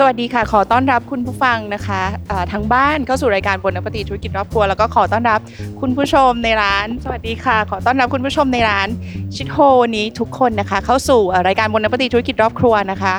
[0.00, 5.40] สวัสดีค่ะ ขอต้อนรับคุณผู้ฟังนะคะเอ่อทางบ้านเข้าสู่รายการบนนปฏิธุรกิจรอบครัวแล้วก็ขอต้อนรับ
[5.80, 8.88] คุณผู้ชมในร้าน สวัสดีค่ะ ขอต้อนรับคุณผู้ชมในร้าน
[9.34, 13.14] ชิดโฮวันนี้ทุกคนนะคะ เข้าสู่รายการบนนปฏิธุรกิจรอบครัวนะคะ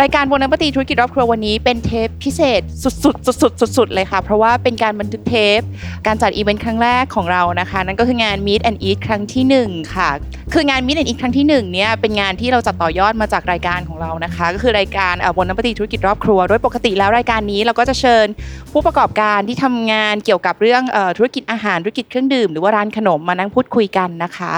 [0.00, 5.60] รายการบนนปฏิธุรกิจรอบครัววันนี้เป็นเทปพิเศษสุดๆสุดๆสุดๆเลยค่ะ เพราะว่าเป็นการบันทึกเทป
[6.06, 10.10] การจัดอีเวนต์ครั้งแรกของเรานะคะ นั่นก็คืองาน Meet and Eat ครั้งที่หนึ่งค่ะ
[10.54, 18.26] คืองาน Meet and Eat ครั้งที่หนึ่งเนี่ยเป็นงานที่เราจัดต่อยอดมาจากรายการของเรานะคะ ก็คือรายการบนนปฏิธุรกิจรอบครัวโดยปกติแล้วรายการนี้เราก็จะเชิญ
[18.72, 24.52] ผู้ประกอบการที่ทำงานเกี่ยวกับเรื่องอธุรกิจอาหารธุรกิจเครื่องดื่มหรือว่าร้านขนมมานั่งพูดคุยกันนะคะ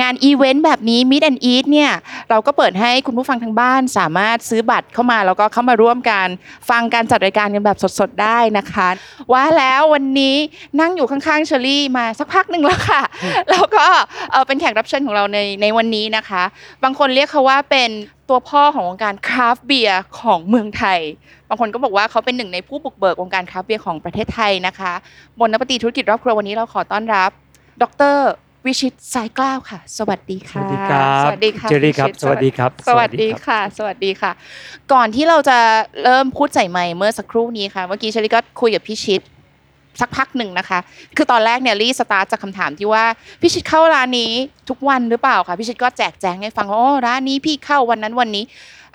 [0.00, 1.92] งานอีเวนต์แบบนี้ Meet and Eat เนี่ย
[2.30, 6.26] เราก็เปิดให้คุณผู้ฟังทางบ้านสามารถซื้อบัตรเข้ามาแล้วก็เข้ามาร่วมกัน
[6.70, 8.88] ฟังการจัดรายการกันแบบสดๆได้นะคะ
[9.32, 10.36] ว่าแล้ววันนี้
[10.80, 13.02] นั่งอยู่ข้างๆเชอรี่มาสักพักหนึ่งแล้วค่ะ
[13.50, 13.86] แล้วก็
[14.46, 16.42] เป็นแขกรับเชิญของเราในในวันนี้นะคะ
[16.82, 17.90] บางคนเรียกเขาว่าเป็น
[18.28, 21.00] ตัวพ่อของวงการคราฟต์เบียร์ของเมืองไทย
[21.48, 24.92] บางคนก็บอกว่าเขาเป็นหนึ่งในผู้บุกเบิกวงการคราฟต์เบียร์ของประเทศไทยนะคะ
[25.38, 27.30] บนนปฏิธุรกิจรอบครัววันนี้เราขอต้อนรับ
[27.82, 27.84] ด
[28.14, 28.16] ร
[28.66, 34.30] วิชิตสายกล้าวค่ะ สวัสดีค่ะ สวัสดีครับสวัสดีค่ะเจอรี่ครับวิชิตสวัสดีครับ สวัสดีค่ะ สวัสดีค่ะ
[34.92, 35.58] ก่อนที่เราจะ
[36.04, 39.20] เริ่มพูดใส่ไมค์เมื่อสักครู่นี้ค่ะ เมื่อกี้เชลิก็คุยกับพี่ชิด
[40.00, 40.78] สักพักหนึ่งนะคะ
[41.16, 43.04] คือตอนแรกเนี่ยรีสตาร์ทจากคำถามที่ว่า
[43.40, 44.32] พี่ชิดเข้าร้านนี้
[44.68, 48.44] ทุกวันหรือเปล่าคะพี่ชิดก็แจกแจงให้ฟังว่าอ๋อร้านนี้พี่เข้าวันนั้นวันนี้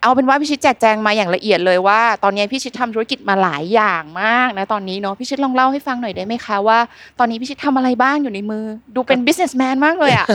[0.02, 6.80] เอาเป็นว่าพี่ชิดแจกแจงมาอย่างละเอียดเลยว่า ตอนนี้พี่ชิดทำธุรกิจมาหลายอย่างมากนะตอนนี้เนาะพี่ชิดลองเล่าให้ฟังหน่อยได้ไหมคะว่า
[7.20, 10.28] ตอนนี้พี่ชิดทำอะไรบ้างอยู่ในมือ ดูเป็น businessman มากเลยอะ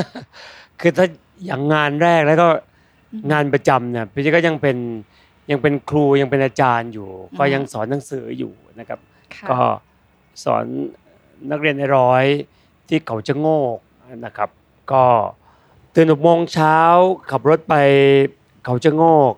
[0.80, 1.06] คือถ้า
[1.44, 2.48] อย่างงานแรกแล้วก็
[3.12, 4.76] อืมงานประจำเนี่ยพี่เจ๊ก็ยังเป็น
[5.50, 8.98] ยังเป็นครูยังเป็นอาจารย์อยู่อืมก็ยังสอนหนังสืออยู่นะครับ
[9.36, 9.58] ค่ะก็
[10.44, 10.64] สอน
[11.50, 12.24] นักเรียนในร้อย
[12.88, 13.78] ที่เขาจะโงก
[14.24, 14.50] นะครับ
[14.92, 15.04] ก็
[15.94, 16.78] ตื่นหกโมงเช้า
[17.30, 17.74] ขับรถไป
[18.64, 19.34] เขาจะโงก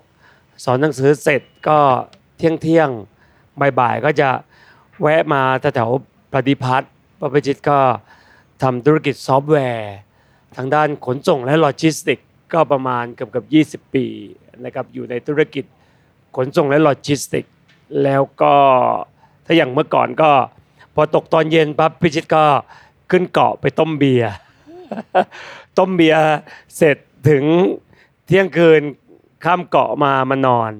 [0.63, 1.79] สอนหนังสือเสร็จก็
[2.37, 2.89] เที่ยงเที่ยง
[3.79, 4.29] บ่ายๆก็จะ
[5.01, 5.41] แวะมา
[5.75, 5.91] แถว
[6.33, 6.91] ประดิพัทธ์
[7.21, 7.79] พี่ชิตก็
[8.63, 9.93] ทำธุรกิจซอฟต์แวร์
[10.55, 13.43] ทางด้านขนส่งและโลจิสติกส์ก็ประมาณเกือบเกือ
[13.77, 14.05] บ20 ปี
[14.65, 15.65] นะครับอยู่ในธุรกิจ
[16.35, 17.53] ขนส่งและโลจิสติกส์
[18.03, 18.55] แล้วก็
[19.45, 20.31] ถ้าอย่างเมื่อก่อนก็
[20.95, 22.43] พอตกตอนเย็นปั๊บพี่ชิตก็
[23.11, 24.31] ขึ้นเกาะไปต้มเบียร์
[25.79, 26.23] ต้มเบียร์
[26.77, 26.97] เสร็จ
[27.29, 27.43] ถึง
[28.25, 28.81] เที่ยงคืน
[29.43, 30.71] ข้ามเกาะมามานอน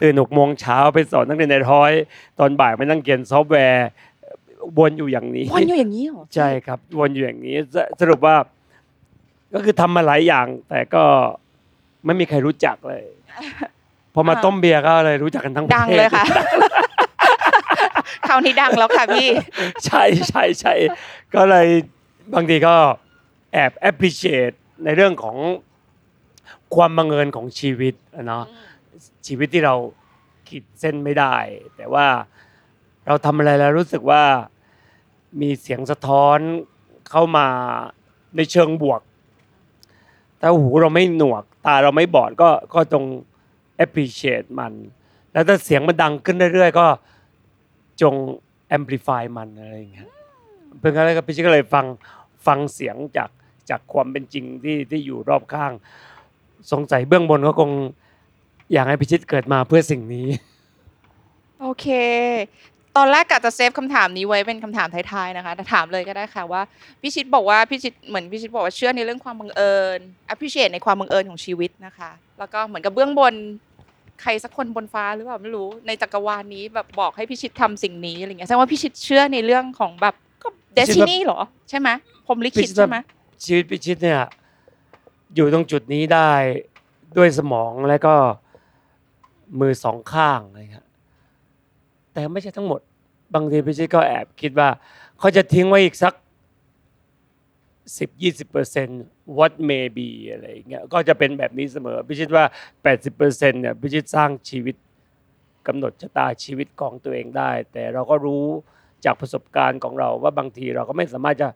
[0.00, 1.92] ตื่นหกโมงเช้าไปสอนนักเรียนในร้อย
[2.38, 3.86] ตอนบ่ายมานั่งเขียนซอฟต์แวร์
[4.78, 8.36] วนอยู่อย่างนี้วันอยู่อย่างนี้เหรอใช่ครับวนอยู่อย่างนี้สสรุปว่า
[9.54, 11.04] ก็คือทำมาหลายอย่าง แต่ก็
[12.04, 13.04] ไม่มีใครรู้จักเลย
[14.14, 16.24] พอมาต้มเบียร์ก็เลยรู้จักกันทั้งประดังเทศเลยค่ะ
[18.30, 19.28] คราวนี้ดังแล้วค่ะพี่
[19.84, 20.74] ใช่ใช่ใช่
[21.34, 21.68] ก็เลย
[22.34, 22.74] บางทีก็
[23.52, 25.36] แอบ appreciate ในเรื่องของ
[26.74, 28.44] ความบังเอิญของชีวิตอะเนาะ
[29.26, 29.74] ชีวิตที่เรา
[30.48, 31.36] ขีดเส้นไม่ได้
[31.76, 32.06] แต่ว่า
[33.06, 34.22] เราทำอะไรแล้วรู้สึกว่า
[35.40, 36.38] มีเสียงสะท้อน
[37.10, 37.46] เข้ามา
[38.36, 39.00] ในเชิงบวก
[40.40, 43.04] ถ้าหูเราไม่หนวก ตาเราไม่บอดก็ก็ตรง
[43.84, 44.72] appreciate มัน
[45.32, 46.86] แล้วถ้าเสียงมันดังขึ้นเรื่อยๆ ก็
[48.02, 48.14] จง
[48.76, 50.08] amplify มันอะไรอย่างเงี้ย
[50.78, 51.86] เพื่อนก็เลยพี่ชิก็เลยฟัง
[52.46, 53.30] ฟังเสียงจาก
[53.70, 55.72] จากความเป็นจริงที่ที่อยู่รอบข้าง
[56.72, 57.70] สงสัยเบื้องบนก็คง
[58.72, 60.26] อยากให้พิชิตเกิดมาเพื่อสิ่งนี้
[61.60, 61.86] โอเค
[62.96, 66.62] ตอนแรกกะจะเซฟคำถามนี้ไว้เป็นคำถามท้ายๆนะคะแต่ถามเลยก็ได้ค่ะว่า
[67.00, 69.98] พี่ชิดบอกว่าพี่ชิดเหมือนพี่ชิดบอกว่าเชื่อในเรื่องความบังเอิญ
[70.32, 73.34] appreciate ในความบังเอิญของชีวิตนะคะ แล้วก็เหมือนกับเบื้องบน
[74.20, 81.88] ใครสักคนบนฟ้าหรือเปล่าไม่รู้ในจักรวาลนี้แบบบอกให้พี่ชิดทำสิ่งนี้อะไรเงี้ยแสดงว่าพี่ชิดเชื่อในเรื่องของแบบก็พี่ชิดว่า destiny เหรอใช่ไหม
[82.28, 82.98] ผมลิขิตพี่ชิดว่าใช่ไหม
[83.44, 84.22] ชีวิตพิชิตเนี่ย
[85.34, 86.30] อยู่ตรงจุดนี้ได้
[87.16, 88.14] ด้วยสมองและก็
[89.60, 90.86] มือสองข้างอะไรเงี้ย
[92.12, 92.80] แต่ไม่ใช่ทั้งหมด
[93.34, 94.68] บางทีพิชิตก็แอบคิดว่า
[95.18, 96.14] เขาจะทิ้งไว้อีกสัก
[97.98, 99.02] สิบยี่สิบเปอร์เซ็นต์
[99.38, 102.44] what may be อะไรอย่างเงี้ยก็จะเป็นแบบนี้เสมอพิชิตว่า
[102.82, 104.76] แปดสิบเปอร์เซ็นต์เนี่ยพิชิตสร้างชีวิต
[105.66, 108.46] กำหนดชะตาชีวิตของตัวเองได้ แต่เราก็รู้
[109.04, 111.48] จากประสบการณ์ของเราว่าบางทีเราก็ไม่สามารถจะ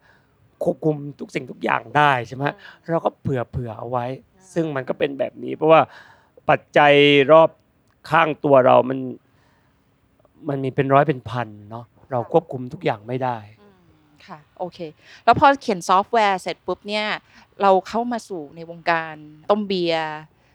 [0.65, 2.45] ควบคุมทุกสิ่งทุกอย่างได้ใช่ไหม
[2.91, 4.07] เราก็เผื่อเผื่อเอาไว้
[4.53, 5.81] ซึ่งมันก็เป็นแบบนี้ เพราะว่า
[6.51, 6.93] ปัจจัย
[7.33, 7.51] รอบ
[8.11, 8.99] ข้างตัวเรามัน
[10.49, 13.54] มันมีเป็นร้อยเป็นพันเนาะเราควบคุมทุกอย่างไม่ได้อืม
[14.26, 14.79] ค่ะโอเค
[15.25, 17.06] แล้วพอเขียนซอฟต์แวร์เสร็จปุ๊บเนี่ย
[17.62, 19.15] เราเข้ามาสู่ในวงการ
[19.50, 20.06] ต้มเบียร์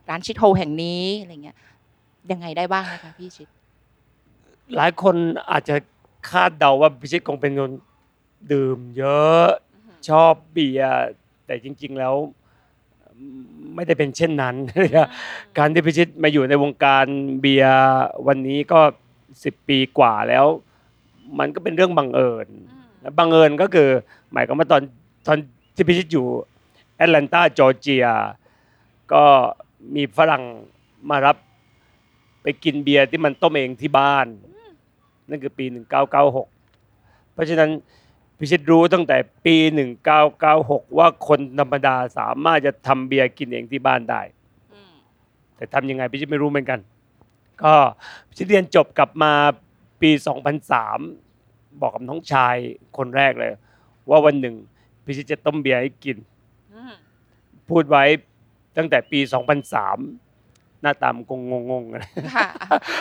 [0.10, 1.58] ร้าน Chit Hole แห่งนี้อะไรเงี้ย
[2.32, 3.48] ยังไงได้บ้างนะคะพี่ชิต
[4.76, 5.16] หลายคน
[5.52, 5.76] อาจจะ
[6.30, 7.72] คาดเดาว่าพี่ชิตคงเป็นคน
[8.52, 9.46] ดื่มเยอะ
[10.10, 10.94] ชอบเบียร์
[11.46, 12.16] แต่จริง ๆแล้ว
[13.76, 14.56] ไม่ได้เป็นเช่นนั้น
[15.58, 17.06] การที่พี่ชิตมาอยู่ในวงการ
[17.42, 17.84] เบียร์
[18.28, 18.80] วันนี้ก็
[19.44, 20.46] สิบปีกว่าแล้ว
[21.40, 22.79] มันก็เป็นเรื่องบังเอิญและ
[23.18, 23.90] บังเอิญก็คือ
[24.34, 24.82] หมายความว่าตอน
[25.28, 25.38] ตอน
[25.76, 26.26] ที่พี่ชิตอยู่
[26.96, 28.06] แอตแลนตาจอร์เจีย
[29.14, 29.24] ก็
[29.96, 30.44] มีฝรั่ง
[31.10, 31.38] มารับ
[32.42, 34.28] ไปกินเบียร์ที่มันต้มเองที่บ้าน
[35.30, 35.66] นั่นคือปี
[36.50, 37.70] 1996 เพราะฉะนั้น
[38.40, 39.56] พี่ชิตรู้ตั้งแต่ปี
[40.28, 44.22] 1996 ว่าคนธรรมดาสามารถจะทำเบียร์กินเองที่บ้านได้
[45.56, 46.80] แต่ทำยังไงพิชิตไม่รู้เหมือนกัน
[47.64, 47.74] ก็
[48.30, 49.34] พิชิตเรียนจบกลับมา
[50.02, 50.10] ปี
[50.76, 51.29] 2003
[51.82, 52.56] บอกกับน้องชาย
[52.98, 53.52] คนแรกเลย
[54.10, 54.56] ว่าวันหนึ่ง
[55.06, 56.18] พิชิตจะต้มเบียร์ให้กิน
[57.70, 58.04] พูดไว้
[58.78, 59.20] ตั้งแต่ปี
[60.02, 61.42] 2003 หน้าตามนคง
[61.72, 62.04] งงๆนะ
[62.36, 62.48] ค่ะ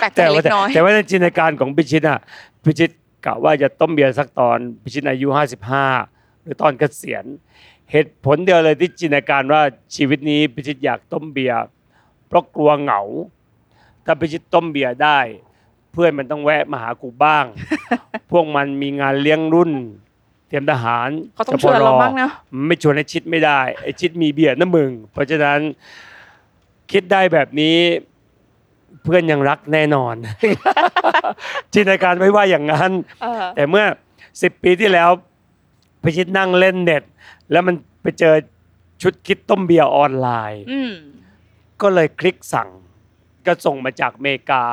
[0.01, 2.21] แปลกใจแต่เล็ว่ากน้อยแต่ว่าในจินตนาการของพิชิตอะ
[2.65, 2.91] พิชิต
[3.27, 5.29] กะว่าจะต้มเบียร์สักตอนพิชิตอายุ
[5.87, 7.25] 55 หรือตอนเกษียณ
[7.91, 9.63] เหตุผลเดียวเลยที่จินตนาการว่า
[9.97, 11.59] ชีวิตนี้พิชิตอยากต้มเบียร์
[12.29, 13.01] เพราะกลัวเหงา
[14.05, 17.45] ถ้าพิชิตต้มเบียร์ได้เพื่อนมันต้องแวะมาหากูบ้าง
[18.33, 19.73] พวกมันมีงานเลี้ยงรุ่น
[20.49, 22.31] เตรียมทหารเขาต้องชวนเราบ้างนะ
[22.67, 25.59] ไม่ชวนไอ้ชิดไม่ได้ไอ้ชิดมีเบียร์นะมึง เพราะฉะนั้น
[26.93, 27.79] คิดได้แบบนี้
[29.03, 30.15] เพื่อนยังรักแน่นอน
[31.73, 32.91] จินตนาการไม่ว่าอย่างนั้น
[33.23, 33.85] เออแต่เมื่อ
[34.43, 35.11] สิบปีที่แล้ว
[36.03, 37.03] พี่ชิตนั่งเล่นเน็ต
[37.51, 38.35] แล้วมันไปเจอ
[39.03, 40.93] ชุด kit ต้มเบียร์ออนไลน์อืม
[41.81, 42.69] ก็เลยคลิกสั่ง
[43.47, 44.65] ก็ส่งมาจากอเมริกา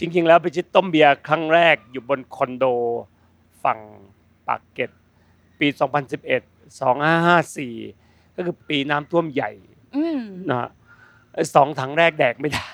[0.00, 2.64] จริง ๆ แล้วพี่ชิตต้มเบียร์ครั้งแรกอยู่บนคอนโด
[3.64, 3.78] ฝั่ง
[4.48, 4.90] ปากเกร็ด
[5.58, 5.66] ปี
[6.26, 9.50] 2011 2554 ก็คือปีน้ำท่วมใหญ่
[9.96, 10.20] อืม
[10.50, 10.70] นะฮะ
[11.34, 12.72] ไอ้สองถังแรกแดกไม่ได้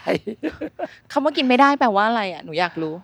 [1.12, 2.94] คำว่ากินไม่ได้แปลว่าอะไรอะหนูอยากรู้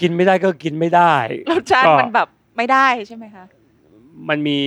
[0.00, 1.14] กินไม่ได้ก็กินไม่ได้
[1.50, 3.44] รสชาติก็มันแบบไม่ได้ใช่ไหมคะ
[4.28, 4.58] มันมี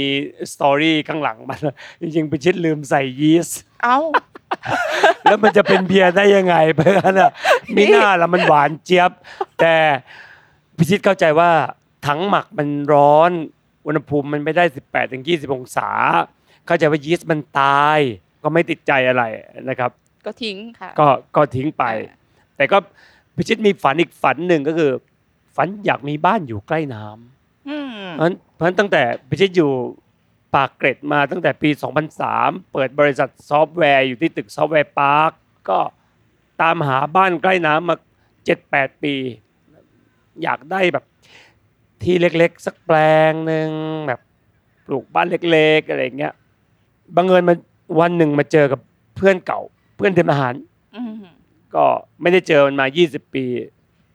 [0.53, 1.59] สตอรี่ข้างหลังมัน
[2.01, 3.97] จริงๆพิชิตลืมใส่ยีสต์เอ้า
[5.23, 7.31] แล้วมันจะเป็นเบียร์ได้ยังไงเพราะฉะนั้นอะ
[7.75, 9.11] มีหน้าละมันหวานเจี๊ยบ
[9.59, 9.75] แต่
[10.77, 11.51] พิชิตเข้าใจว่า
[12.05, 13.31] ถังหมักมันร้อน
[13.85, 15.89] อุณหภูมิมันไม่ได้ 18ถึง20 องศา
[16.65, 17.99] เข้าใจว่ายีสต์มันตาย
[18.43, 19.23] ก็ไม่ติดใจอะไร
[19.69, 19.91] นะครับ
[20.25, 21.83] ก็ทิ้งค่ะก็ก็ทิ้งไป
[22.57, 22.77] แต่ก็
[23.35, 24.91] พี่ชิตมีฝันอีกฝันหนึ่งก็คือ
[25.55, 29.71] ฝันอยากมีบ้านอยู่ใกล้น้ำอืมเพราะฉะนั้นเพราะฉะนั้นตั้งแต่พี่ชิตอยู่
[30.55, 31.69] ปากเกร็ดมาตั้งแต่ปี
[32.21, 35.31] 2003 เปิดบริษัทซอฟต์แวร์อยู่ที่ตึกซอฟต์แวร์พาร์ค
[35.69, 35.79] ก็
[36.61, 37.95] ตามหาบ้านใกล้น้ำมา
[38.49, 39.15] 7-8 ปี
[40.43, 41.05] อยากได้แบบ
[42.03, 42.97] ที่เล็กๆ สักแปล
[43.29, 43.69] งหนึ่ง
[44.07, 44.21] แบบ
[44.85, 46.33] ปลูกบ้านเล็กๆอะไรอย่างเงี้ย
[47.15, 47.55] บังเอิญมา
[47.99, 48.79] วันหนึ่งมาเจอกับ
[49.15, 49.61] เพื่อนเก่า
[49.97, 50.53] เพื่อนเตรียมอาหาร
[50.95, 51.13] อืม
[51.75, 51.85] ก็
[52.21, 53.45] ไม่ได้เจอมันมา 20 ปี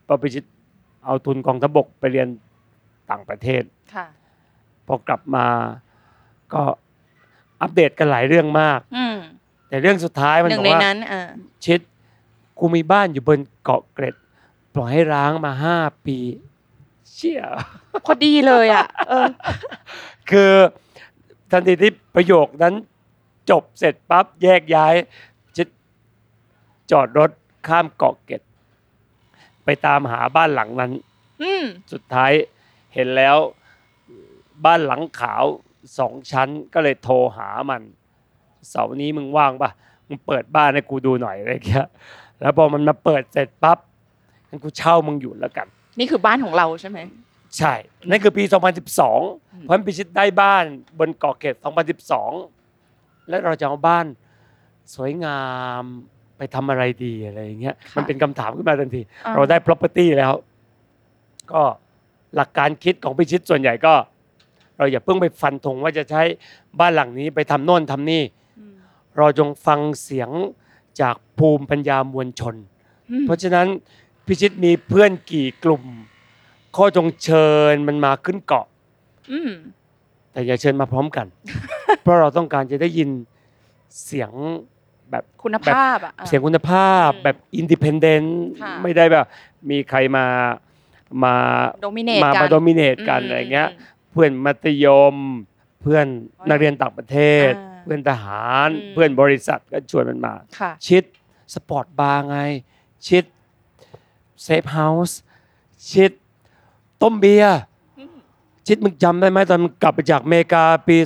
[0.06, 0.44] พอพิชิต
[1.04, 2.28] เอาทุนกองทัพบกไปเรียน
[3.10, 3.62] ต่างประเทศ
[3.94, 4.06] ค่ะ
[4.86, 5.46] พอกลับมา
[6.54, 6.64] ก็
[7.60, 9.16] อัปเดตกันหลายเรื่องมากอืม
[9.68, 11.22] แต่เรื่องสุดท้ายมันหนึ่บงอกในว่านั้นอ่า
[11.64, 11.80] ชิด
[12.58, 14.14] กูมีบ้านอยู่บนเกาะเกร็ด
[14.74, 16.18] ปล่อยให้ร้างมาห้าปี
[17.12, 17.42] เชี่ย
[18.04, 19.28] พอดีเลยอะเออ
[20.30, 20.52] คือ
[21.50, 22.74] ทันทีที่ประโยคนั้น
[23.50, 24.94] จบเสร็จปั๊บแยกย้าย
[25.56, 25.68] ชิด
[26.90, 27.30] จอดรถ
[27.68, 28.42] ข้ามเกาะเกร็ด
[29.64, 30.92] ไปตามหาบ้านหลังนั้น
[31.42, 32.32] อืมสุดท้าย
[32.94, 33.36] เห็นแล้ว
[34.64, 35.44] บ้านหลังขาว
[35.98, 37.82] สองชั้นก็เลยโทรหามัน
[38.70, 39.70] เสาร์นี้มึงว่างปะ
[40.08, 41.86] มึงเปิดบ้านให้กูดูหน่อยอะไรเงี้ย
[42.40, 43.78] แล้วพอมันมาเปิดเสร็จปั๊บ
[44.48, 45.66] งั้นกูเช่ามึงอยู่แล้วกัน
[45.98, 46.98] นี่คือบ้านของเราใช่ไหม
[47.58, 47.72] ใช่
[48.10, 50.64] นั่นคือปี 2012 เพราะฉะนั้นพิชิตได้บ้าน
[50.98, 51.54] บนเกาะเกร็ด
[52.42, 54.06] 2012 แล้วเราจะเอาบ้าน
[54.94, 55.40] สวยงา
[55.80, 55.82] ม
[56.36, 60.32] ไปทำอะไรดีอะไรอย่างเงี้ยค่ะมันเป็นคำถามขึ้นมาทันทีอ่าเราได้ property แล้ว
[61.52, 61.62] ก็
[62.36, 63.94] หลักการคิดของพิชิตส่วนใหญ่ก็
[64.78, 66.22] เราอย่าเพิ่งไปฟันธงว่าจะใช้
[66.80, 68.22] บ้านหลังนี้ไปทำโน่นทำนี่
[68.58, 68.74] อืม
[69.18, 70.30] เราจงฟังเสียง
[71.00, 72.54] จากภูมิปัญญามวลชน
[73.10, 73.66] อืมเพราะฉะนั้น
[74.26, 75.84] พี่ชิตมีเพื่อนกี่กลุ่ม
[76.76, 78.66] ก็จงเชิญมันมาขึ้นเกาะ
[79.32, 79.50] อืม
[80.32, 81.26] แต่อย่าเชิญมาพร้อมกัน
[82.02, 83.10] เพราะเราต้องการจะได้ยิน
[84.04, 84.30] เสียง
[85.10, 89.26] แบบคุณภาพอะเสียงคุณภาพอืมแบบ independent ค่ะไม่ได้แบบ
[89.70, 90.26] มีใครมา
[91.24, 91.34] มา
[91.82, 93.72] dominate มากันมา dominate กันอะไรเงี้ย
[94.14, 95.16] เพื่อนมัธยม
[95.82, 96.06] เพื่อน
[96.48, 97.18] นักเรียนต่างประเท
[97.50, 102.38] ศอ่าเพื่อนทหารอืมเพื่อนบริษัทก็ชวนมันมาค่ะชิต sports bar ไง
[103.06, 103.24] ชิต
[104.42, 105.18] safe house
[105.90, 106.12] ชิต
[107.02, 107.58] ต้มเบียร์
[108.66, 110.96] ชิตมึงจำได้ไหมตอนมึงกลับไปจากอเมริกาปี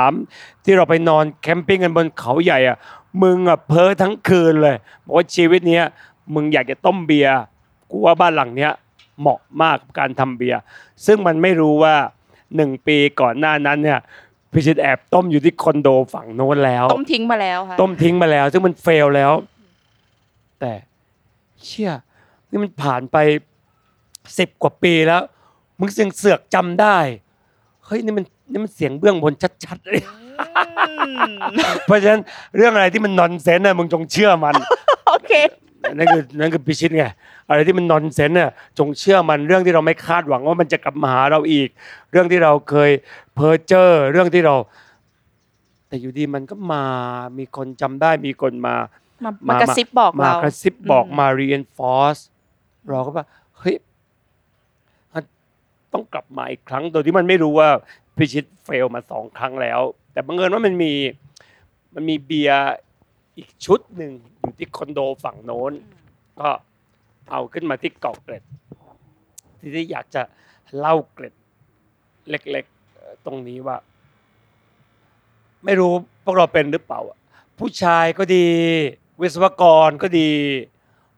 [0.00, 2.76] 2003 ที่เราไปนอน camping กันบนเขาใหญ่อะ
[3.22, 5.84] มึงอะเพ้อทั้งคืนเลยบอกว่าชีวิตเนี้ย
[6.34, 7.34] มึงอยากจะต้มเบียร์
[7.90, 8.72] กูว่าบ้านหลังเนี้ย
[9.20, 10.60] เหมาะมากกับการทำเบียร์
[11.06, 11.94] ซึ่งมันไม่รู้ว่า
[12.56, 14.00] หนึ่งปีก่อนหน้านั้นเนี่ย
[14.52, 19.32] พิชิตแอบต้มอยู่ที่คอนโดฝั่งโน้นแล้ว ต้มทิ้งมาแล้วค่ะต้มทิ้งมาแล้ว ซึ่งมันเฟลแล้ว
[20.60, 20.72] แต่
[21.64, 21.92] เชี่ย
[22.50, 23.16] นี่มันผ่านไป
[24.38, 25.22] สิบกว่าปีแล้ว
[25.80, 26.98] มึงเสียงเสือกจำได้
[27.84, 31.34] เฮ้ยนี่มันนี่มันเสียงเบื้องบนชัดๆเลยอืม
[31.86, 32.22] เพราะฉะนั้น
[32.56, 34.54] เรื่องอะไรที่มันนอนเซนน่ะมึงจงเชื่อมัน
[35.06, 35.32] โอเค
[35.94, 37.04] นั่นคือนั่นคือพิชิตไง
[37.48, 41.68] อะไรที่มันนอนเซนน่ะจงเชื่อมันเรื่องที่เราไม่คาดหวังว่ามันจะกลับมาหาเราอีก
[42.10, 42.90] เรื่องที่เราเคย
[43.34, 44.54] เพ้อเจ้อเรื่องที่เรา
[45.88, 46.84] แต่อยู่ดีมันก็มา
[47.38, 48.74] มีคนจำได้มีคนมา
[49.24, 52.22] มามากระซิบบอกมาเรากระซิบบอกอืมมา reinforce
[52.88, 53.26] เราก็ว่า
[53.58, 53.76] เฮ้ย
[55.12, 55.22] มัน
[55.92, 57.68] ต้องกลับมาอีกครั้งโดยที่มันไม่รู้ว่า
[58.16, 59.80] พิชิตเฟลมาสองครั้งแล้ว
[60.12, 60.92] แต่บังเอิญว่ามันมี
[61.94, 62.72] มันมีเบียร์
[63.36, 65.72] อีกชุดหนึ่งอยู่ที่คอนโดฝั่งโน้น
[66.40, 66.48] ก็
[67.30, 68.44] เอาขึ้นมาที่เกาะเกร็ด
[69.60, 70.22] ที่ที่อยากจะ
[70.78, 71.34] เล่าเกร็ด
[72.30, 73.76] เล็กๆเอ่อตรงนี้ว่า
[75.64, 75.92] ไม่รู้
[76.24, 77.18] พวกเราเป็นหรือเปล่าอะ
[77.58, 78.46] ผู้ชายก็ดี
[79.20, 80.30] วิศวกรก็ดี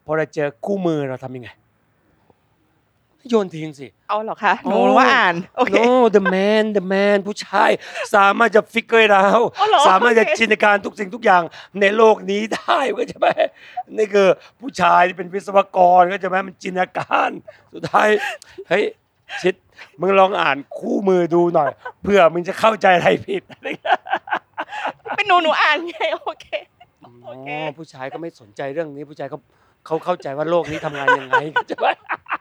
[0.04, 1.50] พอเราเจอคู่มือเราทำยังไง
[3.28, 7.70] โยนทิ้งสิ เอาเหรอคะหนูโอ้ว่าอ่าน โอเค no the man the man ผู้ชาย
[8.14, 11.42] สามารถจะ figure it out อ๋อเหรอสามารถจะโอเคจินตนาการทุกสิ่งทุกอย่าง
[11.80, 13.28] ในโลกนี้ได้ก็ใช่ไหม
[13.96, 14.28] นี่คือ
[14.60, 17.30] ผู้ชายที่เป็นวิศวกรก็ใช่ไหมมันจินตนาการ
[17.74, 18.08] สุดท้าย
[18.68, 18.84] เฮ้ย
[19.42, 19.54] ชิด
[20.00, 21.70] มึงลองอ่านคู่มือดูหน่อย
[22.02, 24.00] เพื่อมึงจะเข้าใจอะไรผิดอะไรเงี้ย
[25.16, 26.46] เป็นหนูหนูอ่านไงโอเค
[27.04, 29.38] อ๋โอเคอผู้ชายก็ไม่สนใจเรื่องนี้ผู้ชายเขา
[29.86, 31.36] เขาเข้าใจว่าโลกนี้ทำงานยังไง
[31.68, 32.33] ใช่ไหมโ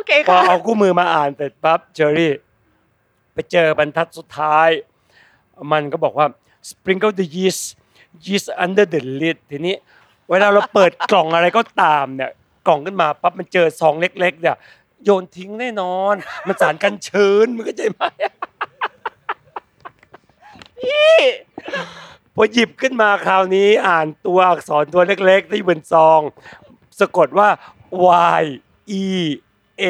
[0.00, 2.32] อเคพอค่ะเอาคู่มือมาอ่านเสร็จปั๊บเจอรี่
[3.32, 4.68] ไปเจอบรรทัดสุดท้าย
[5.72, 6.26] มันก็บอกว่า
[6.70, 7.64] sprinkle the yeast
[8.26, 9.74] yeast under the lid ทีนี้
[10.30, 12.30] เวลาเราเปิดกล่องอะไรก็ตามเนี่ย
[12.66, 14.56] กล่องขึ้นมาปั๊บมันเจอซองเล็ก ๆ เนี่ย
[15.04, 16.14] โยนทิ้งแน่นอน
[16.46, 18.02] มันสารกันชื้นมึงก็ใจไหม
[20.78, 21.16] พี่
[22.34, 26.20] พอหยิบขึ้นมาคราวนี้อ่านตัวอักษรตัวเล็กๆที่บนซอง
[27.00, 27.48] สะกดว่า
[28.40, 28.44] y
[29.02, 29.04] e
[29.84, 29.86] a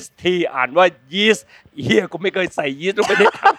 [0.00, 1.42] s t อ่านว่า yeast
[1.82, 3.54] เฮียกูไม่เคยใส่ยีสต์ลงไปในถัง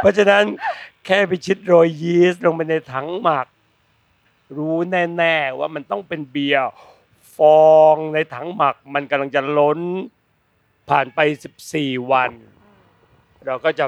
[0.00, 0.44] เพราะฉะนั้น
[1.06, 3.46] แค่ไปชิดโรยยีสต์ลงไปในถังหมัก
[4.56, 6.70] รู้แน่ๆว่ามันต้องเป็นเบียร์
[7.36, 9.80] ฟองในถังหมัก มันกำลังจะล้น
[10.88, 11.20] ผ่านไป
[11.66, 12.32] 14 วัน
[13.46, 13.86] เราก็จะ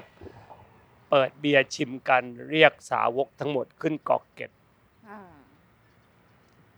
[1.10, 4.50] เปิดเบียร์ชิมกันเรียกสาวกทั้งหมดขึ้นเกอกเก็ต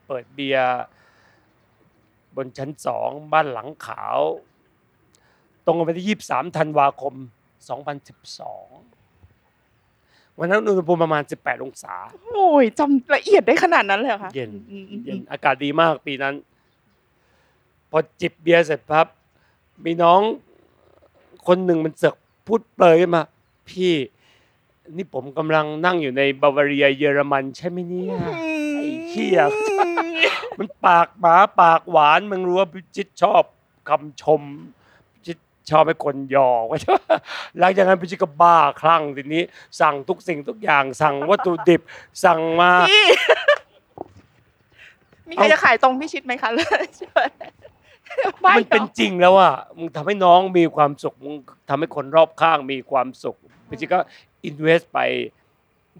[0.07, 0.69] เปิดเบียร์
[2.37, 4.19] บนชั้นสองบ้านหลังขาว
[5.65, 7.15] ตรงกับวันที่ 23 ธันวาคม
[7.97, 11.95] 2012 วันนั้นอุณหภูมิประมาณ 18 องศา
[12.33, 16.35] โอ้ยจำละเอียดได้ขนาดนั้นเลยเหรอคะเย็นอืมอืมเย็นอากาศดีมากปีนั้น
[17.91, 19.07] พอจิบเบียร์เสร็จปั๊บ
[19.85, 20.21] มีน้อง
[21.47, 22.15] คนหนึ่งมันเสือก
[22.47, 23.23] พูดเปรยขึ้นมา
[23.69, 23.93] พี่
[24.97, 28.15] นี่ผมกำลังนั่งอยู่ในบาวาเรียเยอรมันใช่ไหมเนี่ย
[28.75, 29.39] ไอ้เหี้ย
[30.59, 33.43] มันปากหมาปากหวานมึงรู้ว่าพิจิตชอบ
[33.89, 34.43] คำชม
[35.13, 35.39] พิจิต
[35.71, 36.99] ชอบให้คนหยอกว่าใช่ไหม
[37.59, 39.43] หลังจากนั้นพิจิตก็บ้าคลั่งทีนี้
[39.81, 41.81] สั่งทุกสิ่งทุกอย่าง สั่งวัตถุดิบ
[42.25, 43.07] สั่งมาพี่
[45.29, 47.29] มีใครเอาจะขายตรงพี่ชิดไหมคะเลยช่วย
[48.41, 51.35] ไม่มันเป็นหรอกจริงแล้วอะมึงทำให้น้องมีความสุขมึง
[51.69, 53.37] ทำให้คนรอบข้างมีความสุข
[53.69, 53.99] พิจิตก็
[54.45, 54.99] อินเวสไป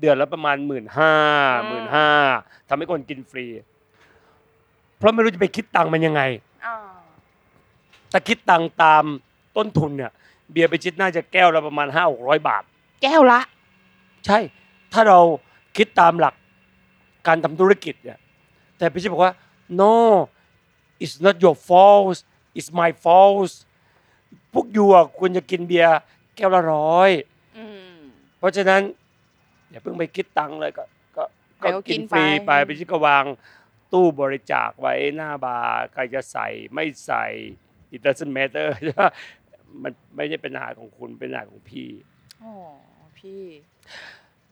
[0.01, 1.13] เดือนละประมาณหมื่นห้า
[1.69, 2.09] หมื่นห้า
[2.69, 3.74] ทำให้คนกินฟรีเพ
[5.05, 6.23] ราะไม่รู้จะไปคิดตังค์มันยังไง
[6.65, 6.75] อ่า
[8.13, 9.05] ถ้าคิดตังค์ตาม
[9.57, 10.13] ต้นทุนเนี่ย
[10.51, 12.63] เบียร์ไปชิดน่าจะแก้วละประมาณห้าหกร้อยบาท
[13.03, 13.41] แก้วละ
[14.27, 14.39] ใช่
[14.93, 15.19] ถ้าเรา
[15.77, 16.35] คิดตามหลัก
[17.27, 18.19] การทำธุรกิจเนี่ย
[18.79, 19.35] แต่พี่ชิดบอกว่า
[19.81, 19.95] no
[21.03, 22.19] it's not your fault
[22.59, 23.53] it's my fault
[24.53, 25.99] พวกยูอะควรจะกินเบียร์
[26.37, 27.11] แก้วละร้อย
[27.57, 27.97] อืม
[28.39, 28.81] เพราะฉะนั้น
[29.71, 30.85] อย่าเพิ่งไปคิดตังค์เลยก็
[31.17, 31.23] ก็
[31.59, 33.25] เดี๋ยวกินกินฟรีไปไปพี่ชิดก็วาง
[33.95, 37.27] ตู้บริจาคไว้หน้าบาร์ใครจะใส่ไม่ใส่
[37.95, 39.11] it doesn't matter ใช่ปะ
[39.83, 41.91] มันไม่ใช่เป็นปัญหาของคุณเป็นปัญหาของพี่
[42.41, 42.53] โอ้
[43.19, 43.43] พี่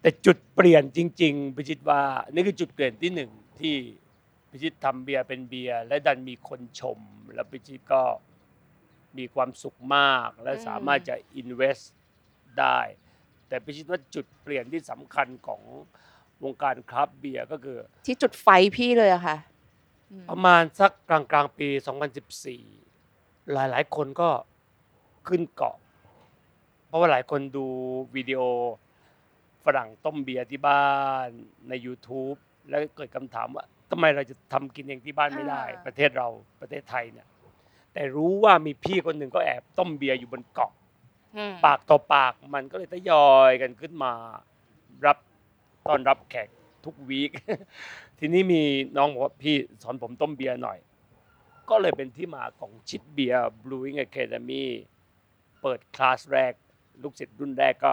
[0.00, 2.02] แต่จุดเปลี่ยนจริง ๆ พิชิตว่า
[2.34, 3.30] นี่คือจุดเปลี่ยนที่หนึ่ง
[3.60, 3.76] ที่
[4.50, 6.98] พิชิตทำเบียร์เป็นเบียร์และดันมีคนชม
[7.34, 8.02] แล้วพิชิตก็
[9.18, 11.78] มีความสุขมากและอืมสามารถจะอินเวส
[12.58, 12.78] ได้
[13.48, 15.62] แต่พิชิตว่าจุดเปลี่ยนที่สำคัญของ
[16.44, 18.46] วงการคราฟต์เบียร์ก็คือ ที่จุดไฟ
[18.76, 19.36] พี่เลยอะค่ะ
[20.10, 21.68] อืมประมาณสักกลางกลางๆปี
[22.60, 24.28] 2014 หลายๆคนก็
[25.28, 25.76] ขึ้นเกาะ
[26.86, 27.66] เพราะว่าหลายคนดู
[28.16, 28.40] วิดีโอ
[29.64, 30.86] ฝรั่งต้มเบียร์ที่บ้า
[31.26, 31.28] น
[31.68, 32.36] ใน YouTube
[32.68, 36.28] แล้วเกิดคำถามว่าทำไมเราจะทำกินเองที่บ้านไม่ได้อ่าประเทศเรา
[36.60, 37.26] ประเทศไทยเนี่ย
[37.92, 40.72] แต่รู้ว่ามีพี่คนหนึ่งก็แอบต้มเบียร์อยู่บนเกาะ
[41.36, 44.51] อืมปากต่อปากมันก็เลยทยอยกันขึ้นมารับ
[45.86, 46.48] ต้อนรับแขก
[46.84, 47.30] ทุก week
[48.18, 48.62] ทีนี้มี
[48.96, 50.78] น้องบอกว่าพี่สอนผมต้มเบียร์หน่อย
[51.70, 54.64] ก็เลยเป็นที่มาของ Chitbeer Brewing Academy
[55.62, 56.52] เปิดคลาสแรก
[57.02, 57.92] ลูกศิษย์รุ่นแรกก็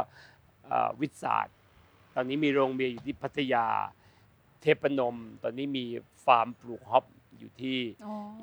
[0.68, 1.56] เอ่อวิทยาศาสตร์
[2.16, 3.66] ตอนนี้มีโรงเบียร์อยู่ที่พัทยา
[4.62, 5.86] เทพนม ตอนนี้มี
[6.26, 7.06] ฟาร์มปลูกฮอป
[7.38, 7.78] อยู่ที่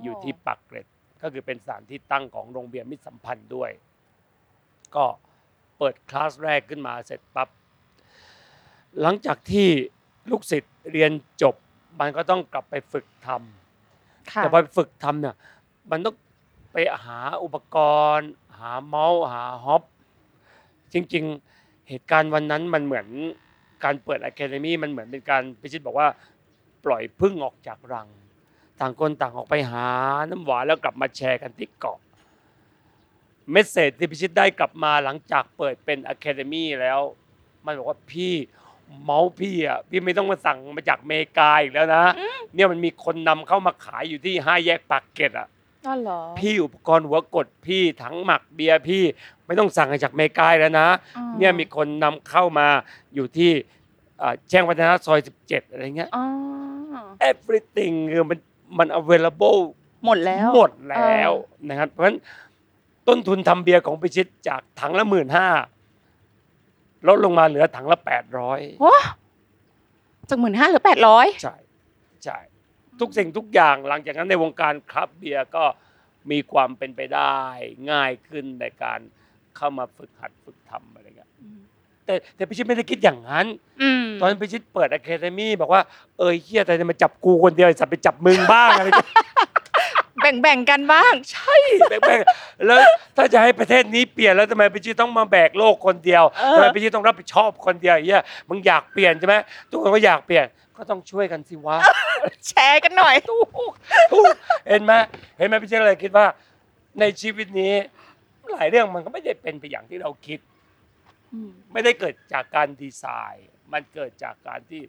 [0.03, 0.87] อยู่ที่ปากเกร็ด
[1.23, 3.71] ก็คือเป็นสถานที่ตั้งของโรงเบียร์มิตรสัมพันธ์ด้วย
[4.97, 5.05] ก็
[5.79, 7.49] เปิดคลาสแรกขึ้นมาเสร็จปั๊บ
[9.03, 9.69] หลังจากที่
[10.31, 11.12] ลูกศิษย์เรียน
[11.43, 11.55] จบ
[12.00, 15.37] มันก็ต้องกลับไปฝึกทำค่ะแต่พอไปฝึกทำเนี่ย
[15.91, 16.17] มันต้อง
[16.73, 17.76] ไปหาอุปก
[18.15, 19.83] รณ์ หาเมาส์หาฮอป
[20.93, 21.25] จริง
[21.57, 23.07] ๆ เหตุการณ์วันนั้นมันเหมือน
[23.85, 26.09] การเปิดอะคาเดมี่มันเหมือนเป็นการพิชิตบอกว่า
[26.85, 28.09] ปล่อยพึ่งออกจากรัง
[28.81, 29.87] ต่างคนต่างออกไปหา
[30.31, 31.99] น้ำหวานแล้วกลับมาแชร์กันที่เกาะ
[33.50, 37.00] message ที่พี่ชิตได้กลับมาหลังจากเปิดเป็น academy แล้ว
[37.65, 38.33] มันบอกว่าพี่
[39.05, 42.05] เมาส์พี่อะพี่ไม่ต้องมาสั่งมาจากอเมริกาอีกแล้วนะ
[42.55, 45.49] เนี่ยมันมีคนนำเข้ามาขายอยู่ที่ห้าแยกปากเกร็ดอะ
[45.87, 49.02] อ๋อเหรอ พี่อุปกรณ์หัวกดพี่ถังหมักเบียร์พี่
[49.47, 52.66] ไม่ต้องสั่งมาจากอเมริกาอีกแล้วนะ อ๋อเนี่ยมีคนนำเข้ามา
[53.14, 53.50] อยู่ที่
[54.23, 56.25] อ่าแจ้งวัฒนะซอย 17 อะไรเงี้ย อ๋อ
[57.31, 58.38] everything คือมัน
[58.78, 59.61] มัน available
[60.05, 61.33] หมดแล้ว หมดแล้ว
[61.69, 62.19] นะครับ เพราะฉะนั้น
[63.09, 65.49] ต้นทุนทำเบียร์ของพิชิตจากถังละหมื่นห้า
[67.09, 68.95] ลดลงมาเหลือถังละแปดร้อยโอ้
[70.29, 71.57] จากหมื่นห้าเหรือแปดร้อยใช่
[72.25, 72.39] ใช่
[73.01, 75.65] ทุกสิ่งทุกอย่างหลังจากนั้นในวงการคราฟต์เบียร์ก็
[76.31, 77.37] มีความเป็นไปได้
[77.91, 79.01] ง่ายขึ้นในการ
[79.57, 81.31] เข้ามาฝึกหัดฝึกทำอะไรเงี้ย
[82.05, 83.47] แต่แต่พิชิตไม่ได้คิดอย่างนั้น
[83.83, 85.83] อืมตอนนั้นพิชิตเปิดอะคาเดมี่บอกว่า
[86.19, 91.56] เอ้ยเฮียแต่จะมาจับกูคนเดียวจะไปจับมึงบ้างอะไรเงี้ยแบ่งแบ่งๆกันบ้าง ใช่
[91.91, 92.80] แบกๆแล้ว
[93.17, 99.34] ถ้าจะให้ประเทศนี้เปลี่ยนแล้วทำไมพิชิตต้องมาแบกโลกคนเดียวเออทำไมพิชิตต้องรับผิดชอบคนเดียวเฮียมึงอยากเปลี่ยนใช่ไหม
[99.71, 101.76] ทุกคนก็อยากเปลี่ยนก็ต้องช่วยกันสิวะ
[102.49, 103.15] แชร์กันหน่อย
[104.69, 104.93] เห็นไหม
[105.39, 106.26] เห็นไหมพี่เจเลยคิดว่า
[107.00, 107.73] ในชีวิตนี้
[108.52, 110.39] หลายเรื่องมันก็ไม่ได้เป็นไปอย่างที่เราคิด
[111.73, 114.82] ไม่ได้เกิดจากการดีไซน์ มันเกิดจากการที่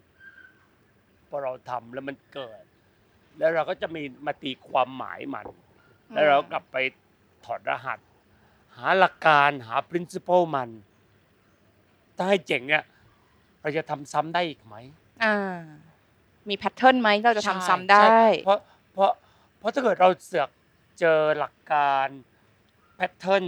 [1.28, 2.62] พอเราทำแล้วมันเกิด
[3.38, 5.46] แล้วเราก็จะมีมาตีความหมายมัน
[6.14, 6.76] แล้วเรากลับไป
[7.44, 7.98] ถอดรหัส
[8.76, 10.70] หาหลักการหา principle มัน
[12.16, 12.84] ถ้าให้เจ๋งเนี่ย
[13.60, 14.74] เราจะทำซ้ำได้อีกไหม
[15.24, 15.36] อ่า
[16.48, 18.58] มีแพทเทิร์นไหมเราจะทำซ้ำได้ใช่เพราะ
[18.92, 19.10] เพราะ
[19.58, 20.48] เพราะถ้าเกิดเราเสือก
[21.00, 22.08] เจอหลักการ
[22.96, 23.44] pattern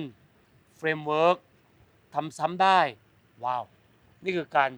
[0.76, 1.38] framework
[2.14, 2.80] ทำซ้ำได้
[3.44, 3.64] ว้าว
[4.24, 4.70] นี่คือการ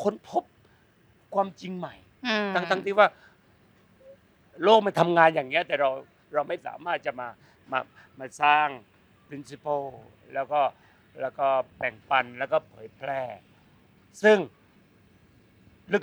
[0.00, 0.44] ค้นพบ
[1.34, 1.94] ความจริงใหม่
[2.26, 3.08] อืมทั้งทั้งที่ว่า
[4.64, 5.90] โลกมันทำงานอย่างเงี้ยแต่เรา
[6.34, 7.28] เราไม่สามารถจะมา
[7.72, 7.80] มา
[8.18, 8.68] มาสร้าง
[9.28, 9.86] principle
[10.34, 10.60] แล้วก็
[11.20, 13.22] แล้วก็แบ่งปันแล้วก็เผยแพร่
[14.22, 14.38] ซึ่ง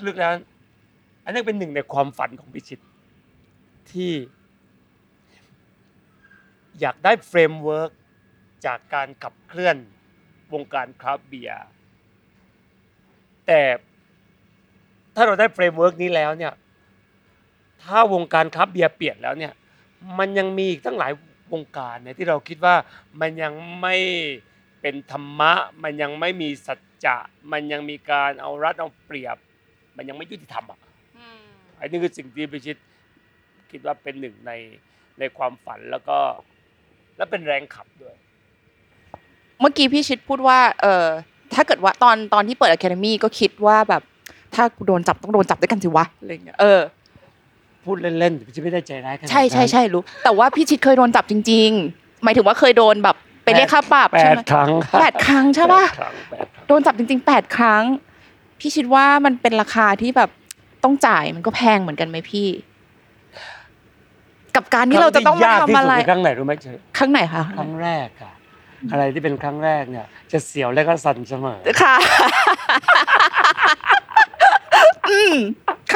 [0.08, 0.34] ลึกๆแล้ว
[1.24, 2.80] อันนี้เป็นหนึ่งในความฝันของพี่ชิต
[3.92, 4.14] ที่
[6.80, 7.92] อยากได้ framework
[8.66, 9.78] จากการขับเคลื่อน
[10.54, 11.66] วงการคราฟต์เบียร์
[13.48, 13.62] แต่
[15.16, 16.54] ถ้าเราได้ framework นี้แล้วเนี่ย
[17.88, 19.54] ถ้าวงการคราฟต์เบียร์เปลี่ยนแล้วเนี่ย
[20.20, 21.12] มันยังมีอีกตั้งหลาย
[21.54, 22.76] วงการเนี่ยที่เราคิดว่า
[23.22, 23.96] มันยังไม่
[24.82, 27.18] เป็นธรรมะ มันยังไม่มีสัจจะ
[27.52, 29.38] มันยังมีการเอารัดเอาเปรียบ
[29.98, 30.80] มันยังไม่ยุติธรรมอะ
[31.18, 31.40] อืม
[31.80, 32.78] อันนี้คือสิ่งที่พิชิต
[33.72, 34.52] คิดว่าเป็นหนึ่งใน
[35.20, 36.18] ในความฝันแล้วก็
[37.18, 38.16] และเป็นแรงขับด้วย
[39.60, 41.06] เมื่อกี้พี่ชิดพูดว่า เออ
[41.54, 44.04] ถ้าเกิดว่าตอนตอนที่เปิดอะคาเดมี่ก็คิดว่าแบบ
[44.56, 46.82] ถ้ากูโดนจับต้องโดนจับด้วยกันสิวะอะไรเงี้ยเออ
[47.88, 54.70] พูดเล่นๆพิชิตไม่ได้ใจร้ายขนาดนั้นใช่ใช่ใช่รู้ แต่ว่าพี่ชิดเคยโดนจับจริง ๆ หมายถึงว่าเคยโดนแบบไปเรียกค่าปรับแปใช่ดไหมครั้ง
[55.00, 57.84] แปดครั้งใช่ปะแปดครั้งแปดครั้งโดนจับจริงๆแปดครั้ง
[58.60, 60.30] พี่คิดว่ามันเป็นราคาที่แบบ
[60.84, 62.48] ต้องจ่ายมันก็แพงเหมือนกันไหมพี่
[64.56, 68.32] กับการที่เราจะต้องมาทำอะไรครั้งที่ยากที่สุดคือครั้งไหนรู้ไหมเชยครั้งไหนคะครั้งแรกอะ
[68.92, 71.96] อะไรที่เป็นครั้งแรกเนี่ย จะเสียวและก็สั่นเสมอค่ะ
[75.10, 75.36] อืม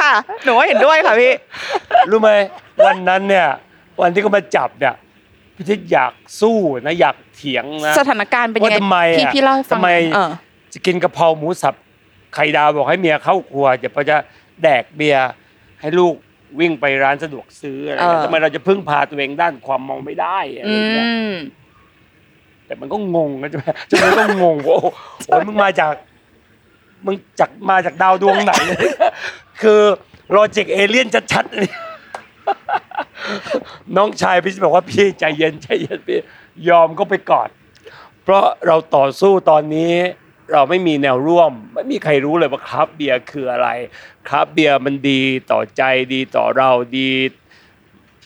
[0.02, 1.32] ค่ะ หนูว่าเห็นด้วยค่ะพี่
[2.10, 2.30] รู้ไหม
[2.86, 3.46] วันนั้นเนี่ย
[4.00, 4.94] วันที่เขามาจับเนี่ย
[5.56, 10.30] พิชิตอยากสู้นะอยากเถียงนะสถานการณ์เป็นยังไงว่าทำไมอะพี่พี่เล่าให้ฟังทำไมเออ
[10.72, 11.74] จะกินกะเพราหมูสับ
[12.34, 14.16] ไข่ดาวบอกให้เมียเข้าครัวเดี๋ยวพอจะ
[14.62, 15.30] แดกเบียร์
[15.80, 16.14] ให้ลูก
[16.60, 21.34] วิ่งไปร้านสะดวกซื้ออะไรเงี้ยเออ ทำไมเราจะพึ่งพาตัวเองด้านความมองไม่ได้อะไรอืเงี้ย ม
[22.66, 24.88] แต่มันก็งงนะใช่ไหมจนมันก็งงว่าโอ้โห
[25.26, 25.92] โอ้ยมึงมาจาก
[27.06, 28.52] มึงจากมาจากดาวดวงไหน
[29.62, 29.82] คือ
[30.30, 31.70] logic alien ชัดๆเลย
[33.96, 36.20] น้องชายพี่บอกว่าพี่ใจเย็นใจเย็นพี่
[36.68, 37.48] ยอมก็ไปก่อน
[38.22, 39.94] เพราะเราต่อสู้ตอนนี้
[40.52, 43.68] เราไม่มีแนวร่วม ไม่มีใครรู้เลยว่าคราฟต์เบียร์คืออะไร
[44.28, 45.20] คราฟต์เบียร์มันดี
[45.50, 45.82] ต่อใจ
[46.14, 47.10] ดีต่อเราดี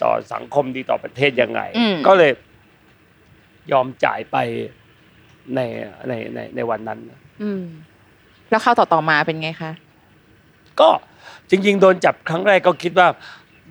[0.03, 2.33] ต่อสังคมดีต่อประเทศยังไงอืมก็เลย
[3.73, 4.37] ยอมจ่ายไป
[5.55, 5.61] ใน
[6.09, 6.99] ในในในวันนั้น
[7.43, 7.63] อืม
[8.51, 9.73] แล้วข้าวต่อต่อๆมาเป็นไงคะ
[10.81, 10.91] ก็
[11.51, 13.09] จริง ๆ โดนจับครั้งแรกก็คิดว่า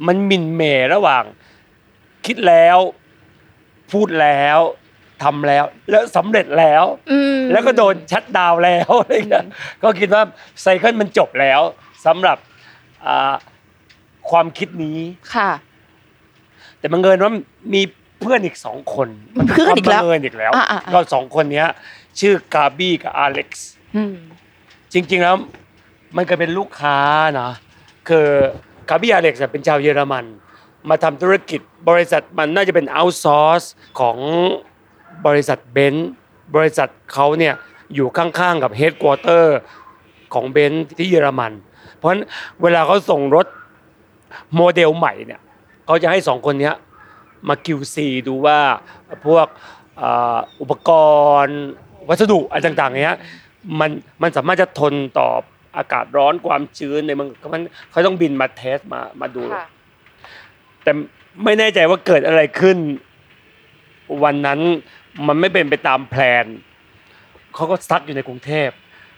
[0.07, 1.23] มันหมิ่นเหม่ระหว่าง
[2.25, 2.77] คิดแล้ว
[3.91, 4.59] พูดแล้ว
[5.23, 9.45] ทำแล้ว แล้วสำเร็จแล้วอืมแล้วก็โดนชัดดาวน์แล้วอะไรเงี้ย
[9.83, 10.23] ก็คิดว่า
[10.61, 11.61] ไซเคิลมันจบแล้ว
[12.05, 12.38] สำหรับ
[13.05, 13.35] อ่า
[14.29, 14.99] ความคิดนี้
[15.35, 15.51] ค่ะ
[16.79, 17.31] แต่บังเอิญว่า
[17.73, 17.81] มี
[18.19, 19.07] เพื่อนอีกสองคน
[19.38, 21.67] มีเพื่อนอีกแล้วบังเอิญอีกแล้วอ่าๆๆก็สองคนเนี้ย
[22.19, 24.15] ชื่อกาบี้กับอาเล็กซ์อืม
[24.93, 25.35] จริง ๆ แล้ว
[26.17, 26.97] มันก็เป็นลูกค้า
[27.41, 27.49] นะ
[28.09, 28.27] คือ
[28.89, 30.25] กาบี้อาเล็กซ์เป็นชาวเยอรมัน
[30.89, 33.63] มาทำธุรกิจบริษัทมันน่าจะเป็น outsource
[33.99, 34.17] ของ
[35.27, 36.11] บริษัทเบนซ์
[36.55, 37.53] บริษัทเขาเนี่ย
[37.93, 39.58] อยู่ข้างๆกับ headquarter
[40.33, 41.51] ของเบนซ์ที่เยอรมัน
[41.95, 42.23] เพราะฉะนั้น
[42.61, 43.47] เวลาเขาส่งรถ
[44.55, 45.41] โมเดลใหม่เนี่ย
[45.85, 46.71] เขาจะให้สองคนนี้
[47.47, 47.95] มา QC
[48.27, 48.59] ดูว่า
[49.25, 49.47] พวก
[50.61, 50.89] อุปก
[51.43, 51.59] รณ์
[52.09, 53.17] วัสดุอะไรต่างๆเนี้ย
[53.79, 53.89] มัน
[54.21, 55.29] มันสามารถจะทนต่อ
[55.77, 57.61] อากาศร้อนความชื้นในเมืองมัน
[57.91, 59.67] เขาต้องบินมาเทสมามาดูค่ะ
[60.83, 60.91] แต่
[61.43, 62.77] ไม่แน่ใจว่าเกิดอะไรขึ้น
[64.23, 64.59] วันนั้น
[65.27, 66.45] มันไม่เป็นไปตามแผน
[67.53, 68.69] เขาก็ซักอยู่ในกรุงเทพ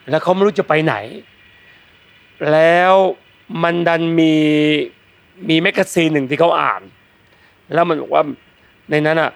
[0.09, 0.95] แล้วเขาไม่รู้จะไปไหน
[2.51, 2.93] แล้ว
[3.63, 4.33] มันดันมี
[5.49, 6.81] มี magazine หนึ่งที่เขาอ่าน
[7.73, 8.23] แล้วมันบอกว่า
[8.89, 9.31] ในนั้นอะ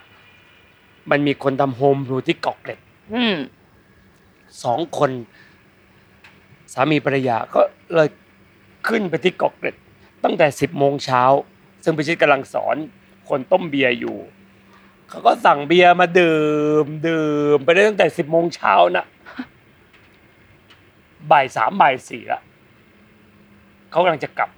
[1.11, 2.79] มันมีคนทำ homebrew ที่เกาะเกร็ด
[3.13, 3.35] อืม
[4.63, 5.11] สองคน
[6.73, 7.61] สามีภรรยาก็
[7.95, 8.09] เลย
[8.87, 9.75] ขึ้นไปที่เกาะเกร็ด
[10.23, 11.23] ตั้งแต่สิบโมงเช้า
[11.83, 12.75] ซึ่งพี่ชิตกำลังสอน
[13.29, 14.17] คนต้มเบียร์อยู่
[15.09, 16.41] เขาก็สั่งเบียร์มาดื่
[16.83, 19.05] มดื่มไปได้ตั้งแต่สิบโมงเช้านะ
[21.31, 22.41] บ่ายสามบ่ายสี่ละ
[23.91, 24.49] เขากำลังจะกลับ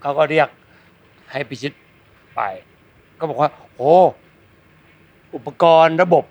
[0.00, 0.48] เขาก็เรียก
[1.30, 1.72] ให้พิชิต
[2.36, 2.40] ไป
[3.18, 3.92] ก็บอกว่าโอ้
[5.34, 6.24] อุปกรณ์ระบบ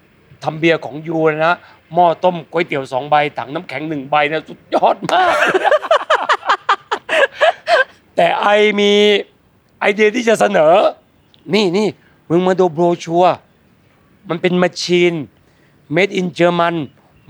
[0.43, 1.57] ทำเบียร์ของยูนะ
[1.93, 5.36] หม้อต้มก๋วยเตี๋ยวสองใบถังน้ำแข็งหนึ่งใบเนะสุดยอดมาก
[8.15, 8.47] แต่ไอ
[8.80, 8.91] มี
[9.80, 10.73] ไอเดียที่จะเสนอ
[11.54, 11.88] นี่นี่
[12.30, 13.36] มึงมาดูโบรชัวร์
[14.30, 15.13] มันเป็นมาชีน
[15.95, 16.75] made in German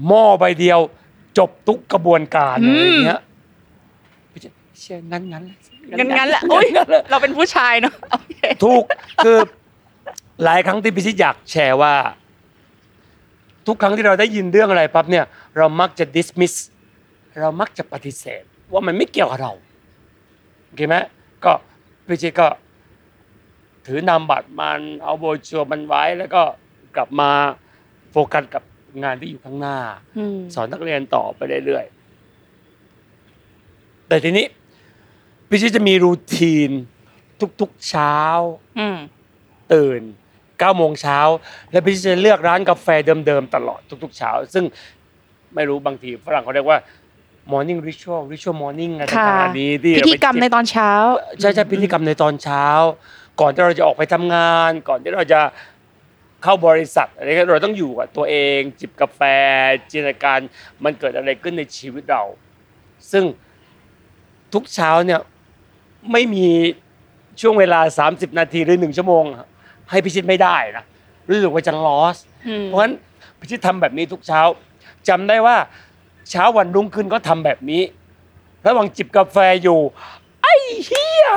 [0.08, 0.80] หม้อใบเดียว
[1.38, 3.22] จบทุกกระบวนการอืมอะไรอย่างเงี้ย
[4.80, 5.44] เชื่องั้นงั้น
[6.00, 8.84] งั้นงั้นแหละโอ้ยงั้นแหละเราเป็นผู้ชายเนาะโอเคถูก
[9.26, 9.38] คือ
[10.44, 11.94] หลายครั้งที่พิชิตอยากแชร์ว่า
[13.68, 15.26] ทุกครั้งที่เราได้ยินเรื่องอะไรปั๊บเนี่ย
[15.58, 16.56] เรามักจะ dismiss
[17.40, 19.54] เรามักจะปฏิเสธ ว่ามันไม่เกี่ยวกับเรา
[20.66, 20.96] โอเคไหม
[21.46, 21.52] ก็
[22.08, 22.48] พิชิตก็
[23.88, 26.42] ถือนามบัตรมันเอาโบรชัวร์มันไว้แล้วก็
[26.96, 27.32] กลับมา
[28.12, 28.64] โฟกัสกับ
[29.04, 29.78] งานที่อยู่ข้างหน้า
[30.18, 34.46] อืมสอนนักเรียนต่อไปเรื่อยๆแต่ทีนี้
[35.50, 36.70] พี่ชิตจะมี routine
[37.62, 38.18] ทุกๆเช้า
[38.80, 38.98] อืม
[39.74, 40.02] ตื่น
[40.64, 41.20] 9โมงเช้า
[41.72, 42.88] แล้วพี่ชิตจะเลือกร้านกาแฟ
[43.28, 44.64] เดิมๆตลอดทุก ๆ เช้า ซึ่ง
[45.56, 46.78] ไม่รู้บางทีฝรั่งเขาเรียกว่า
[47.52, 50.92] morning ritual ritual morning อะไรค่ะต่างๆนี้ที่พิธีกรรมในตอนเช้า
[51.40, 52.66] ใช่ใช่พิธีกรรมในตอนเช้า
[53.42, 55.40] ก่อนที่เราจะออกไปทำงาน ก่อนที่เราจะ
[56.44, 59.22] เข้าบริษัทอะไรก็เราต้องอยู่กับตัวเอง จิบกาแฟ
[59.92, 60.40] จินตนาการ
[60.84, 62.24] มันเกิดอะไรขึ้นในชีวิตเรา
[63.12, 63.24] ซึ่ง
[64.54, 65.20] ทุกเช้าเนี่ย
[66.12, 66.48] ไม่มี
[67.42, 69.24] ช่วงเวลา 30 นาทีหรือหนึ่งชั่วโมง
[69.92, 70.84] ให้พิชิตไม่ได้นะ
[71.30, 72.94] รู้สึกว่าจะ lost อืมเพราะฉะนั้น
[73.40, 74.42] พิชิตทำแบบนี้ทุกเช้า
[75.08, 75.58] จำได้ว่า
[76.30, 77.82] เช้าวันรุ่งขึ้นก็ทำแบบนี้
[78.66, 79.80] ระหว่างจิบกาแฟอยู่
[80.44, 81.28] ไอ้เฮีย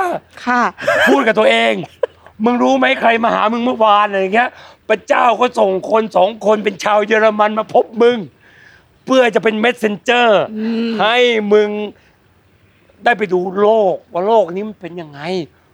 [0.45, 0.61] ค่ะ
[1.07, 1.73] พูดกับตัวเอง
[2.43, 4.49] มึงรู้ไหมใครมาหามึงเมื่อวานอะไรอย่างเงี้ย
[4.89, 8.17] พระเจ้าก็ส่งคนสองคนเป็นชาวเยอรมันมาพบมึง
[9.05, 11.15] เพื่อจะเป็นเมสเซนเจอร์อืมให้
[11.53, 11.69] มึง
[13.03, 15.19] ได้ไปดูโลกว่าโลกนี้มันเป็นยังไง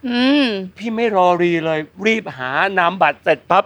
[0.08, 3.64] อืมพี่ไม่รอรีเลย รีบหานามบัตรเสร็จปั๊บ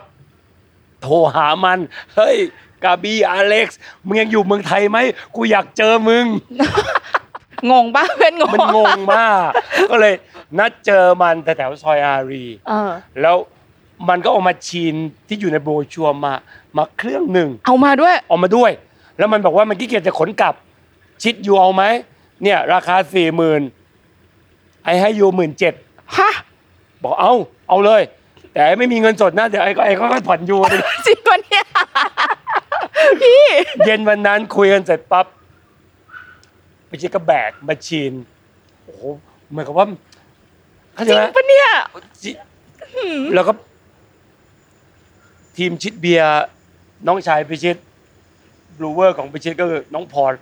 [1.02, 1.78] โทรหามัน
[2.14, 2.36] เฮ้ย
[2.84, 4.98] กาบีอเล็กซ์มึงยังอยู่เมืองไทยไหม
[5.36, 6.24] กูอยากเจอมึง
[7.70, 9.50] งงป่ะเพื่อนงงมันงงมาก
[9.90, 10.14] ก็เลย
[10.58, 13.36] นัดเจอมันแถวๆซอยอารีเออแล้ว
[14.08, 14.94] มันก็เอามาชีน
[15.28, 16.34] ที่อยู่ในโบรชัวร์มา
[16.76, 18.70] มาเครื่องหนึ่งเอามาด้วยเอามาด้วย
[19.18, 20.54] แล้วมันบอกว่ามันขี้เกียจจะขนกลับ
[21.22, 21.82] ชิดอยู่เอาไหม
[22.42, 23.62] เนี่ย ราคาสี่หมื่น
[24.84, 25.74] ไอ้ให้อยู่หมื่นเจ็ด
[26.16, 26.30] ฮะ
[27.02, 27.32] บอกเอา
[27.68, 28.02] เอาเลย
[28.52, 30.58] แต่ไอ้ไม่มีเงินสดนะเดี๋ยวไอ้ก็ไอ้ก็ผ่อนอยู่
[31.06, 31.64] จริงปะเนี่ย
[33.22, 33.42] พี่
[33.84, 35.26] เย็นวันนั้นคุยกันเสร็จปั๊บ
[36.88, 38.12] พี่ชิตก็แบก machine
[38.84, 39.02] โอ้โห
[39.50, 39.86] เหมือนกับว่า
[40.94, 41.68] เข้าใจริงไหมปะเนี่ย
[42.22, 42.30] จิ
[43.34, 43.52] แล้วก็
[45.56, 46.44] ทีม Chitbeer
[47.06, 47.76] น้องชายพี่ชิต
[48.78, 50.32] brewer ของพี่ชิตก็คือน้องพร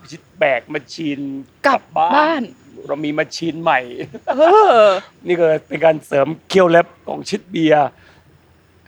[0.00, 1.20] พี่ชิตแบก machine
[1.66, 2.42] กลับบ้าน
[2.86, 3.80] เรามี machine ใหม่
[4.28, 4.42] เอ
[4.80, 4.84] อ
[5.26, 7.88] นี่ก็เป็นการเสริมเคี่ยวเล็บของชิดเบียร์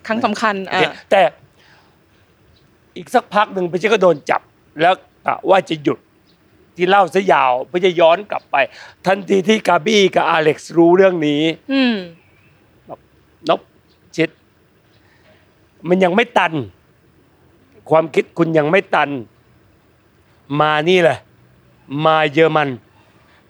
[0.07, 0.81] ครั้งสำคัญอะ
[1.11, 1.23] แต่
[2.97, 4.41] อีกสักพักหนึ่งพิชิตก็โดนจับ
[4.81, 4.95] แล้ว
[5.27, 5.99] กะว่าจะหยุด
[6.77, 8.57] ที่เล่าซะยาวเพื่อจะย้อนกลับไป
[9.07, 11.97] ทันทีที่กาบี้กับอาเล็กซ์รู้เรื่องนี้อืม
[13.49, 13.61] นบ
[14.17, 14.31] ชิด
[15.89, 16.53] มันยังไม่ตัน
[17.91, 19.11] ความคิดคุณยังไม่ตัน
[20.61, 21.19] มานี่แหละ
[22.07, 22.69] มาเยอรมัน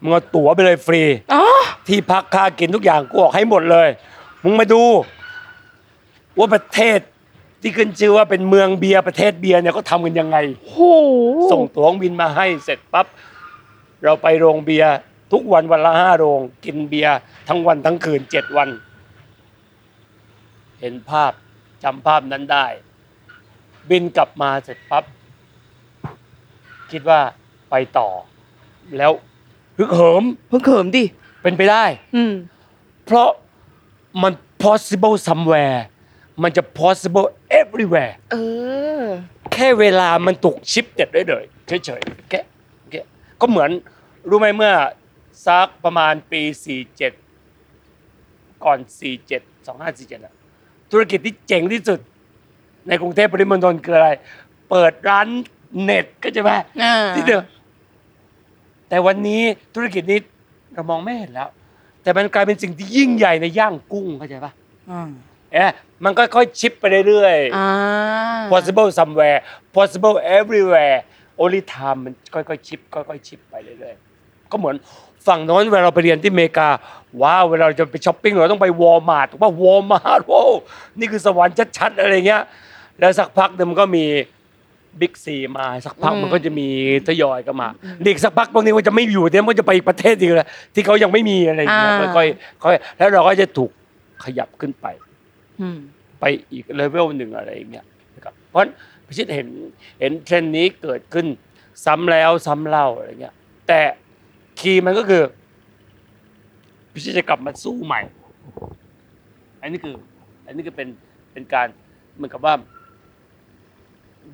[0.02, 1.02] มึงเอาตั๋วไปเลยฟรี
[1.35, 1.44] อ๋อ
[1.88, 3.88] ที่พักค่ากินทุกอย่างกูออกให้หมดเลย
[4.44, 4.82] มึงมาดู
[6.38, 6.98] ว่าประเทศ
[7.62, 10.74] ที่ขึ้นชื่อว่าเป็นเมืองเบียร์ประเทศเบียร์เนี่ยเขาทำกันยังไง โห
[11.52, 13.06] ส่งตั๋วเครื่องบินมาให้เสร็จปั๊บ
[14.04, 14.92] เราไปโรงเบียร์
[15.32, 17.16] ทุกวันวันละห้าโรงกินเบียร์
[17.48, 18.68] ทั้งวันทั้งคืนเจ็ดวัน
[20.80, 21.32] เห็นภาพ
[21.82, 22.66] จำภาพนั้นได้
[23.90, 25.04] บินกลับมาเสร็จปั๊บ
[26.90, 27.20] คิดว่า
[27.70, 28.09] ไปต่อ
[28.96, 29.12] แล้ว
[29.78, 31.04] ฮึกเหิมเพิ่งเขิมดิ
[31.42, 31.84] เป็นไปได้
[32.16, 32.32] อืม
[33.04, 33.28] เพราะ
[34.22, 34.32] มัน
[34.64, 35.78] possible somewhere
[36.42, 37.26] มันจะ possible
[37.60, 38.36] everywhere เอ
[39.00, 39.04] อ
[39.52, 41.44] แค่เวลามันถูกชิปเด็ดได้เลย
[41.84, 42.40] เฉยๆแค่
[42.90, 43.00] แค่
[43.40, 43.70] ก็เหมือน
[44.28, 44.74] รู้ไหมเมื่อ
[45.46, 46.42] สักประมาณปี
[47.52, 48.78] 47 ก่อน
[49.24, 50.34] 47 2547อะ
[50.90, 52.00] ธุรกิจที่เจ๋งที่สุด
[52.88, 54.10] ในกรุงเทพปริมณฑลคืออะไร
[54.70, 55.26] เปิดร้าน
[55.82, 56.50] เน็ตก็จะไหม
[56.82, 57.42] อ่า ที่เดิม
[58.88, 59.42] แต่วันนี้
[59.75, 60.18] ธุรกิจนี้
[60.75, 61.49] เรามองไม่เห็นแล้ว
[62.03, 64.53] แต่มันกลายเป็นสิ่งที่ยิ่งใหญ่ในย่างกุ้งเข้าใจปะ
[64.90, 65.11] อ่า
[65.53, 65.70] เอ๊ะ
[66.05, 67.68] มันก็ค่อยๆชิปไปเรื่อยๆอ่า
[68.53, 69.38] possible somewhere
[69.77, 70.99] possible everywhere
[71.42, 74.77] only time มันค่อยๆชิปค่อยๆชิปไปเรื่อยๆก็เหมือน
[75.27, 76.68] ฝั่งโน้นเวลาเราไปเรียนที่อเมริกา
[77.22, 80.51] ว้าวเวลาเราจะไปช้อปปิ้งเราต้องไปวอลมาร์ทว่าวอลมาร์ทว้าว
[80.99, 82.42] นี่คือสวรรค์ชัดๆอะไรเงี้ย
[82.99, 84.05] แล้วสักพักหนึ่งมันก็มี
[85.00, 86.68] บิ๊กซีมาสักพักอืมมันก็จะมี
[87.09, 87.68] ทยอยก็มา
[88.06, 93.70] อีกสักพักพวกนี้มันจะไม่อยู่เนี่ยมันจะไปอีกประเทศอีกเลยที่เขายังไม่มีอะไรอย่างเงี้ยค่อยๆค่อยๆแล้วเราก็จะถูก
[94.24, 94.87] ขยับขึ้นไป
[95.61, 95.78] อืม
[96.20, 98.70] ไปอีกเลเวลหนึ่งอะไรอย่างเงี้ยนะครับเพราะฉะนั้น
[99.06, 99.48] พี่ชิตเห็น
[100.00, 101.26] เห็นเทรนด์นี้เกิดขึ้น
[101.85, 103.35] ซ้ำแล้วซ้ำเล่าอะไรเงี้ย
[103.68, 103.80] แต่
[104.61, 105.22] คีย์มันก็คือ
[106.92, 108.00] พิชิตจะกลับมาสู้ใหม่
[109.61, 109.94] อันนี้คือ
[110.46, 110.88] อันนี้คือเป็น
[111.32, 111.66] เป็นการ
[112.16, 112.54] เหมือนกับว่า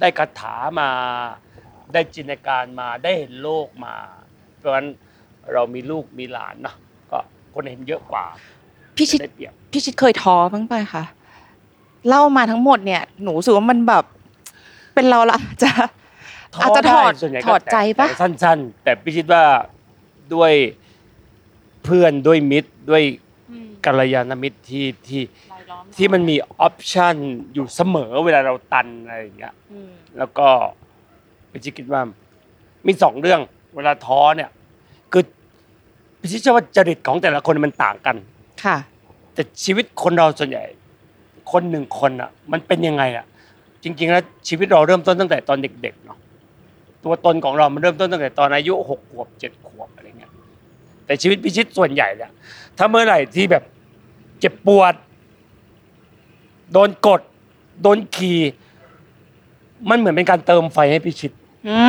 [0.00, 0.90] ได้คาถามา
[1.92, 3.94] ได้จินตนาการมาได้เห็นโลกมา
[4.58, 4.86] เพราะฉะนั้น
[5.52, 6.76] เรามีลูกมีหลานเนาะ
[7.10, 7.18] ก็
[7.54, 8.24] คนเห็นเยอะกว่า
[8.96, 11.04] พี่ชิดได้เปรียบพี่ชิดเคยท้อบ้างไปะคะ
[12.08, 14.04] เล่ามาทั้งหมดเนี่ยหนูรู้สึกว่ามันแบบ
[14.94, 15.70] เป็นเราละจะ
[16.62, 19.44] อาจจะถอดท้ได้ส่วนใหญ่ก็ถอดใจปะแต่สั้น ๆ แต่พี่คิดว่า
[20.34, 20.52] ด้วย
[21.84, 23.02] เพื่อนด้วยมิตรด้วย
[23.84, 25.22] กัลยาณมิตรที่ที่
[25.96, 27.16] ที่มันมีออปชัน
[27.54, 30.46] อยู่เสมอเวลาเราตันอะไรอย่างเงี้ยอืมแล้วก็
[31.50, 32.02] พี่ชิดคิดว่า
[32.86, 33.40] มีสองเรื่อง
[33.76, 34.50] เวลาท้อเนี่ย
[35.12, 35.22] คือ
[36.20, 38.16] พี่ชิดเชื่อว่าจริตของแต่ละคนมันต่างกัน
[38.64, 38.76] ค่ะ
[39.34, 40.64] แต่ชีวิตคนเราส่วนใหญ่
[41.52, 43.26] คนหนึ่งคนอะ มันเป็นยังไงอะ
[43.82, 46.18] จริง ๆ แล้วชีวิตเราเริ่มต้นตั้งแต่ตอนเด็ก ๆ เนาะ
[47.04, 50.32] ตัวตนของเรามันเริ่มต้นตั้งแต่ตอนอายุหกขวบเจ็ดขวบอะไรเงี้ย
[51.06, 52.30] แต่ชีวิตพิชิตส่วนใหญ่เนี่ย
[52.78, 53.64] ถ้าเมื่อไหร่ที่แบบ
[54.40, 54.94] เจ็บปวด
[56.72, 57.20] โดนกด
[57.82, 58.40] โดนขี่
[59.88, 61.32] มันเหมือนเป็นการเติมไฟให้พิชิต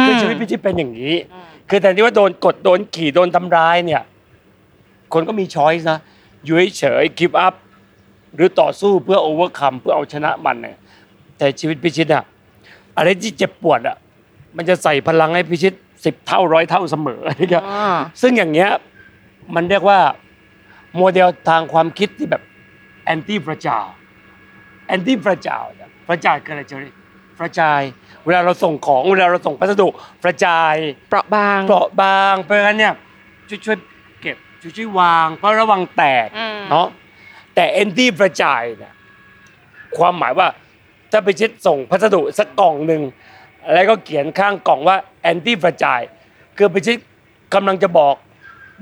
[0.05, 4.01] คือชีวิตพิชิตเป็นอย่างนี้อืมคือแทนที่ว่าโดนกด โดนขี่ โดนทำร้ายเนี่ย
[5.13, 5.99] คนก็มี choice นะ
[6.43, 7.55] อยู่เฉยๆ give up
[8.35, 10.77] หรือต่อสู้เพื่อ overcome เพื่อเอาชนะมันเนี่ย
[11.37, 12.23] แต่ชีวิตพี่ชิตอะ
[12.97, 13.97] อะไรที่เจ็บปวดอะ
[14.57, 15.73] มันจะใส่พลังให้พี่ชิต
[16.05, 18.69] สิบเท่าร้อยเท่าเสมออะไรเงี้ยอ่าซึ่งอย่างเงี้ย
[19.55, 19.99] มันเรียกว่า
[20.97, 22.41] โมเดลทางความคิดที่แบบ
[23.13, 23.91] anti fragile anti fragile
[25.75, 26.93] เนี่ย fragile คืออะไรเจอรี่
[27.37, 27.87] fragile
[28.25, 29.87] เวลาเราส่งของเวลาเราส่งพัสดุ
[30.21, 32.93] fragile เปราะบางเปราะบางเพราะฉะนั้นเนี่ย
[33.49, 33.77] ช่วยช่วย
[34.21, 36.87] เก็บช่วยช่วยวาง เพราะระวังแตกอืมเนาะ
[37.55, 38.93] แต่ anti fragile เนี่ย
[39.97, 40.47] ความหมายว่า
[41.11, 43.01] ถ้าไปชิดส่งพัสดุสักกล่องหนึ่ง
[43.73, 44.97] แล้วก็เขียนข้างกล่องว่า
[45.31, 46.07] anti fragile
[46.57, 46.97] คือไปชิด
[47.53, 48.15] กำลังจะบอก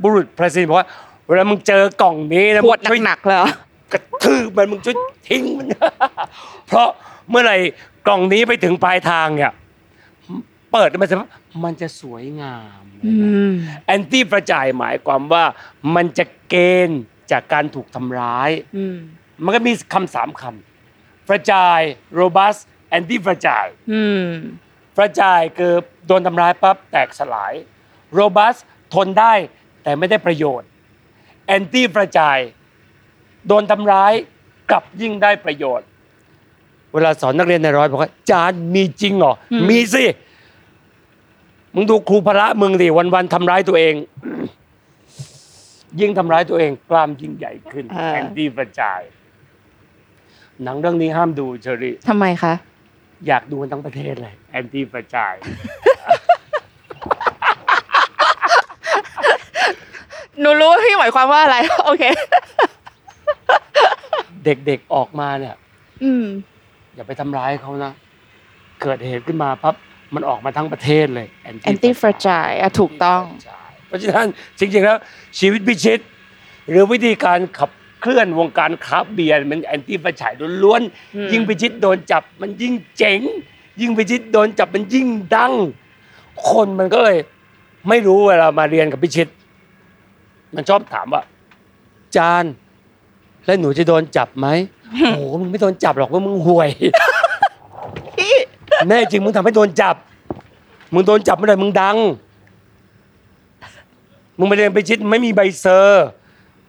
[0.02, 0.88] บุรุษไปรษณีย์บอกว่า
[1.28, 3.50] เวลามึงเจอกล่องนี้นะปวดมึงช่วยหนักๆเลยเหรอ
[3.93, 5.67] กระทืบมันมึงช่วยทิ้งมัน
[6.67, 6.89] เพราะ
[7.30, 7.58] เมื่อไหร่
[8.08, 9.51] กล่องนี้ไปถึงปลายทางเนี่ย
[10.71, 11.17] เปิดมันจะ
[11.63, 13.12] มันจะสวยงามอื
[13.49, 13.51] ม
[13.86, 15.43] anti fragile หมายความว่า
[15.95, 18.97] มันจะ gain จากการถูกทำร้ายอืม
[19.43, 22.56] มันก็มีคำสามคำ fragile robust
[22.89, 24.25] anti fragile อืม
[24.97, 25.73] fragile คือ
[26.08, 27.54] โดนทำร้ายปั๊บแตกสลาย
[28.17, 28.60] robust
[28.93, 29.34] ทนได้
[29.84, 30.69] แต่ไม่ได้ประโยชน์
[31.56, 32.47] anti fragile
[33.47, 34.13] โดนทำร้าย
[34.71, 35.88] กลับยิ่งได้ประโยชน์
[36.93, 40.04] เวลาสอนนักเรียนในร้อยบอกว่าจานมีจริงเหรออืมมีสิ
[41.75, 43.93] มึงดูครูพระมึงดิวันๆทำร้ายตัวเอง
[45.99, 49.01] ยิ่งทำร้ายตัวเองกล้ามยิ่งใหญ่ขึ้นแอนตี้ประจาย
[50.63, 52.54] หนังเรื่องนี้ห้ามดูเชอรี่ทำไมคะ
[53.27, 55.34] อยากดูกันทั้งประเทศเลยแอนตี้ประจาย
[60.39, 62.04] หนูรู้ว่าพี่หมายความว่าอะไร โอเค
[64.46, 65.56] เด็กๆออกมาเนี่ย
[66.04, 66.26] อืม
[66.96, 67.94] อย่าไปทำร้ายเขานะ
[68.82, 69.76] เกิดเหตุขึ้นมาปั๊บ
[70.15, 71.28] มันออกมาทั้งประเทศเลย
[71.72, 73.22] anti fragile อะถูกต้อง
[73.88, 74.28] เพราะฉะนั้น
[74.60, 74.98] จริงๆแล้ว
[75.39, 76.00] ชีวิตพี่ชิต
[76.70, 77.70] หรือวิธีการขับ
[78.02, 80.82] เคลื่อนวงการคราฟต์เบียร์มัน anti fragile ล้วน
[81.15, 83.22] อืม ๆยิ่งพี่ชิตโดนจับมันยิ่งเจ๋ง
[83.82, 85.54] ยิ่งพี่ชิตโดนจับมันยิ่งดัง
[86.50, 87.17] คนมันก็เลย
[87.89, 89.28] ไม่รู้เวลามาเรียนกับพี่ชิด
[90.56, 91.24] มันชอบถามว่า
[92.15, 92.43] จารย์
[93.45, 94.47] แล้วหนูจะโดนจับไหม
[95.01, 96.69] โอ้โหมึงไม่โดนจับหรอกว่ามึงห่วย
[98.17, 98.36] พี่
[98.89, 99.95] แน่จริงมึงทำให้โดนจับ
[100.93, 101.97] มึงโดนจับเมื่อไหร่มึงดัง
[104.38, 106.06] มึงมาเรียนพี่ชิดไม่มีใบ cer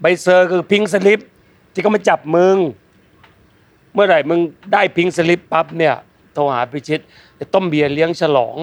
[0.00, 1.20] ใบ cer คือ pink slip
[1.72, 2.56] ที่เขามาจับมึง
[3.94, 4.40] เมื่อไหร่มึง
[4.72, 5.94] ได้ pink slip ปั๊บเนี่ย
[6.34, 7.00] โทรหาพิชิต
[7.38, 8.56] จะต้มเบียร์เลี้ยงฉลอง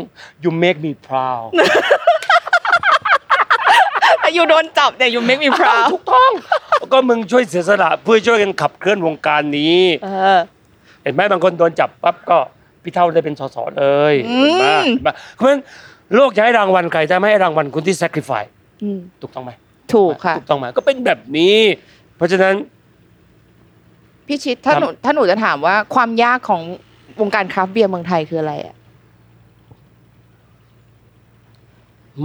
[0.43, 1.50] you make me proud
[4.22, 6.60] ถ้าอยู่โดนจับเนี่ย you make me proud ถูกต้องแล้ว
[6.94, 10.39] ก็มึงช่วยเสียสละเพื่อช่วยกันขับเคลื่อนวงการนี้ เออ
[11.04, 12.38] เห็นไหมบางคนโดนจับปั๊บก็
[12.84, 15.62] พี่เท่าได้เป็นสสเลยอืเห็นไหมมเห็นไหมเพราะฉะนั้น
[16.15, 18.50] โลกจะให้รางวัลใครจะไม่ให้รางวัลคนที่ sacrifice
[18.84, 19.52] อืมถูกต้องไหม
[19.94, 21.58] ถูกค่ะ ถูกต้องไหมก็เป็นแบบนี้
[22.15, 22.54] เพราะฉะนั้น
[24.28, 26.62] พี่ชิดถ้าครับ หนูถ้าหนูจะถามว่าความยากของ
[27.22, 28.76] วงการคราฟต์เบียร์เมืองไทยคืออะไรอะ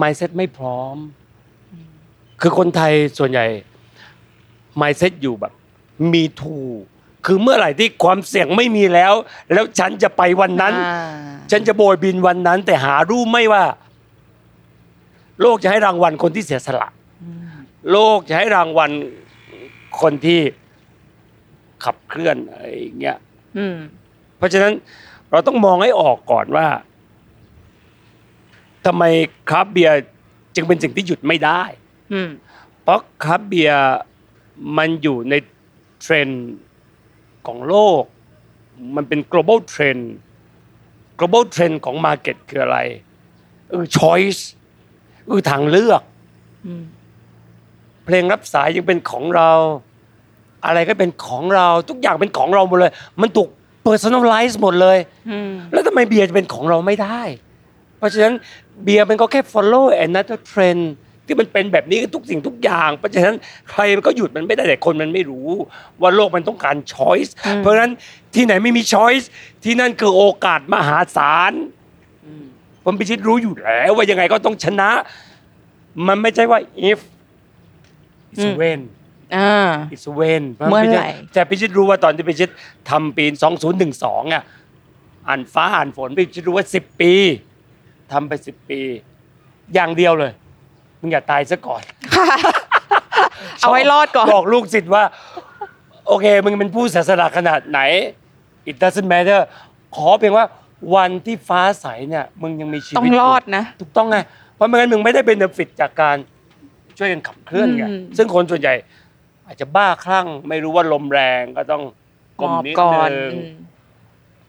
[0.01, 0.97] mindset ไม่พร้อม
[2.40, 3.47] คือคนไทยส่วนใหญ่
[4.81, 5.53] mindset อยู่แบบ
[6.13, 6.59] มีทู
[7.27, 9.13] คือเมื่อไหร่ที่ความเสี่ยงไม่มีแล้ว
[9.53, 10.99] แล้วฉันจะไปวันนั้นอ่า
[11.51, 13.65] ฉันจะโบยบินวันนั้น แต่หารู้ไหม่ว่า
[15.41, 16.89] โลกจะให้รางวัลคนที่เสียสละ
[17.93, 18.91] โลกจะให้รางวัล
[20.01, 20.41] คนที่
[21.85, 23.19] ขับเคลื่อนอะไรอย่างเงี้ย
[23.57, 23.77] อืม
[24.37, 24.73] เพราะฉะนั้น
[25.31, 26.67] เราต้องมองให้ออกก่อนว่า
[28.87, 29.05] ทำไม
[29.49, 29.97] คราฟต์เบียร์
[30.55, 31.63] จึงเป็นสิ่งที่หยุดไม่ได้
[32.13, 32.29] อืม
[32.83, 33.81] เพราะคราฟต์เบียร์
[34.79, 35.35] มันอยู่ใน
[36.01, 36.45] เทรนด์
[37.47, 38.03] ของโลก
[38.97, 40.03] มันเป็น global trend
[41.19, 42.79] global trend ของ market คืออะไร
[43.71, 44.40] เออ choice
[45.27, 46.03] เออทางเลือก
[46.67, 46.85] อืม
[48.05, 49.53] เพลงรับสายยังเป็นของเรา
[50.67, 53.49] อะไรก็เป็นของเราทุกอย่างเป็นของเราหมดเลย มันถูก
[53.87, 54.99] personalize หมดเลย
[55.31, 57.21] อืมแล้วทำไมเบียร์จะเป็นของเราไม่ได้
[57.99, 58.35] เพราะฉะนั้น
[58.85, 60.83] เบียร์มันก็แค่ follow another trend
[61.27, 63.35] ที่มันเป็นแบบนี้กับทุกสิ่งทุกอย่าง เพราะฉะนั้น
[63.71, 65.49] ใครมันก็หยุดมันไม่ได้แต่คนมันไม่รู้
[66.01, 67.93] ว่าโลกมันต้องการ choice อืมเพราะฉะนั้น
[68.35, 69.25] ที่ไหนไม่มี choice
[69.65, 71.53] ที่นั่นคือโอกาสมหาศาล
[72.85, 74.91] ผมพิชิตรู้อยู่แล้วว่ายังไงก็ต้องชนะ
[76.09, 76.59] มันไม่ใช่ว่า
[76.91, 76.99] if
[78.33, 78.81] it's when
[79.37, 79.53] อ่า
[79.95, 82.51] it's when เมื่อไหร่แต่พิชิตรู้ว่าตอนที่พิชิต
[82.91, 83.25] ทำปี
[83.79, 84.43] 2012อะ
[85.29, 87.13] อ่านฟ้าอ่านฝนพิชิตรู้ว่า10ปี
[88.13, 88.81] ทำไป10ปี
[89.75, 90.33] อย่างเดียวเลย
[91.05, 91.83] มึงอย่าตายซะก่อน
[93.59, 95.03] เอาไว้รอดก่อน บอกลูกศิษย์ว่า
[96.07, 97.81] โอเค มึงเป็นผู้เสียสละขนาดไหน
[98.71, 99.40] it doesn't matter
[99.97, 100.47] ขอเพียงว่า
[100.95, 104.19] วันที่ฟ้าใสเนี่ยมึงยังมีชีวิตต้องรอดนะถูกต้องไง
[104.55, 106.17] เพราะไม่งั้นมึงไม่ได้ benefit จากการ
[106.99, 108.75] ช่วยกันขับเคลื่อนไงอืมซึ่งคนส่วนใหญ่
[109.47, 111.83] อาจจะบ้าคลั่ง ไม่รู้ว่าลมแรงก็ต้อง
[112.40, 113.53] หม ลมหมอบนิดก่อนนึงอืม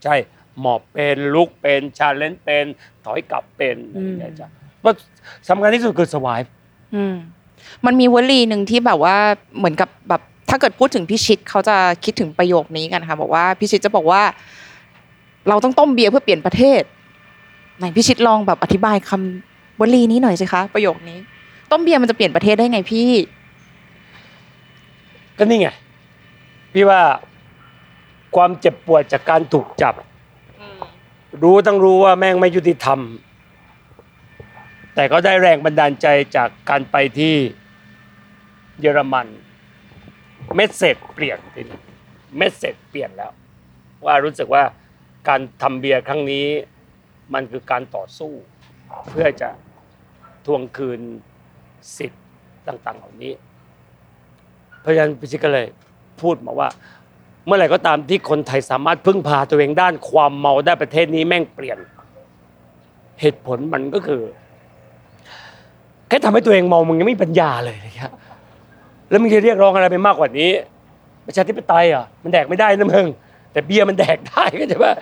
[0.02, 0.14] ใช่
[0.60, 2.66] หมอบเป็นลุกเป็น challenge เป็น
[3.04, 4.65] ถอยกลับเป็นอะไรอย่างเงี้ยจ้ะเพราะ
[5.48, 6.40] สำคัญที่สุดคือสวาย
[6.94, 7.14] อืม
[7.86, 9.16] มันมีวลีหนึ่งที่แบบว่า
[9.58, 14.22] เหมือนกับแบบถ้าเกิดพูดถึงพิชิตเขาจะคิดถึงประโยคนี้กันค่ะบอกว่าพิชิตจะบอกว่า
[15.48, 16.82] เราต้องต้มเบียร์เพื่อเปลี่ยนประเทศ
[17.78, 21.18] ไหนพิชิตลองแบบอธิบายคำวลีนี้หน่อยสิคะประโยคนี้
[21.70, 23.10] ต้มเบียร์มันจะเปลี่ยนประเทศได้ไงพี่
[25.38, 25.68] ก็นี่ไง
[26.72, 27.00] พี่ว่า
[28.36, 29.94] ความเจ็บปวดจากการถูกจับ
[31.42, 32.98] รู้ต้องรู้ว่าแม่งไม่ยุติธรรม
[34.96, 37.34] แต่ก็ได้แรงบันดาลใจจากการไปที่
[38.80, 39.26] เยอรมัน
[40.54, 41.80] เมสเซจเปลี่ยนทีนี้
[42.36, 43.32] เมสเซจเปลี่ยนแล้ว
[44.06, 44.64] ว่ารู้สึกว่า
[45.28, 46.46] การทำเบียร์ครั้งนี้
[47.34, 48.32] มันคือการต่อสู้
[49.10, 49.50] เพื่อจะ
[50.46, 51.00] ทวงคืน
[51.96, 52.24] สิทธิ์
[52.66, 53.32] ต่างๆ เหล่านี้
[54.80, 55.66] เพราะฉะนั้นพิชิตก็เลย
[56.20, 56.68] พูดมาว่า
[57.46, 61.78] เมื่อไหร่ก็ตามที่คนไทยสามารถพึ่งพาตัวเองด้านความเมาได้ประเทศนี้แม่งเปลี่ยน
[63.20, 64.22] เหตุผลมันก็คือ
[66.08, 68.10] แค่ทำให้ตัวเองเมามึงยังไม่มีปัญญาเลยนะครับ
[69.10, 70.50] แล้วมึงจะเรียกร้องอะไรไปมากกว่านี้
[71.26, 73.06] ประชาธิปไตยอะมันแดกไม่ได้นะมึง
[73.52, 74.92] แต่เบียร์มันแดกได้ก็จะว่า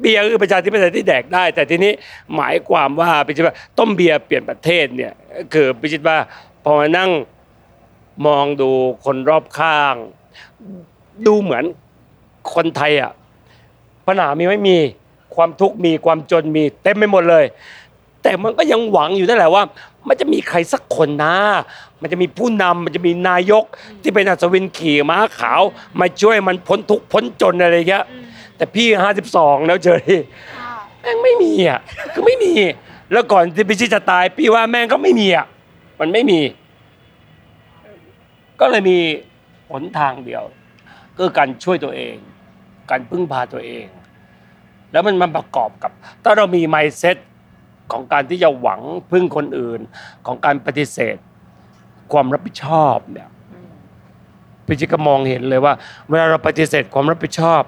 [0.00, 1.92] เบียร์คือประชาธิปไตยที่แดกได้ แต่ทีนี้
[2.36, 5.12] หมายความว่าพิชิตว่าต้มเบียร์เปลี่ยนประเทศเนี่ย
[5.52, 6.16] คือพิชิตว่า
[6.64, 7.10] พอมานั่ง
[8.26, 8.70] มองดู
[9.04, 9.94] คนรอบข้าง
[11.26, 11.64] ดูเหมือน
[12.54, 13.12] คนไทยอะ
[14.06, 14.76] ปัญหามีไม่มี
[15.34, 17.44] ความทุกข์มีความจนมีเต็มไปหมดเลย
[18.22, 19.62] แต่มันก็ยังหวังอยู่นั่นแหละว่า
[20.08, 21.34] มันจะมีใครสักคนนะ
[22.00, 23.64] มันจะมีผู้นำมันจะมีนายก
[24.02, 25.62] ที่เป็นอัศวินขี่ม้าขาว
[26.00, 28.04] มาช่วยมันพ้นทุกข์พ้นจนอะไรอย่างเงี้ย
[28.56, 30.20] แต่พี่ห้าสิบสองแล้วเจอที่
[31.00, 31.80] แม่งไม่มีอะ
[32.12, 32.52] คือไม่มี
[33.12, 35.46] แล้วก่อนที่พี่ชิตจะตาย พี่ว่าแม่งก็ไม่มีอะ
[36.00, 36.40] มันไม่มี
[38.60, 38.98] ก็เลยมี
[39.70, 40.42] หนทางเดียว
[41.16, 42.16] ก็คือการช่วยตัวเอง
[42.90, 43.86] การพึ่งพาตัวเอง
[44.92, 45.92] แล้วมันมาประกอบกับ
[46.24, 47.16] ถ้าเรามี mindset
[47.92, 48.80] ของการที่จะหวัง
[49.10, 49.80] พึ่งคนอื่น
[50.26, 51.16] ของการปฏิเสธ
[52.12, 53.28] ความรับผิดชอบเนี่ย
[54.66, 55.74] พี่จิตก็มองเห็นเลยว่า
[56.08, 57.62] เวลาเราปฏิเสธความรับผิดชอบ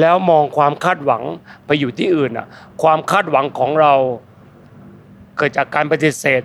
[0.00, 1.22] แล้วมองความคาดหวัง
[1.66, 2.46] ไปอยู่ที่อื่นอะ
[2.82, 3.92] ความคาดหวังของเรา
[5.36, 6.42] เกิดจากการปฏิเสธ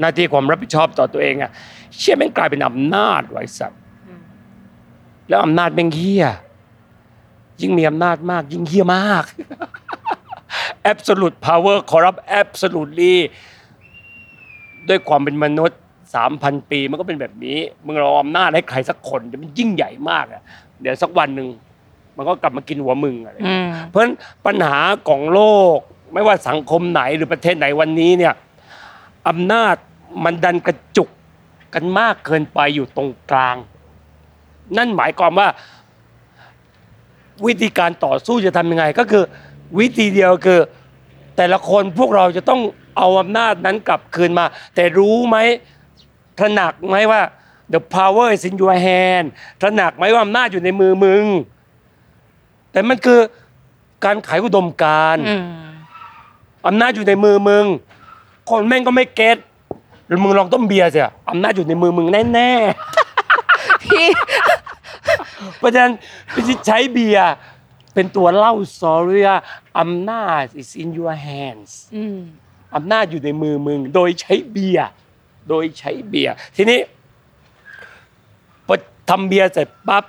[0.00, 1.50] หน้าที่ความรับผิดชอบต่อตัวเองอะ
[1.98, 3.80] เชื่อแม่งกลายเป็นอำนาจไว้สัตว์
[5.28, 6.26] แล้วอำนาจแม่งเฮี้ย
[7.60, 9.24] ยิ่งมีอำนาจมาก ยิ่งเฮี้ยมาก
[10.90, 13.14] absolute power corrupt absolutely
[14.88, 15.80] ด้วยความเป็นมนุษย์
[16.14, 20.42] สามพันปีมันก็เป็นแบบนี้ มึงเราเอาอำนาจให้ใครสักคนมันยิ่งใหญ่มากอะ
[20.80, 21.48] เดี๋ยวสักวันหนึ่ง
[22.16, 24.14] มันก็กลับมากินหัวมึงอะไรอย่างเงี้ยอืมเพราะฉะนั้น
[24.46, 24.78] ปัญหา
[25.08, 25.40] ของโล
[25.76, 25.78] ก
[26.12, 28.34] ไม่ว่าสังคมไหนหรือประเทศไหนวันนี้เนี่ย
[29.28, 29.76] อำนาจ
[30.24, 31.08] มันดันกระจุก
[31.74, 33.56] กันมากเกินไปอยู่ตรงกลาง
[34.76, 35.48] นั่นหมายความว่า
[37.46, 39.24] วิธีการต่อสู้จะทำยังไงก็คือ
[39.78, 40.60] วิธีเดียวคือ
[41.36, 42.60] แต่ละคนพวกเราจะต้อง
[42.98, 44.44] เอาอำนาจนั้นกลับคืนมา
[44.74, 45.36] แต่รู้ไหม
[46.38, 47.22] ตระหนักไหมว่า
[47.72, 49.26] the power is in your hand
[49.60, 51.24] ตระหนักไหมว่าอำนาจอยู่ในมือมึง
[52.72, 53.20] แต่มันคือ
[54.04, 55.44] การขายอุดมการณ์อืม
[56.66, 57.64] อำนาจอยู่ในมือมึง
[58.48, 59.38] คนแม่งก็ไม่เก็ต
[60.06, 60.98] หรือมึงลองต้มเบียร์สิ
[61.30, 64.06] อำนาจอยู่ในมือมึงแน่ๆพี่
[65.58, 65.92] เพราะฉะนั้น
[66.32, 67.30] พี่ชิดใช้เบียร์
[67.94, 69.38] เป็นตัวเล่าสอรี่ว่า
[69.78, 72.18] อำนาจ is in your hands อืม
[72.74, 74.88] อำนาจอยู่ในมือมึง โดยใช้เบียร์
[75.48, 76.80] โดยใช้เบียร์ทีนี้
[78.66, 78.76] พอ
[79.10, 80.04] ทำเบียร์เสร็จปั๊บ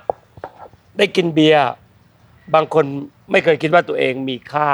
[0.98, 1.64] ได้กินเบียร์
[2.54, 2.84] บางคน
[3.30, 4.70] ไม่เคยคิดว่าตัวเองมีค่า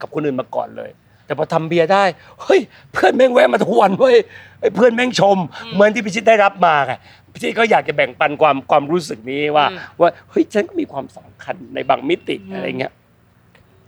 [0.00, 0.90] กับคนอื่นมาก่อนเลย
[1.32, 2.04] แต่พอทำเบียร์ได้
[2.42, 2.60] เฮ้ย
[2.92, 4.16] เพื่อนแม่งแวะมาทุกวันเว้ย
[4.60, 5.38] ไอ้เพื่อนแม่งชม
[5.72, 6.92] เหมือนที่พี่ชิดได้รับมาไง
[7.32, 12.92] พี่ชิดก็อยากจะแบ่งปันความความรู้สึกนี้ว่า อืม ว่าเฮ้ยฉันก็มีความสำคัญในบางมิติอะไรเงี้ย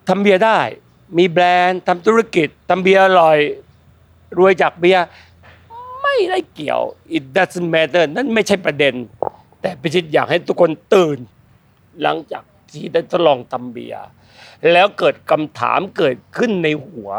[0.09, 0.59] ทำเบียร์ได้
[1.19, 3.39] มีแบรนด์ทำธุรกิจทำเบียร์อร่อย
[4.39, 5.05] รวยจากเบียร์
[6.03, 6.81] ไม่ได้เกี่ยว
[7.17, 8.95] it doesn't matter นั่นไม่ใช่ประเด็น
[9.61, 11.19] แต่พิชิตอยากให้ทุกคนตื่น
[12.03, 12.43] หลังจาก
[12.73, 14.03] ที่ได้ทดลองทำเบียร์
[14.73, 17.11] แล้วเกิดคำถามเกิดขึ้นในหัว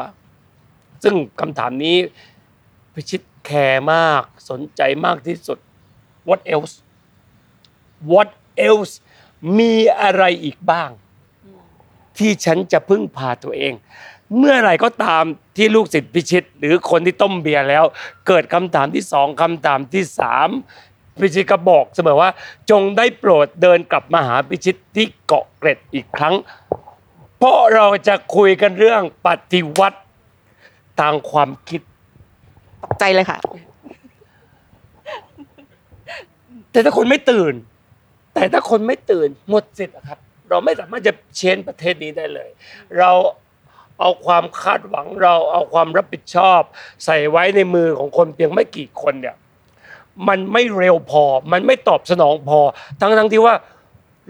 [1.03, 1.97] ซึ่งคำถามนี้
[2.93, 5.57] พิชิตแคร์มากสนใจมากที่สุด
[6.27, 6.73] what else
[8.11, 8.29] what
[8.69, 8.93] else
[9.59, 10.89] มีอะไรอีกบ้าง
[12.17, 13.73] ที่ฉันจะพึ่งพาตัวเอง
[14.37, 15.23] เมื่อไหร่ก็ตาม
[15.57, 17.83] ที่ลูกศิษย์พิชิต หรือคนที่ต้มเบียร์แล้ว
[18.27, 20.49] เกิดคำถามที่สองคำถามที่สาม
[21.21, 22.29] พิชิตก็บอกเสมอว่า
[22.69, 26.35] จงได้โปรดเดินกลับมาหาพิชิตที่เกาะเกร็ดอีกครั้ง
[27.37, 29.99] เพราะเราจะคุยกันเรื่องปฏิวัติ
[30.99, 31.81] ทางความคิด
[32.83, 33.37] ตกใจเลยค่ะ
[36.71, 37.53] แต่ถ้าคนไม่ตื่น
[38.33, 40.19] แต่ถ้าคนไม่ตื่นหมดสิทธิ์อะครับ
[40.49, 42.49] เราไม่สามารถจะเชนประเทศนี้ได้เลย
[42.97, 43.11] เรา
[43.99, 46.61] เอาความคาดหวังเราเอาความรับผิดชอบ
[47.05, 49.35] ใส่ไว้ในมือของคนเพียงไม่กี่คนเนี่ย
[50.27, 52.59] มันไม่เร็วพอ มันไม่ตอบสนองพอ
[53.01, 53.55] ทั้งทั้งที่ว่า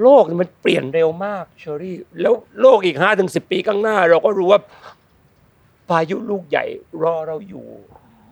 [0.01, 4.61] โลกมันเปลี่ยนเร็วมากเชอรี่แล้วโลกอีกห้าถึงสิบปีข้างหน้า เราก็รู้ว่า
[5.89, 6.65] พายุลูกใหญ่
[7.03, 7.65] รอเราอยู่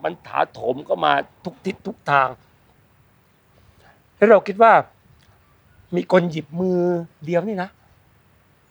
[0.03, 2.29] มันถาโถมก็มาทุกทิศทุกทาง
[4.17, 4.73] แล้วเราคิดว่า
[5.95, 6.79] มีคนหยิบมือ
[7.25, 7.69] เดียวนี่นะ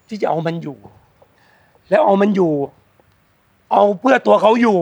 [0.07, 0.77] ที่จะเอามันอยู่
[1.89, 2.53] แล้วเอามันอยู่
[3.71, 4.79] เอาเพื่อตัวเขาอยู่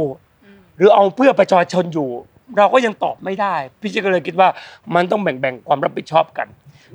[0.77, 2.09] หรือเอาเพื่อประชาชนอยู่
[2.57, 4.49] เราก็ยังตอบไม่ได้ พี่เจก็เลยคิดว่า
[4.95, 6.47] มันต้องแบ่งๆความรับผิดชอบกัน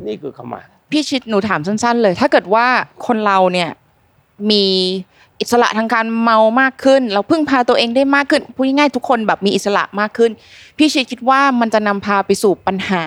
[0.06, 2.66] นี่คือคำมา พี่ชิดหนูถามสั้น ๆ เลย ถ้าเกิดว่า
[3.06, 3.70] คนเราเนี่ย
[4.50, 4.64] มี
[5.40, 10.30] อิสระทางการเมามากขึ้น เราพึ่งพาตัวเองได้มากขึ้นพูดง่ายๆทุกคนแบบมีอิสระมากขึ้น
[10.78, 13.02] พี่ชิดคิดว่ามันจะนำพาไปสู่ปัญหา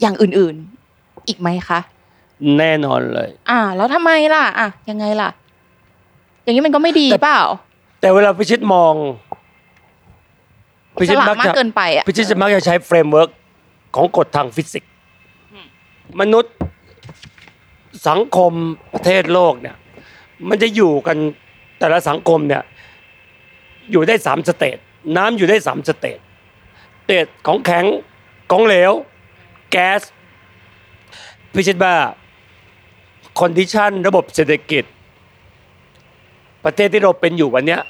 [0.00, 1.80] อย่างอื่นๆ อีกไหมคะ
[2.58, 5.28] แน่นอนเลย อ่า แล้วทำไมล่ะ อะยังไงล่ะ
[6.42, 7.42] อย่างนี้มันก็ไม่ดีแต่เปล่า
[8.00, 8.94] แต่เวลาพี่ชิดมอง
[11.00, 13.30] พี่ชิดฉลาดมากจะเกินไปอะพี่ชิดจะมักจะใช้ framework
[13.96, 14.90] ของกฎทางฟิสิกส์
[15.52, 15.66] อืม
[16.20, 16.52] มนุษย์
[18.08, 18.52] สังคม
[18.94, 19.76] ประเทศโลกเนี่ย
[20.48, 21.16] มันจะอยู่กัน
[21.78, 22.62] แต่ละสังคมเนี่ย
[23.90, 24.78] อยู่ได้สาม state
[25.16, 27.84] น้ำอยู่ได้สาม state state ของแข็ง
[28.50, 28.92] ของเหลว
[29.70, 30.02] แก๊ส
[31.54, 31.94] พี่ชิดว่า
[33.38, 34.84] condition ระบบเศรษฐกิจ
[36.64, 37.80] ประเทศที่เราเป็นอยู่วันเนี้ย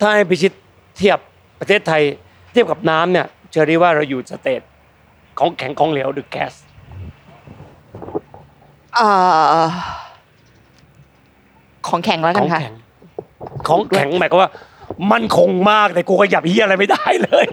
[0.00, 0.52] ถ้าให้พี่ชิด
[0.98, 1.18] เทียบ
[1.60, 2.02] ประเทศไทย
[2.52, 4.62] เทียบกับน้ำเนี่ยเชอรี่ว่าเราอยู่ state
[5.38, 6.54] ของแข็งของเหลวหรือแก๊ส
[11.88, 12.74] ของแข็งแล้วขกัอนงค่ะ แข็ง
[13.68, 14.50] ของแข็งหมายความว่า
[15.12, 17.46] มันคงมากแต่กูขยับเฮียอะไรไม่ได้เลย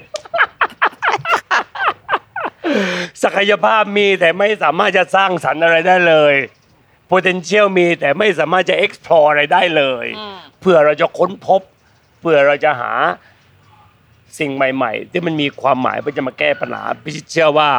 [3.23, 6.35] ศักยภาพมีแต่ไม่สามารถจะสร้างสรรค์อะไรได้เลย
[7.11, 10.05] potential มีแต่ไม่สามารถจะ explore อะไรได้เลย
[10.59, 11.61] เพื่อเราจะค้นพบ
[12.19, 12.91] เพื่อเราจะหา
[14.39, 17.69] สิ่งใหม่ ๆ ที่มันมีความหมายเพื่อจะมาแก้ปัญหาพิชิตเชื่อว่า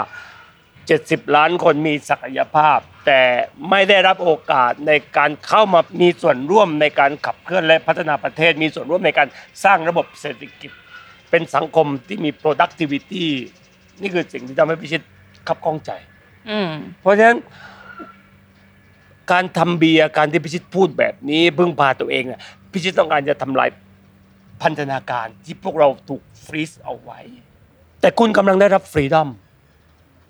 [0.63, 3.21] 70 ล้านคนมีศักยภาพ แต่
[3.71, 9.29] ไม่ได้รับโอกาสในการเข้ามามีส่วนร่วมในการขับเคลื่อนและพัฒนาประเทศ มีส่วนร่วมในการ
[9.65, 10.71] สร้างระบบเศรษฐกิจ
[11.31, 13.27] เป็นสังคมที่มี productivity
[14.01, 15.03] นี่คือสิ่งที่ทำให้พิชิต
[15.49, 15.91] ขับข้องใจ
[16.51, 17.39] อืมเพราะฉะนั้น
[19.33, 22.41] การทำเบียร์การที่พิชิตพูดแบบนี้พึ่งพาตัวเองเนี่ย
[22.73, 23.69] พิชิตต้องการจะทำลาย
[24.63, 27.21] พันธนาการที่พวกเราถูกฟรีซเอาไว้
[28.01, 29.29] แต่คุณกำลังได้รับฟรีดอม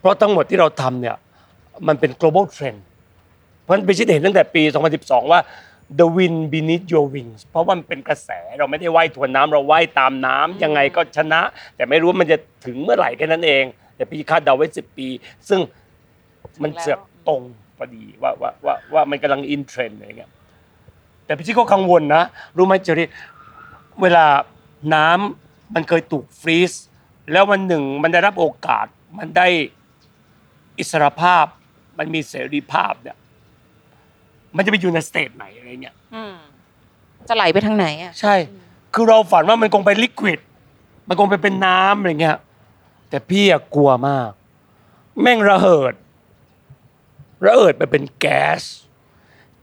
[0.01, 1.16] เพราะทั้งหมดที่เราทำเนี่ย
[1.89, 2.81] มันเป็น global trend
[3.62, 4.62] เพราะฉะนั้นพิชิตเห็นตั้งแต่ปี
[4.97, 5.41] 2012 ว่า
[5.99, 11.41] the wind beneath your wings เพราะว่ามันเป็นกระแสเราไม่ได้ว่ายทวนน้ำเราว่ายตามน้ำยังไงก็ชนะ
[11.77, 13.64] แต่ไม่รู้ว่ามันจะถึงเมื่อไหร่แค่นั้นเอง
[13.97, 15.09] แต่พี่คาดเดาไว้ 10 ปี
[15.49, 15.61] ซึ่ง
[16.62, 17.43] มันเสือกตรง
[17.79, 20.31] พอดีว่าว่าว่าว่ามันกำลังอินเทรนด์อะไรเงี้ย
[21.27, 22.22] แต่พี่ชิดก็กังวลนะ
[22.57, 23.09] รู้ไหมเจอรี่
[24.03, 24.25] เวลา
[24.95, 26.72] น้ำมันเคยถูกฟรีซ
[27.33, 28.87] แล้ววันหนึ่งมันได้รับโอกาส
[29.18, 29.49] มันได้
[30.79, 31.47] อิสรภาพ
[31.99, 33.17] มันมีเสรีภาพเนี่ย
[34.57, 36.37] มันจะไปอยู่ในสเตจไหนอะไรเงี้ยอืม
[37.29, 38.35] จะไหลไปทางไหนอะ ใช่
[38.95, 40.41] คือเราฝันว่ามันคงเป็นลิควิด
[41.09, 42.39] มันคงไปเป็นน้ำอะไรเงี้ย
[43.09, 44.31] แต่พี่อะกลัวมาก
[45.21, 45.95] แม่งระเหิด
[47.47, 48.63] ระเหิดไปเป็นแก๊ส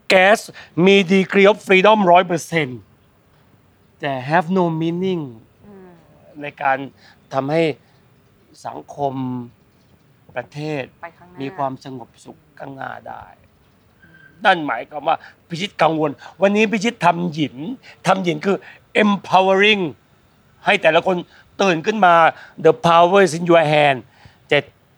[0.09, 0.39] แก๊ส
[0.85, 2.79] มีดีกรี of freedom ร้อยเปอร์เซ็นต์
[3.99, 5.23] แต่ have no meaning
[6.41, 6.77] ในการ
[7.33, 7.63] ทำให้
[8.67, 9.13] สังคม
[10.35, 13.25] ประเทศ ไปข้างหน้ามีความสงบสุขข้างหน้าได้
[14.45, 15.15] นั่นหมายความว่า
[15.49, 16.11] พิชิตกังวล
[16.41, 17.55] วันนี้พิชิตทำหยิน
[18.07, 18.57] ทำหยินคือ
[19.03, 19.83] empowering
[20.65, 21.15] ให้แต่ละคน
[21.61, 22.15] ตื่นขึ้นมา
[22.65, 23.99] the power is in your hand
[24.49, 24.57] แต่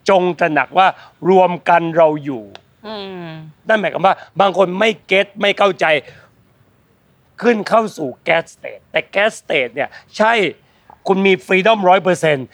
[0.09, 0.87] จงตระหนักว่า
[1.29, 2.43] รวมกันเราอยู่
[2.87, 3.27] อืม
[3.67, 5.85] นั่นหมายความว่าบางคนไม่ get ไม่เข้าใจ
[7.41, 10.33] ขึ้นเข้าสู่แก๊ส state แต่แก๊ส state เนี่ย ใช่
[11.07, 12.47] คุณมี freedom ร้อยเปอร์เซ็นต์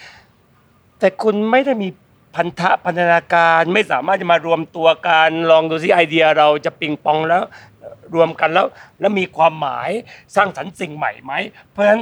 [0.99, 1.89] แต่คุณไม่ได้มี
[2.35, 7.43] พันธะพันธนาการไม่สามารถจะมารวมตัวกันลองดูซิไอเดียเราจะปิงปองแล้ว
[8.15, 8.67] รวมกันแล้ว
[8.99, 9.89] แล้วมีความหมาย
[10.35, 11.33] สร้างสรรค์สิ่งใหม่ไหม
[11.69, 12.01] เพราะฉะนั้น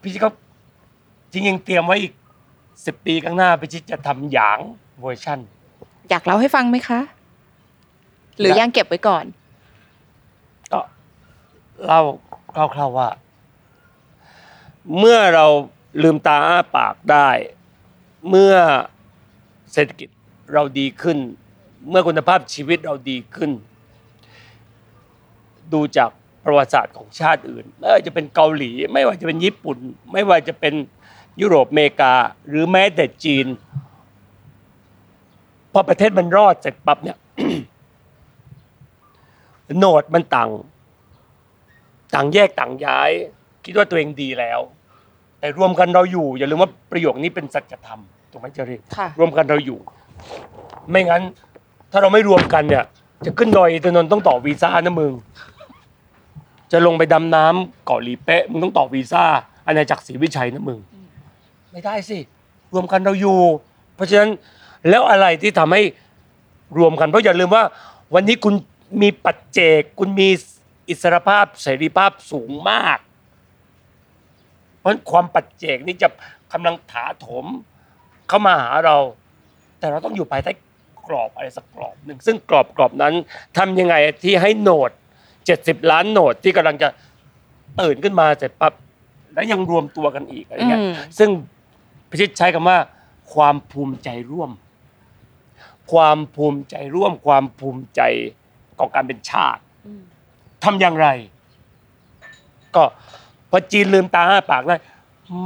[0.00, 0.30] พี่ชิดก็
[1.32, 2.12] จริงๆเตรียมไว้อีก
[2.86, 4.58] สิบปีข้างหน้าพี่ชิดจะทำหยาง
[5.00, 5.38] เวอร์ชั่น
[6.10, 7.00] อยากเล่าให้ฟังไหมคะ
[8.38, 9.24] หรืออยากยังเก็บไว้ก่อน
[10.72, 10.80] ก็
[11.84, 12.00] เล่า
[12.74, 13.08] คร่าวๆว่า
[14.98, 15.46] เมื่อเรา
[16.02, 17.28] ลืมตาอ้าปากได้
[18.30, 18.54] เมื่อ
[19.72, 20.08] เศรษฐกิจ
[20.52, 21.18] เราดีขึ้น
[21.90, 23.50] เมื่อคุณภาพชีวิตเราดีขึ้น
[25.72, 26.10] ดูจาก
[26.44, 29.78] ประวัติศาสตร์ของชาติอื่น ไม่ว่าจะเป็นเกาหลี ไม่ว่าจะเป็นญี่ปุ่น
[30.12, 30.74] ไม่ว่าจะเป็น
[31.40, 32.14] ยุโรปอเมริกา
[32.48, 33.46] หรือแม้แต่จีน
[35.72, 37.18] พอประเทศมันรอดเสร็จปั๊บเนี่ย
[39.78, 40.50] โหนดมันต่าง
[42.14, 43.10] ต่างแยกต่างย้าย
[43.64, 44.60] คิดว่าตัวเองดีแล้ว
[45.38, 49.78] แต่รวมกันเราอยู่ อย่าลืมว่าประโยคนี้เป็นสัจธรรม ถูกไหมเจริญค่ะ รวมกันเราอยู่
[50.90, 51.22] ไม่งั้น
[51.92, 52.84] ถ้าเราไม่รวมกันเนี่ย
[53.24, 55.12] จะขึ้นดอยอินทนนท์ต้องต่อวีซ่านะมึง
[56.72, 59.24] จะลงไปดำน้ำเกาะหลีเป๊ะมึงต้องต่อวีซ่า
[59.66, 60.78] อาณาจักรศรีวิชัยนะมึง
[61.72, 62.18] ไม่ได้สิ
[62.72, 63.40] รวมกันเราอยู่
[63.94, 64.30] เพราะฉะนั้น
[64.88, 65.82] แล้วอะไรที่ทำให้
[66.78, 67.64] รวมกัน เพราะอย่าลืมว่า
[68.14, 68.54] วันนี้คุณ
[69.02, 70.28] มีปัจเจก คุณมี
[70.88, 72.98] อิสรภาพเสรีภาพสูงมาก
[74.78, 76.08] เพราะฉะนั้นความปัจเจกนี้จะ
[76.52, 77.46] กำลังถาโถม
[78.30, 78.96] เข้ามาหาเรา
[79.78, 80.52] แต่เราต้องอยู่ภายใต้
[81.06, 83.14] กรอบอะไรสักกรอบหนึ่งซึ่งกรอบกรอบนั้น
[83.58, 84.90] ทำยังไงที่ให้โหนด
[85.40, 86.88] 70 ล้านโหนดที่กำลังจะ
[87.80, 88.72] ตื่นขึ้นมาเสร็จปั๊บ
[89.34, 91.30] แล้วยังรวมตัวกันอีกอะไรเงี้ยอืมซึ่ง
[92.10, 92.78] พิชิตใช้คำว่า
[93.34, 94.50] ความภูมิใจร่วม
[95.92, 98.00] ความภูมิใจร่วม ความภูมิใจ
[98.78, 99.62] ของการเป็นชาติ
[100.64, 101.08] ทำอย่างไร
[102.76, 102.82] ก็
[103.50, 104.76] พอจีนลืมตาอ้าปากได้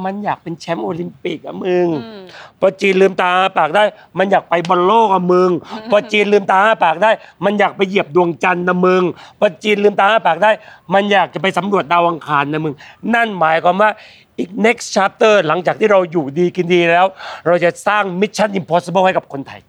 [0.04, 2.24] มันอยากเป็นแชมป์โอลิมปิกอะมึงอืม
[2.60, 3.84] พอจีนลืมตาอ้าปากได้
[4.18, 5.50] มันอยากไปบอลโลกอะมึง
[5.90, 7.10] พอจีนลืมตาอ้าปากได้
[7.44, 9.02] มันอยากไปเหยียบดวงจันทร์นะมึง
[9.38, 10.50] พอจีนลืมตาอ้าปากได้
[10.94, 12.74] มันอยากจะไปสำรวจดาวอังคารนะมึง
[13.14, 13.90] นั่นหมายความว่า
[14.38, 17.06] อีก next chapter หลังจากที่เราอยู่ดีกินดีแล้ว
[17.46, 19.60] เราจะสร้าง mission impossible ให้กับคนไทย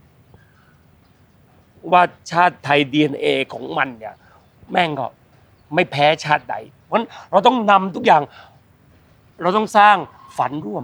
[1.91, 4.15] ว่าชาติไทย DNA ของมันเนี่ย
[4.71, 5.07] แม่งก็
[5.75, 6.55] ไม่แพ้ชาติใด
[6.85, 8.21] เพราะฉะนั้นเราต้องนำทุกอย่าง
[9.41, 9.95] เราต้องสร้าง
[10.37, 10.83] ฝันร่วม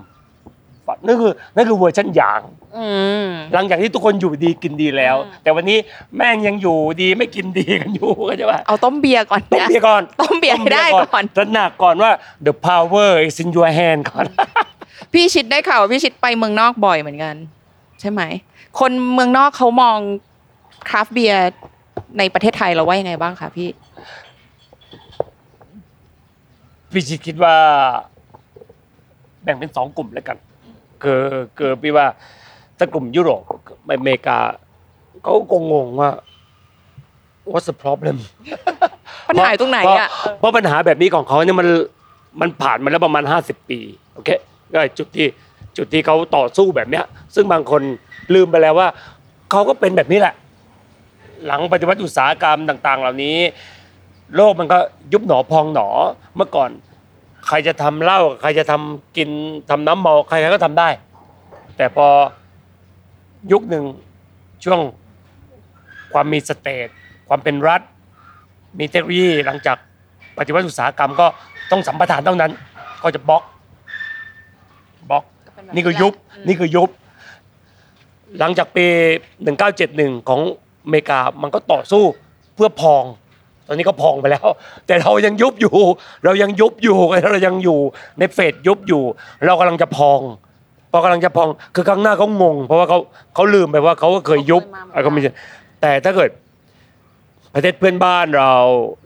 [0.88, 2.42] ฝันนั่นคือนั่นคือเวอร์ชันอย่าง
[2.78, 2.86] อื
[3.26, 5.78] ม หลังจากที่ทุกคนอยู่ดีกินดีแล้ว อืม แต่วันนี้
[6.16, 12.12] แม่งยังอยู่ดีไม่กินดีกันอยู่ก็จะว่าเอาต้มเบียร์ก่อนต้มนะเบียร์ก่อนต้มเบียร์ให้ได้ก่อน ตระหนักก่อนว่า
[12.46, 14.26] the power is in your hand ก่อน
[15.14, 17.36] พี่ชิดได้ข่าวว่าพี่ชิดไปเมืองนอกบ่อยเหมือนกัน
[18.00, 18.22] ใช่ไหม
[18.80, 19.98] คนเมืองนอกเขามอง
[20.90, 21.50] คราฟต์เบียร์
[22.18, 23.70] ในประเทศไทยเราว่ายังไงบ้างคะพี่
[26.92, 27.56] พี่ชิดคิดว่า
[29.44, 30.38] แบ่งเป็นสองกลุ่มแล้วกัน
[31.04, 31.24] คือ
[31.58, 32.08] คือพี่ว่า
[32.78, 33.44] ถ้ากลุ่มยุโรป
[33.90, 34.38] อเมริกา
[35.24, 36.10] เขาก็งงว่า
[37.52, 38.18] what's the problem
[39.30, 41.68] ปัญหาอยู่ตรงไหนอะเพราเพราะปัญหาแบบนี้ของเขาเนี่ยมัน
[42.42, 43.80] มันผ่านมาแล้วประมาณ 50 ปี
[44.14, 44.30] โอเค
[44.74, 45.28] ก็จุดที่
[45.78, 47.82] จุดที่เขาต่อสู้แบบเนี้ย ซึ่งบางคน
[48.34, 48.88] ลืมไปแล้วว่า
[49.52, 50.36] เขาก็เป็นแบบนี้แหละ
[51.46, 53.38] หลังปฏิวัติอุตสาหกรรมต่าง ๆ เหล่านี้
[54.36, 54.80] โลกมันก็
[55.14, 55.88] ยุบหนอพองหนอ
[56.36, 56.70] เมื่อก่อน
[57.54, 59.30] ใครจะทำเหล้าใครจะทำกิน
[59.70, 60.90] ทำน้ำเมาใครๆก็ทำได้
[61.78, 62.08] แต่พอ
[63.52, 63.86] ยุคหนึ่ง
[64.64, 64.80] ช่วง
[66.14, 66.88] ความมีสเตท
[67.28, 67.82] ความเป็นรัฐ
[68.80, 69.78] มีเทคโนโลยีหลังจาก
[70.38, 71.28] ปฏิวัติอุตสาหกรรมก็
[71.72, 72.52] ต้องสัมปทานเท่านั้น
[73.04, 73.44] ก็จะบล็อก
[75.10, 75.24] บล็อก
[75.76, 76.14] นี่คือยุบ
[76.48, 76.90] นี่คือยุบ
[78.40, 78.86] หลังจากปี
[79.58, 80.42] 1971 ของ
[80.84, 82.04] อเมริกามันก็ต่อสู้
[82.56, 83.04] เพื่อพอง
[83.68, 84.48] ตอนนี้ก็พองไปแล้ว
[84.88, 85.76] แต่เรายังยุบอยู่
[86.26, 86.98] เรายังยุบอยู่
[87.32, 87.80] เรายังอยู่
[88.20, 89.04] ในเฟสยุบอยู่
[89.46, 90.22] เรากำลังจะพอง
[90.92, 93.00] พอกำลังจะพองคือข้างหน้าเขางง เพราะว่าเขา
[93.34, 95.34] เขาลืมไปว่าเขาก็เคยยุบเขาเคยมาเหมือนกันอะไรก็ไม่ใช่
[95.82, 96.30] แต่ถ้าเกิด
[97.54, 98.54] ประเทศเพื่อนบ้านเรา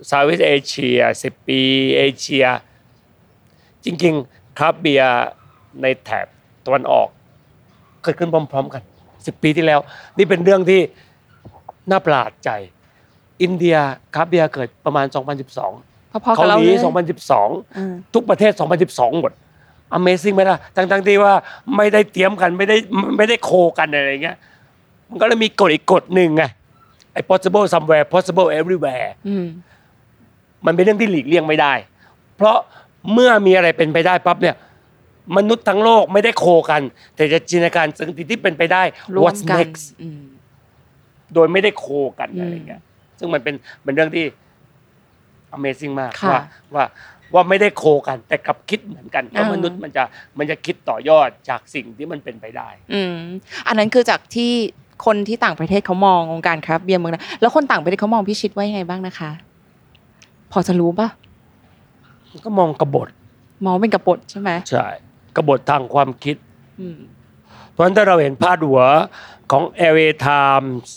[0.09, 1.61] ซา u ์ e เอเชียสิบปี
[1.97, 2.45] เอเชีย
[3.85, 5.25] จริงๆครับเบียร์
[5.81, 6.27] ในแถบ
[6.65, 7.07] ตะวันออก
[8.03, 8.83] เกิดขึ้นพร้อม ๆ กัน
[9.25, 9.79] สิบปีที่แล้ว
[10.17, 10.81] นี่เป็นเรื่องที่
[11.91, 12.49] น่าประหลาดใจ
[13.41, 13.77] อินเดีย
[14.15, 15.05] ครับเบียร์เกิดประมาณ
[15.63, 16.79] 2012พอๆกัเกาบเราหลีเลย
[17.27, 18.51] 2012อืมทุกประเทศ
[18.85, 19.33] 2012 หมด
[19.97, 21.33] Amazing ไหมล่ะทั้งๆที่ว่า
[21.75, 22.77] ไม่ได้เตรียมกันไม่ได้
[23.17, 24.37] ไม่ได้โคกันอะไรอย่างเงี้ย
[25.09, 26.43] มันก็เลยมีกฎอีกกฎหนึ่งไง
[27.13, 29.45] ไอ้ possible somewhere possible everywhere อืม
[30.65, 31.73] มันเป็นเรื่องที่หลีกเลี่ยงไม่ได้
[32.35, 32.57] เพราะ
[33.13, 34.55] เมื่อมีอะไรเป็นไปได้ปั๊บเนี่ย
[35.37, 36.81] มนุษย์ทั้งโลกไม่ได้โคกัน
[37.15, 38.83] แต่จะจินตนาการสิ่งที่เป็นไปได้
[39.15, 40.23] รวม what's กัน next อืม
[41.33, 41.85] โดยไม่ได้โค
[42.19, 42.81] กันอืมอะไรเงี้ย
[43.19, 44.25] ซึ่งมันเป็นเป็นเรื่องที่
[45.57, 46.41] Amazing มากค่ะว่า
[46.75, 46.85] ว่า
[47.33, 50.03] ว่าไม่ได้โคกัน แต่กลับคิดเหมือนกันเพราะอ่าม มนุษย์มันจะ
[50.37, 53.15] มันจะคิดต่อยอดจากสิ่งที่มันเป็นไปได้ อืม
[53.67, 54.51] อันนั้นคือจากที่
[55.05, 59.31] คนที่ต่างประเทศเขามององค์การคราฟต์เบียร์เมืองนะแล้วคนต่างประเทศเขามองพี่ชิดว่ายังไงบ้างนะคะ
[60.51, 61.07] พอจะรู้ปะ
[62.45, 63.09] ก็มองกบฏ
[63.65, 64.87] มองเป็นกระปดใช่ไหมใช่
[65.35, 66.35] กบฏทางความคิด
[66.79, 66.99] อืม
[67.71, 68.81] เพราะฉะนั้นถ้าเราเห็นพาดหัว
[69.51, 69.63] ของ
[69.93, 70.87] LA Times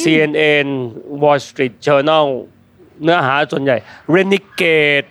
[0.00, 0.68] CNN
[1.22, 2.26] Wall Street Journal
[3.02, 3.76] เนื้อหาส่วนใหญ่
[4.14, 5.08] Renegade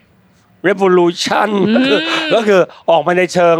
[0.68, 2.00] Revolution ก็คือ
[2.34, 2.60] ก็คือ
[2.90, 3.58] ออกมาในเชิง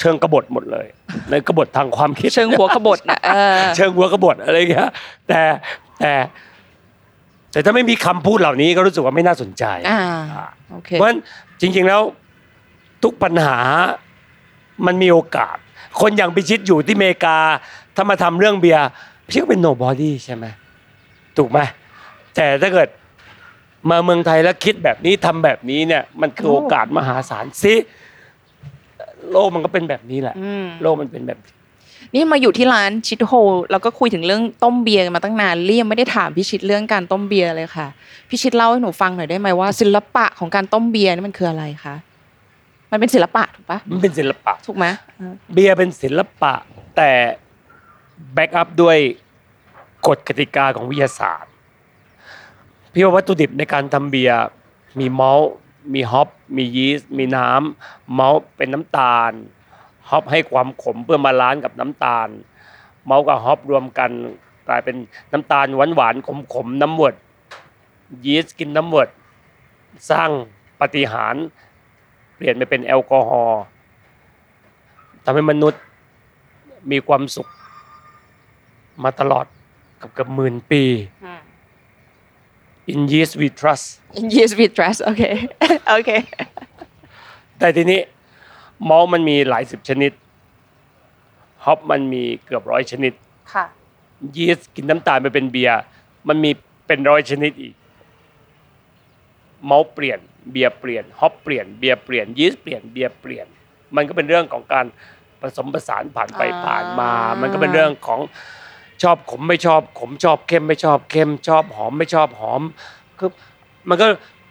[0.00, 0.86] เชิงกบฏหมดเลย
[1.30, 4.90] ในกบฏทางความคิด เชิงหัวกบฏนะเออเชิงหัวกบฏอะไรอย่างเงี้ย
[5.28, 5.42] แต่
[5.98, 6.12] แต่
[7.52, 10.00] แต่ถ้าไม่มีคำพูดเหล่านี้ก็รู้สึกว่าไม่น่าสนใจอ่า
[10.70, 11.20] โอเคเพราะฉะนั้น
[11.60, 12.00] จริง ๆแล้ว
[13.02, 13.58] ทุกปัญหา
[14.86, 15.56] มันมีโอกาส
[16.00, 17.38] คนอย่างพี่ชิดอยู่ที่อเมริกา
[17.96, 18.88] ถ้ามาทำเรื่องเบียร์
[19.28, 20.44] พี่ชิดก็เป็น nobody ใช่ไหม
[21.36, 21.58] ถูกไหม
[22.34, 22.88] แต่ถ้าเกิด
[23.90, 27.74] มาเมืองไทยแล้วคิดแบบนี้ทำแบบนี้เนี่ย มันคือโอ้โอกาสมหาศาลสิ
[29.30, 31.52] โลกมันก็เป็นแบบนี้แหละอืมโลกมันเป็นแบบนี้
[32.14, 33.32] นี่มาอยู่ที่ร้านชิดโฮ
[33.70, 37.86] แล้วก็คุยถึงเรื่องต้มเบียร์กันมาตั้งนานเลี่ยมไม่ได้ถามพี่ชิดเรื่องการต้มเบียร์เลยค่ะ
[38.28, 41.94] พี่ชิดเล่าให้หนูฟังหน่อยได้ไหมว่า ศิลปะของการต้มเบียร์นี่มันคืออะไรคะ
[42.90, 46.54] มันเป็นศิลปะถูกปะมันเป็นศิลปะถูกไหมเออเบียร์เป็นศิลปะ
[46.96, 47.10] แต่
[48.34, 48.98] backup ด้วย
[50.06, 51.52] กฎกติกาของวิทยาศาสตร์
[52.92, 54.38] พี่ว่าวัตถุดิบในการทำเบียร์
[54.98, 55.52] มีมอลต์
[55.94, 59.32] มี hop มียีสต์มีน้ำมอลต์เป็นน้ำตาล
[60.08, 62.28] hop ให้ความขมเพื่อมา balance กับน้ำตาล
[63.04, 64.10] มอลต์กับ hop รวมกัน
[64.68, 64.96] กลายเป็น
[65.32, 67.14] น้ำตาลหวานหวานขมขมน้ำ wort
[68.24, 69.08] ยีสต์กินน้ำ wort
[70.10, 70.30] สร้าง
[70.80, 71.34] ปาฏิหาริย์
[72.36, 73.60] เปลี่ยนไปเป็นแอลกอฮอล์
[75.24, 75.82] ทำให้มนุษย์
[76.90, 77.48] มีความสุข
[79.04, 79.46] มาตลอด
[80.00, 80.82] กับกับหมื่นปี
[82.92, 83.86] in years we trust
[84.36, 85.22] yes with dress โอเค
[85.90, 86.10] โอเค
[87.58, 88.00] แต่ทีนี้
[88.88, 90.12] มอลต์มันมีหลายสิบชนิด
[91.64, 93.12] ฮอปมันมีเกือบร้อยชนิด
[93.52, 93.64] ค่ะ
[94.36, 95.80] ยีสต์กินน้ำตาลไปเป็นเบียร์
[96.28, 96.50] มันมี
[96.86, 97.74] เป็นร้อยชนิดอีก
[99.66, 100.18] เมาส์เปลี่ยน
[100.52, 103.46] เบียร์เปลี่ยนฮอปเปลี่ยนเบียร์เปลี่ยนยีสต์เปลี่ยนเบียร์เปลี่ยน
[103.96, 104.86] มันก็เป็นเรื่องของการ
[105.40, 108.20] ผสมผสานผ่านไปอ่าผ่านมา มันก็เป็นเรื่องของ
[109.02, 112.62] ชอบขมไม่ชอบขมชอบเข้มไม่ชอบเข้มชอบหอมไม่ชอบหอม
[113.18, 113.30] คือ
[113.88, 114.06] มันก็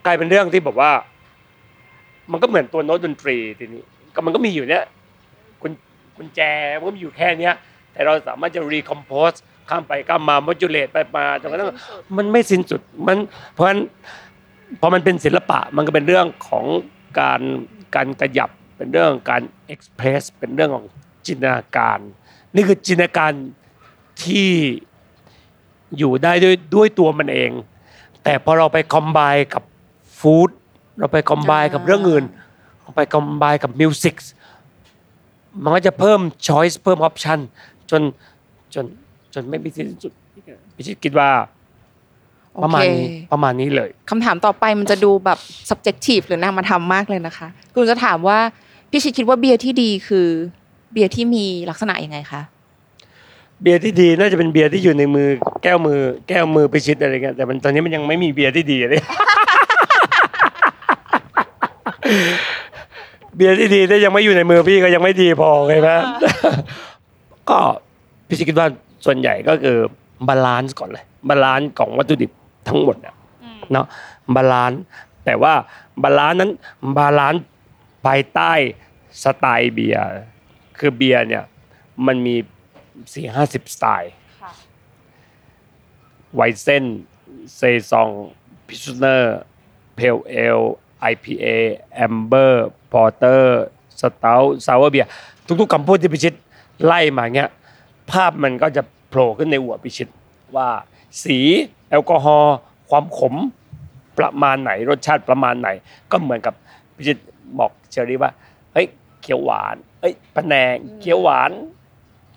[0.06, 0.91] กลายเป็นเรื่องที่แบบว่า
[2.32, 3.84] มันก็เหมือนตัวโน้ตดนตรีทีนี้
[4.16, 4.84] ก็มันก็มีอยู่เนี้ย
[5.62, 5.72] กุญ
[6.18, 6.41] กุญแจ
[6.78, 7.56] มันก็มีอยู่แค่เนี้ย
[7.93, 9.38] แต่เราสามารถจะ recompose
[9.70, 11.70] ข้ามไปข้ามมา modulate ไปมาจนกระทั่ง
[12.18, 13.18] มันไม่สิ้นสุดมัน
[13.54, 13.80] เพราะฉะนั้น
[14.82, 16.66] พอมันเป็นศิลปะมันก็เป็นเรื่องของ
[17.20, 17.41] การ
[17.95, 19.41] การกระยับเป็นเรื่องของการ
[19.74, 20.86] express เป็นเรื่องของ
[21.28, 22.00] จินตนาการ
[22.56, 23.32] นี่คือจินตนาการ
[24.24, 24.49] ที่
[25.97, 27.51] อยู่ได้ด้วยด้วยตัวมันเอง
[28.24, 29.20] แต่พอเราไปคอมไบ
[29.53, 29.63] กับ
[30.20, 30.49] ฟู้ด
[30.99, 32.26] เราไปคอมไบกับเรื่องอื่น
[32.82, 34.15] เราไปคอมไบกับมิวสิก
[35.63, 37.39] มันก็จะเพิ่มช้อยส์เพิ่มออปชัน
[37.91, 38.01] จน
[38.74, 38.86] จน
[39.34, 40.13] จนไม่มีสิ้นสุด
[40.76, 41.30] พี่ชิดคิดว่า
[42.63, 45.39] ประมาณนี้โอเคประมาณนี้เลยคำถามต่อไปมันจะดูแบบ
[45.70, 48.39] subjective หรือนามธรรมมากเลยนะคะคุณจะถามว่า
[48.91, 50.28] พี่ชิดคิดว่าเบียร์ที่ดีคือ
[50.91, 52.41] เบียร์ที่มีลักษณะยังไงคะ
[53.62, 55.28] เบียร์ที่ดีน่าจะเป็นเบียร์ที่อยู่ในมือ
[55.64, 59.01] แก้วมือ แก้วมือไปชิดอะไรเงี้ยแต่มันตอนนี้มันยังไม่มีเบียร์ที่ดีเลย
[63.36, 65.97] เบียร์ที่ดีถ้ายังไม่อยู่ในมือพี่ก็ยังไม่ดีพอเลยนะ
[67.49, 67.60] ก็
[68.28, 68.68] พี่คิดว่า
[69.05, 69.78] ส่วนใหญ่ก็คือ
[70.28, 72.32] balance ก่อนเลย balance ของวัตถุดิบ
[72.68, 73.16] ทั้งหมดอะ
[73.72, 73.86] เนาะ
[74.36, 74.82] balance
[75.26, 75.53] แต่ว่า
[76.03, 76.51] balance นั้น
[76.97, 77.43] balance
[78.05, 78.53] ภายใต้
[79.24, 80.03] สไตล์เบียร์
[80.80, 81.43] คือเบียร์เนี่ย
[82.08, 82.36] มันมี
[83.14, 84.52] สี่ห้าสิบสไตล์ค่ะ
[86.36, 86.86] Weizen
[87.55, 88.09] Saison
[88.68, 89.39] พิชเนอร์
[89.95, 90.60] เพลเอล
[91.12, 91.45] IPA
[91.93, 93.64] แอมเบอร์พอร์เตอร์
[94.02, 95.06] สต u ลซาวเบีย
[95.62, 96.36] ทุกๆคำพูดที่พี่ชิด
[96.86, 97.50] ไล่มาเงี้ย
[98.12, 100.09] ภาพมันก็จะโผล่ขึ้นในหัวพี่ชิด
[100.56, 100.70] ว่า
[101.24, 101.39] สี
[101.89, 102.56] แอลกอฮอล์
[102.89, 103.36] ความขม
[104.18, 105.70] ประมาณไหนรสชาติประมาณไหน
[106.12, 106.54] ก็เหมือนกับ
[106.95, 107.18] พี่ชิด
[107.60, 108.32] บอกเชอรี่ว่า
[108.74, 108.88] เฮ้ย
[109.22, 111.52] เขียวหวานเอ้ยปะแนงเขียวหวาน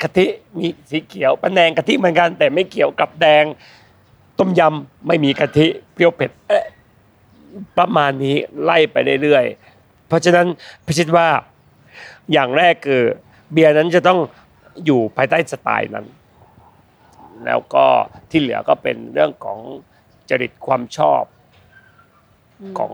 [0.02, 0.26] กะทิ
[0.58, 3.44] มีสีเขียวปะแนงกะทิเหมือนกัน แต่ไม่เขียวกับแดง
[4.38, 6.64] ต้มยำไม่มีกะทิเปรี้ยวเผ็ดเอ๊ะ
[7.78, 10.46] ประมาณนี้ไล่ไปเรื่อยๆเพราะฉะนั้น
[10.86, 11.28] พิชิตว่า
[12.32, 13.02] อย่างแรกคือ
[13.52, 14.18] เบียร์นั้นจะต้อง
[14.84, 16.06] อยู่ภายใต้สไตล์นั้น
[17.46, 17.86] แล้วก็
[18.30, 19.58] ที่เหลือก็เป็นเรื่องของ
[20.28, 21.22] จริตความชอบ
[22.78, 22.92] ของ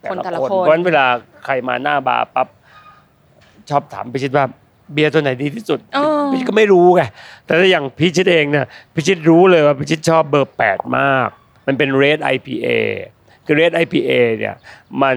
[0.00, 1.06] แต่คนแต่ละละคนคนเพราะฉะนั้นเวลา
[1.44, 2.48] ใครมาหน้าบาร์ปั๊บ
[3.70, 4.44] ชอบถามพิชิตว่า
[4.92, 7.02] เบียร์ตัวไหนดีที่สุดเออพิชิตก็ไม่รู้ไง
[7.44, 11.28] แต่ถ้าอย่างพี่ชิดเองเนี่ยพี่ชิดรู้เลยว่าพี่ชิดชอบเบอร์แปดมาก
[11.66, 12.66] มันเป็น red IPA
[13.44, 14.56] คือ red IPA เนี่ย
[15.02, 15.16] มัน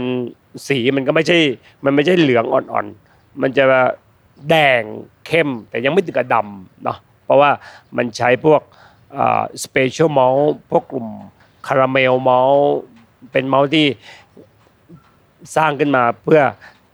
[0.68, 1.38] สีมันก็ไม่ใช่
[1.86, 3.64] มันไม่ใช่เหลืองอ่อนๆมันจะ
[4.50, 4.82] แดง
[5.28, 7.52] เข้มแต่ยังไม่ถึงกับดำเนาะเพราะว่า
[7.98, 8.62] มันใช้พวก
[9.64, 10.36] special malt
[10.72, 11.08] พวกกลุ่ม
[11.68, 12.54] caramel malt
[13.32, 13.88] เป็นมอลต์ที่
[15.56, 16.42] สร้างขึ้นมาเพื่อ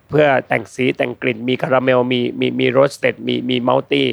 [0.09, 4.07] เพื่อแต่งสีแต่งกลิ่นมีคาราเมลมีมีมี roasted มีมี malty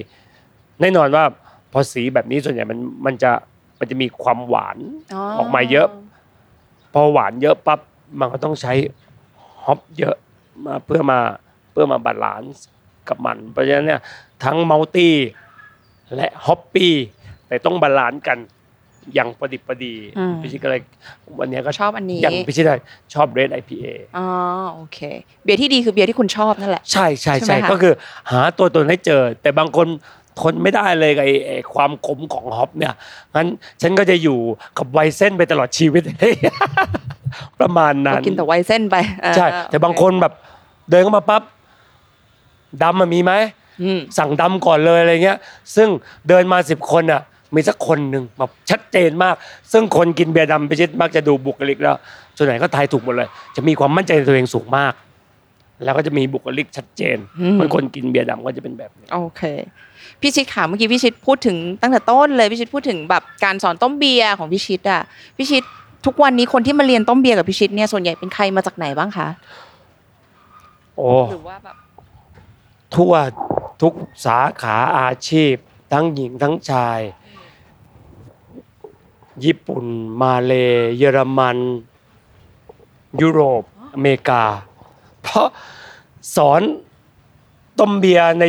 [0.81, 1.25] แน่นอนว่า
[1.73, 3.33] พอสีแบบนี้ส่วนใหญ่มันมันจะ
[3.79, 4.79] มันจะมีความหวาน
[5.39, 5.89] ออกมาเยอะ
[6.93, 7.81] พอหวานเยอะปั๊บ
[8.21, 8.73] มันก็ต้องใช้
[9.65, 10.17] hop เยอะ
[10.67, 11.19] มาเพื่อมา
[11.73, 12.67] เพื่อมา balance
[13.09, 14.01] กับมัน เพราะฉะนั้นเนี่ย
[14.45, 15.15] ทั้ง malty
[16.17, 16.95] และ hoppy
[17.49, 18.39] แต่ต้อง balance กัน
[19.15, 20.81] อย่างพอดิบพอดีอืมพี่ชิดก็เลย
[21.39, 22.79] วันเนี้ยก็ชอบอันนี้อย่างพี่ชิดอะ
[23.15, 23.85] ชอบเรด IPA
[24.17, 24.27] อ๋อ
[24.75, 24.99] โอเค
[25.45, 27.95] เบียร์ที่ดีคือเบียร์ที่คุณชอบนั่นแหละ ใช่ใช่ใช่ใช่ไหมคะก็คือ
[28.31, 29.87] หาตัวตนให้เจอ แต่บางคน
[30.41, 32.95] ทนไม่ได้เลยกับไอ้ไอ้ความขมของฮอปเนี่ย
[33.35, 33.49] งั้น
[33.83, 34.39] ฉันก็จะอยู่
[34.79, 36.03] กับไวเส้นไปตลอดชีวิต
[37.61, 40.33] ประมาณนั้ก็นกินแต่ไวน์เส้นไปอ่าใช่แต่บางคนแบบ
[40.91, 41.43] เดินเข้ามาปั๊บ
[42.83, 43.33] ดำมันมีไหม
[43.83, 45.39] อืมสั่งดำก่อนเลยอะไรเงี้ย
[45.77, 45.89] ซึ่ง
[46.29, 47.23] เดินมาสิบคนอะ
[47.55, 49.35] มีสักคนหนึ่งแบบชัดเจนมาก
[49.73, 51.97] ซึ่งคนกินเบียร์ดำไปชิดมักจะดูบุคลิกแล้ว
[52.37, 54.95] ส่วนไหนก็ทายถูกหมดเลย จะมีความมั่นใจในตัวเองสูงมาก
[55.85, 59.43] แล้วก็จะมีบุคลิกชัดเจนอืมบางคนกินเบียร์ดำก็จะเป็นแบบนี้โอเค
[60.21, 65.03] พี่ชิดค่ะเมื่อกี้พี่ชิดพูดถึงตั้งแต่ต้นเลยพี่ชิดพูดถึงแบบการสอนต้มเบียร์ของพี่ชิดอะ
[65.37, 65.63] พี่ชิด
[66.07, 69.29] ทุกวันนี้คนที่มาเรียนต้มเบียร์กับพี่ชิดเนี่ยส่วนใหญ่เป็นใครมาจากไหนบ้างคะ
[70.97, 71.77] โอ้หรือว่าแบบ
[72.97, 73.15] ทั่ว
[73.83, 73.95] ทุก
[74.27, 75.55] สาขาอาชีพ
[75.93, 77.01] ทั้งหญิงทั้งชาย
[79.45, 79.85] ญี่ปุ่น
[80.23, 80.53] มาเล
[80.97, 81.59] เยอรมัน
[83.23, 83.63] ยุโรป
[83.95, 84.43] อเมริกา
[85.23, 85.47] เพราะ
[86.37, 86.63] สอน
[87.81, 88.45] ต้มเบียร์ใน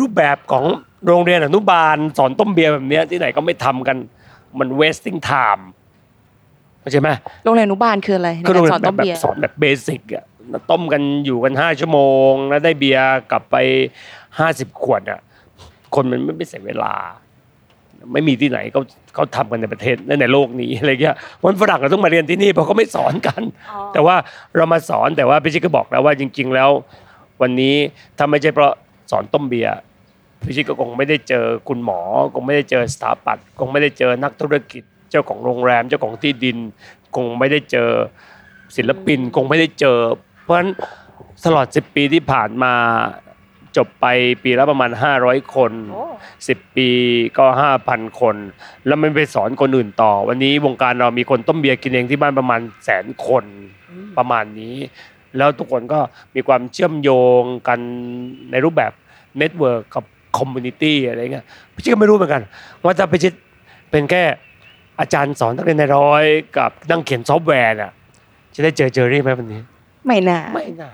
[0.00, 0.64] รูปแบบของ
[1.06, 3.96] โรงเรียนอนุบาล สอนต้มเบียร์แบบเนี้ยที่ไหนก็ไม่ทำกัน
[4.58, 5.64] มัน wasting time
[6.80, 7.08] เข้าใจไหม
[7.44, 10.24] โรงเรียนอนุบาลคืออะไรในก็โรกางรเรียสอนนแบต้บมแบเบียบร์สอนแบบเบสิกอะ
[10.70, 13.56] ต้มกันอยู่กันห้าชั่วโมง แล้วได้เบียร์กลับไป
[14.38, 15.20] ห้าสิบขวดอะ
[15.94, 16.94] คนมันไม่ไม่เสียเวลา
[18.12, 18.82] ไม่มีที่ไหนเขา
[19.14, 23.42] เขาทำกันในประเทศในในโลกนี้อะไรเงี้ยวันฝรั่งเราต้องมาเรียนที่นี่เพราะเขาไม่สอนกัน
[23.92, 24.16] แต่ว่า
[24.56, 26.70] เรามาสอนแต่ว่าพี่ชิดก็บอกแล้วว่าจริง ๆ แล้ว
[27.42, 27.74] วันนี้
[28.18, 28.72] ถ้าไม่ใช่เพราะ
[29.10, 29.74] สอนต้มเบียร์
[30.46, 32.00] พี่ชิดก็คงไม่ได้เจอคุณหมอ
[32.34, 36.56] คงไม่ได้เจอสถาปัตย์คงไม่ได้เจอนักธุรกิจ เจ้าของโรงแรม เจ้าของที่ดิน
[37.16, 37.90] คงไม่ได้เจอ
[38.76, 39.98] ศิลปิน คงไม่ได้เจอ
[40.42, 40.70] เพราะฉะนั้น
[41.44, 42.74] ตลอด10ปีที่ผ่านมา
[43.76, 44.06] จบไป
[44.42, 44.90] ปีละประมาณ
[45.22, 45.72] 500 คน
[46.24, 46.88] 10 ปี
[47.38, 47.44] ก็
[47.82, 48.36] 5,000 คน
[48.86, 53.44] แล้วมันไปสอนคนอื่นต่อ วันนี้วงการเรามีคนต้มเบียร์กินเองที่บ้านประมาณแสนคน
[54.18, 54.76] ประมาณนี้
[55.36, 56.00] แล้วทุกคนก็
[56.34, 57.10] มีความเชื่อมโย
[57.40, 57.78] งกัน
[58.50, 58.92] ในรูปแบบ
[59.38, 60.04] network กับ
[60.38, 61.44] community อะไรเงี้ย
[61.74, 62.42] พี่ชิดก็ไม่รู้เหมือนกัน
[62.84, 63.32] ว่าจะ พี่ชิด
[63.90, 64.22] เป็นแค่
[65.00, 66.24] อาจารย์สอนนักเรียนในร้อย
[66.56, 67.92] กับนั่งเขียนซอฟต์แวร์น่ะ
[68.54, 69.60] จะได้เจอเจอรี่ไหมวันนี้
[70.06, 70.90] ไม่น่าไม่น่า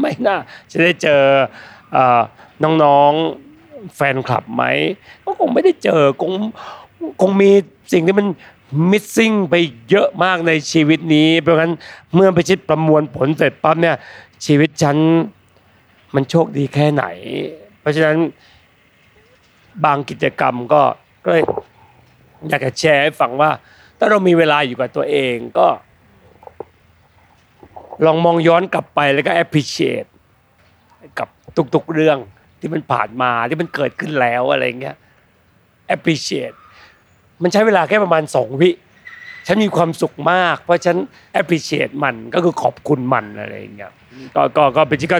[0.00, 0.36] ไม่น่า
[0.72, 1.42] จะได้เจอเอ่อ
[2.82, 4.62] น้องๆแฟนคลับไหม
[5.24, 6.32] ก็คงไม่ได้เจอคง
[7.20, 7.50] คงมี
[7.92, 8.26] สิ่งที่มัน
[8.90, 9.54] missing ไป
[9.90, 11.72] เยอะมากในชีวิตนี้ เพราะงั้น
[12.14, 13.96] เมื่อพี่ชิตประมวลผลเสร็จปั๊บเนี่ย
[14.46, 14.96] ชีวิตฉัน
[16.14, 17.04] มันโชคดีแค่ไหน
[17.80, 18.18] เพราะฉะนั้น
[19.84, 20.82] บางกิจกรรมก็
[21.24, 21.44] ก็เลย
[22.48, 23.50] อยากจะแชร์ให้ฟังว่า
[23.98, 25.68] ถ้าเรามีเวลาอยู่กับตัวเองก็
[28.04, 30.08] ลองมองย้อนกลับไปแล้วก็ appreciate
[31.18, 31.28] กับ
[31.74, 32.18] ทุกๆเรื่อง
[32.60, 34.96] ที่มันผ่านมาที่มันเกิดขึ้นแล้วอะไรเงี้ย
[35.94, 36.56] appreciate
[37.42, 38.70] มันใช้เวลาแค่ประมาณสองวิ
[39.46, 40.96] ฉันมีความสุขมาก เพราะฉัน
[41.40, 43.92] appreciate มันก็คือขอบคุณมันอะไรเงี้ย
[44.34, 45.18] ก็ก็ก็เป็นที่ก็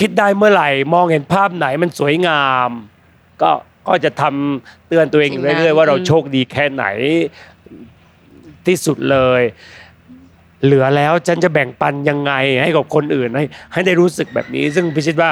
[0.00, 2.70] คิดได้เมื่อไหร่ มองเห็นภาพไหนมันสวยงาม
[3.42, 3.50] ก็
[3.88, 6.84] ก็จะทำเตือนตัวเองอยู่เรื่อยๆว่าเราโชคดีแค่ไหน
[8.66, 9.42] ที่สุดเลย
[10.64, 15.30] เหลือแล้วฉันจะแบ่งปันยังไงให้กับคนอื่นให้ให้ได้รู้สึกแบบนี้ ซึ่งพิชิตว่า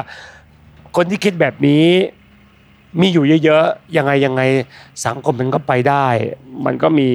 [0.96, 1.86] คนที่คิดแบบนี้
[3.00, 4.42] มีอยู่เยอะๆยังไงยังไง
[5.06, 6.06] สังคมมันก็ไปได้
[6.66, 7.08] มันก็มี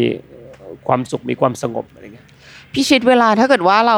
[0.88, 2.28] ความสุขมีความสงบอะไรเงี้ย
[2.74, 3.98] พี่ชิดเวลาถ้าเกิดว่าเรา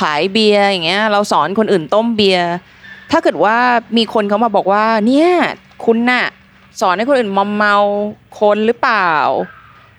[0.00, 2.48] ขายเบียร์อย่างเงี้ย เราสอนคนอื่นต้มเบียร์
[3.10, 3.56] ถ้าเกิดว่า
[3.96, 5.30] มีคนเขามาบอกว่า เนี่ย
[5.84, 6.24] คุณน่ะ
[6.80, 7.76] สอนให้คนอื่นมอมเมา
[8.40, 9.10] คนหรือเปล่า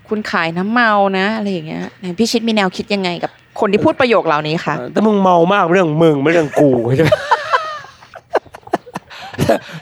[0.09, 1.85] คุณขายน้ำเมานะอะไรอย่างเงี้ย
[2.17, 7.09] พี่ชิดมีแนวคิดยังไงกับ คนที่พูดประโยคเหล่านี้คะแต่มึงเมามากเรื่องมึงไม่เรื่องกูใช่ไหม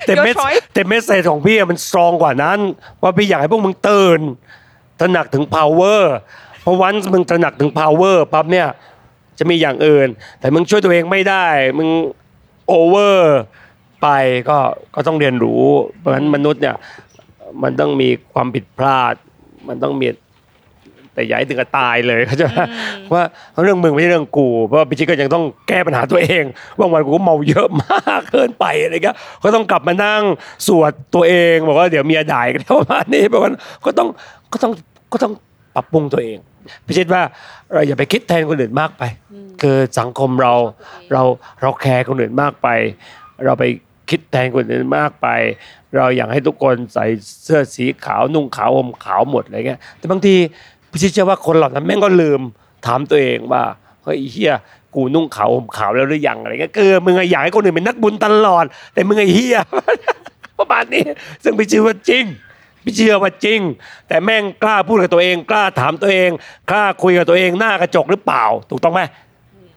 [0.06, 2.60] แต่เมส Your choice แต่เมสเซจของพี่อะมันสตรองกว่านั้น
[3.02, 4.20] ว่าพี่อยากให้พวกมึงตื่น
[5.00, 6.02] ตระหนักถึง power
[6.62, 8.68] เพราะวันมึงตระหนักถึง power ปั๊บเนี่ย
[9.40, 10.08] จะมีอย่างอื่น
[10.40, 11.46] แต่มึงช่วยตัวเองไม่ได้
[11.78, 11.90] มึง
[12.68, 13.38] โอเวอร์
[14.02, 14.08] ไป
[14.50, 14.58] ก็
[14.96, 15.64] ก็ต้องเรียนรู้
[16.00, 16.76] เพราะฉะนั้นมนุษย์เนี่ย
[17.64, 19.14] มันต้องมีความผิดพลาด
[19.68, 20.08] มันต้องมี
[21.14, 22.60] แต่อย่าให้ถึงกับตายเลยเขาใจไหม
[23.14, 23.24] ว่า
[23.64, 26.44] เรื่องมึงไม่ใช่เรื่องกูเพราะว่าพิชิตก็ยังต้องแก้ปัญหาตัวเอง
[26.80, 30.22] บางวันกูก็เมาเยอะมากเกินไปอะไรเงี้ยก็ต้องกลับมานั่ง
[30.68, 33.52] สวดตัวเองบอกว่าเดี๋ยวเมียด่ายกันประมาณนี้ประมาณ
[33.86, 34.08] ก็ต้อง
[34.54, 34.72] ก็ต้อง
[35.14, 35.34] ก็ต้อง
[35.76, 36.38] ปรับปรุงตัวเอง
[36.88, 37.22] พิชิตว่า
[37.74, 39.04] เราอย่าไปคิดแทนคนอื่นมากไป
[39.62, 40.54] คือสังคมเรา
[41.14, 41.22] เรา
[41.62, 42.68] เราแคร์คนอื่นมากไป
[43.46, 43.64] เราไป
[44.10, 45.28] คิดแทนคนอื่นมากไป
[45.98, 47.06] เราอยากให้ทุกคนใส่
[47.44, 50.36] เสื้อสีขาวนุ่งขาวห่มขาวหมดอะไรเงี้ยแต่บางที
[50.94, 52.42] พี่เชื่อว่าคนเหล่านั้นแม่งก็ลืม
[52.86, 53.64] ถามตัวเองว่า
[54.04, 54.54] เฮ้ยเฮีย
[54.96, 59.58] กูนุ่งขาวห่มขาวแล้วหรือยังอะไรเงี้ยเออมึงอะอยากให้คนอื่นเป็นนักบุญตลอด แต่มึงไอ้เฮีย
[60.60, 61.04] ประมาณนี้
[61.44, 62.26] ซึ่งพี่เชื่อว่าจริง
[62.84, 63.60] พี่เชื่อว่าจริง
[64.08, 66.30] แต่แม่งกล้าพูดกับตัวเอง กล้าถามตัวเอง
[66.72, 69.02] กล้าคุยกับตัวเองหน้ากระจกหรือเปล่า ถูกต้องไหม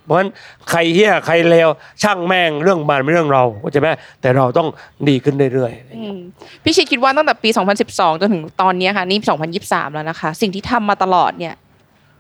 [0.07, 0.31] เพราะฉะนั้น
[0.71, 1.69] ใครเฮี้ยใครเลว
[2.03, 3.89] ช่างแม่งเรื่องมันไม่เรื่องเราเข้าใจไหม
[4.21, 4.69] แต่เราต้อง
[5.09, 6.19] ดีขึ้นเรื่อยอืม
[6.65, 7.49] พี่ชิดคิดว่าตั้งแต่ปี
[7.85, 9.19] 2012 จนถึงตอนเนี้ยค่ะนี่
[9.57, 11.55] 2023 แล้วนะคะ สิ่งที่ทำมาตลอดเนี่ย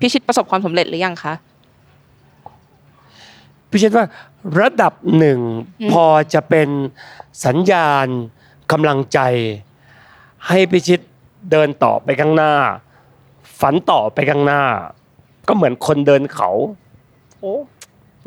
[0.00, 4.06] พี่ชิดประสบความสำเร็จหรือยังคะๆพี่เชื่อว่า
[4.60, 5.40] ระดับหนึ่ง
[5.80, 6.68] อืมพอจะเป็น
[7.44, 8.06] สัญญาณ
[8.72, 9.20] กำลังใจ
[10.48, 11.00] ให้พิชิต
[11.50, 12.54] เดินต่อไปข้างหน้า
[13.60, 14.62] ฝันต่อไปข้างหน้า
[15.48, 16.50] ก็เหมือนคนเดินเขา
[17.40, 17.54] โอ้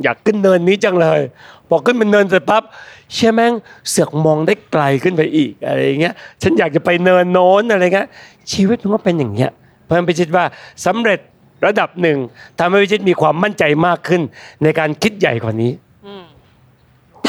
[0.03, 1.21] อยากขึ้นเนินนี้จังเลย
[1.69, 2.63] พอขึ้นเป็นเนินเสร็จปั๊บ
[3.13, 3.53] เชื่อแม่ง
[3.89, 8.07] เสือกมองได้ไกลขึ้นไปอีกอะไรอย่างเงี้ยฉันอยากจะไปเนินโน้นอะไรเงี้ย
[8.51, 9.51] ชีวิตมันก็เป็นอย่างเงี้ย
[9.83, 10.43] เพราะฉะนั้นพิชิตว่า
[10.85, 11.19] สำเร็จ
[11.65, 12.17] ระดับหนึ่ง
[12.59, 14.21] ทำให้พิชิตมีความมั่นใจมากขึ้น
[14.63, 15.71] ในการคิดใหญ่กว่านี้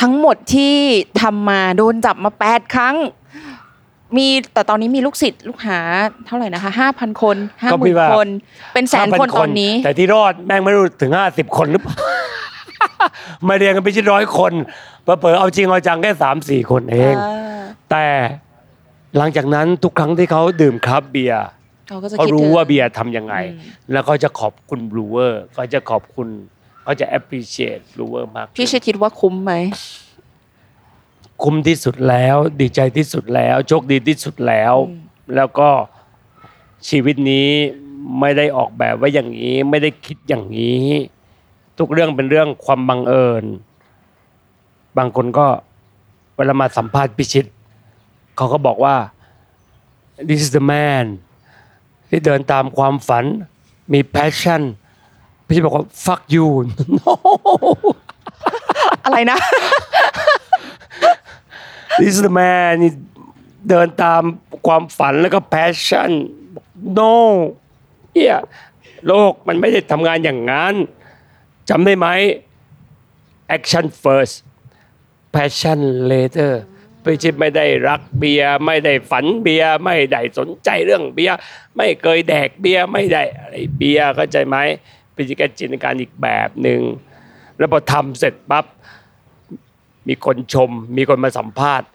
[0.00, 0.76] ทั้งหมดที่
[1.20, 2.96] ทำมาโดนจับมา8ครั้ง
[4.16, 5.78] มีแต่ตอนนี้มีลูกศิษย์ลูกหา
[6.26, 7.36] เท่าไหร่นะคะ5,000คน
[7.72, 8.28] ก็พี่ว่า50,000คน
[8.74, 11.94] เป็นแสนคน5,000ตอนนี้ แต่ที่รอดแม่งไม่รู้ถึงห้าสิบคนหรือเปล่า
[13.48, 14.52] มาเรียนกันไปชิดร้อยคน
[15.02, 18.06] เผลอๆเอาจริงเอาจังแค่สามสี่คนเองอ่าแต่
[19.16, 21.44] หลังจากนั้นทุกครั้งที่เขาดื่มครับเบียร์
[21.88, 26.28] เขาก็จะเขาคิดรู้ถึงว่าเบียร์ทำยังไงอืมแล้วก็จะขอบคุณ brewer ก็จะขอบคุณ
[26.86, 29.52] ก็เขาจะ appreciate รู้ว่ามากขึ้นพี่ชิดคิดว่าคุ้มไหม
[31.42, 35.02] คุ้มที่สุดแล้ว ดีใจที่สุดแล้ว โชคดีที่สุดแล้วอืม
[35.36, 35.68] แล้วก็
[36.88, 37.48] ชีวิตนี้
[38.20, 40.86] ไม่ได้ออกแบบไว้อย่างนี้ ไม่ได้คิดอย่างนี้
[41.80, 43.44] ทุกเรื่องเป็นเรื่องความบังเอิญ
[44.98, 45.46] บางคนก็
[46.36, 47.46] เวลามาสัมภาษณ์พี่ชิต
[48.36, 48.96] เขาก็บอกว่า
[50.28, 51.04] this is the man
[52.08, 53.24] ที่เดินตามความฝัน
[53.92, 54.62] มี passion
[55.46, 56.46] พิชิตบอกว่า fuck you
[56.98, 57.12] no
[59.04, 59.38] อะไรนะ
[61.98, 62.92] this is the man นี่
[63.68, 64.22] เดินตาม
[64.66, 66.10] ความฝันแล้วก็ passion
[66.98, 67.14] no
[68.12, 68.38] เฮีย
[69.06, 70.74] โลกมันไม่ได้ทำงานอย่างนั้น
[71.70, 72.06] จำได้ไหม
[73.56, 74.36] action first
[75.34, 76.52] passion later
[77.02, 81.38] ไม่ใช่ไม่ได้รักเบียร์ไม่ได้ฝันเบียร์ไม่ได้สนใจเรื่องเบียร์
[81.76, 84.56] ไม่เคยแดกเบียร์ไม่ได้อะไรเบียร์เข้าใจไหม
[85.14, 86.80] เป็นการจินตนาการอีกแบบหนึ่ง
[87.58, 88.64] แล้วพอทำเสร็จปั๊บ
[90.08, 91.88] มีคนชม มีคนมาสัมภาษณ์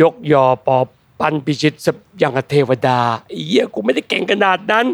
[0.00, 0.78] ยกยอปอ
[1.20, 4.86] ปันพิชิตสักอย่างเทวดาไอ้เหี้ยกูไม่ได้เก่งขนาดนั้น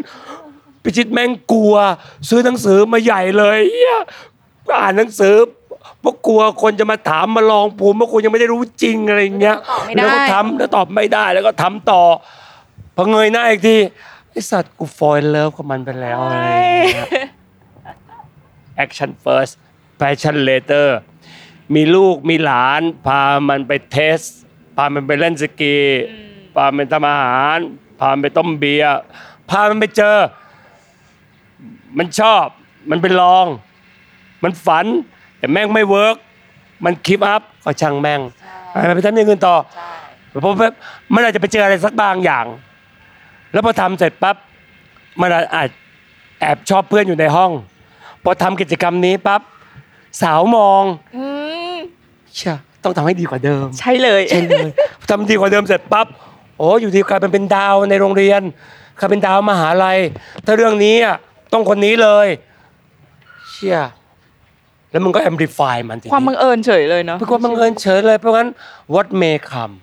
[0.87, 1.75] พิชิตแม่งกลัว
[2.29, 3.99] ซื้อหนังสือมาใหญ่เลยเหี้ย
[4.79, 5.35] อ่านหนังสือ
[5.99, 12.03] เพราะกลัวคนจะมาถามมาลองภูมิเพราะกูยังไม่ได้รู้จริงอะไรอย่างเงี้ยตอบไม่ได้แล้วก็ทำแล้วตอบไม่ได้แล้วก็ทำต่อ
[12.95, 13.77] พอเงยหน้าอีกที
[14.31, 17.29] ไอสัตว์กูฟอยเลิฟกับมันไปแล้วอะไรอย่างเงี้ย
[18.83, 19.53] action first
[19.99, 20.87] passion later
[21.75, 24.19] มีลูกมีหลานพามันไปเทส
[24.75, 25.77] พามันไปเล่นสกี
[26.55, 27.57] พามันทำอาหาร
[27.99, 28.99] พามันไปต้มเบียร์
[29.49, 30.17] พามันไปเจอ
[31.97, 32.45] มันชอบ
[32.91, 33.45] มันไปลอง
[34.43, 34.85] มันฝัน
[35.37, 36.15] แต่แม่งไม่ work
[36.85, 38.21] มัน give up ก็ช่างแม่ง
[38.95, 39.55] ไปทำอย่างอื่นต่อ
[40.41, 40.69] เพราะว่า
[41.13, 42.45] มันอาจจะไปเจออะไรสักบางอย่าง
[43.53, 44.35] แล้วพอทำเสร็จปั๊บ
[45.21, 45.69] มันอาจ
[46.39, 47.51] แอบชอบเพื่อนอยู่ในห้อง
[48.23, 49.41] พอทำกิจกรรมนี้ปั๊บ
[50.21, 50.83] สาวมอง
[51.15, 51.23] อื
[51.73, 51.75] ม
[52.35, 54.69] เชื่อต้องทำให้ดีกว่าเดิม ใช่เลยใช่เลย
[55.09, 56.07] ทำดีกว่าเดิมเสร็จปั๊บ
[56.57, 58.41] โอ้อยู่ดีกลายเป็นเป็นดาวในโรงเรียน
[58.99, 59.99] กลายเป็นดาวมหาลัย
[60.45, 61.17] ถ้าเรื่องนี้อะ
[61.53, 62.27] ต้องคนนี้เลย
[63.53, 63.79] เชื่อ
[64.91, 68.49] แล้วมึงก็ amplify มันทีนี้ความบังเอิญเฉยเลยเนาะเป็นความบังเอิญเฉยเลยเพราะงั้น
[68.95, 69.73] what may come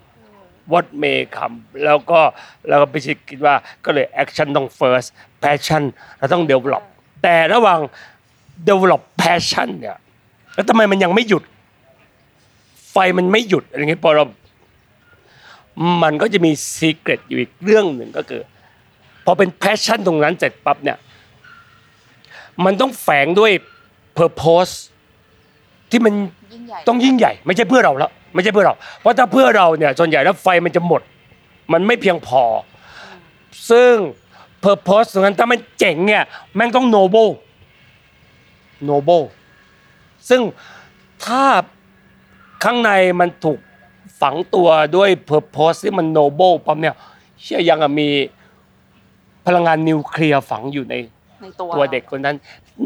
[0.73, 2.21] what may come แล้วก็
[2.69, 2.95] แล้วก็ไป
[3.29, 3.55] คิดว่า
[3.85, 5.09] ก็เลย action ต้อง first
[5.43, 5.83] passion
[6.19, 6.83] เราต้อง develop
[7.23, 7.81] แต่ระหว่าง
[8.69, 9.97] develop passion เนี่ย
[10.55, 11.43] แล้วทำไมมันยังไม่หยุด
[12.93, 14.25] ไฟมันไม่หยุดอะไรเงี้ยพอเรา
[16.03, 18.43] มันก็จะมี secret อยู่อีกเรื่องหนึ่งก็คือ
[19.25, 20.99] พอเป็น passion ตรงนั้นเสร็จปั๊บเนี่ย
[22.65, 23.53] มันต้องแฝงด้วย
[24.19, 24.75] purpose
[25.91, 26.15] ที่มัน
[26.53, 31.03] ยิ่งใหญ่ต้องยิ่งใหญ่ ไม่ใช่เพื่อเราแล้วไม่ใช่เพื่อเรา เพราะถ้าเพื่อเราเนี่ยส่วนใหญ่แล้วไฟมันจะหมด
[31.73, 32.43] มันไม่เพียงพอ
[33.71, 33.93] ซึ่ง
[34.65, 36.23] purpose ตรงนั้นถ้ามันเจ๋งเนี่ย
[36.55, 37.31] แม่งต้อง noble
[38.89, 39.25] noble
[40.29, 40.41] ซึ่ง
[41.25, 41.45] ถ้า
[42.65, 42.91] ข้างใน
[43.21, 43.59] มันถูก
[44.21, 46.95] ฝังตัวด้วย purpose ที่มัน noble ปั๊มเนี่ย
[47.43, 48.09] เชื่อยังอะมี
[49.47, 50.95] พลังงานนิวเคลียร์ฝังอยู่ใน
[51.45, 52.37] ในตัว ตัวเด็กคนนั้น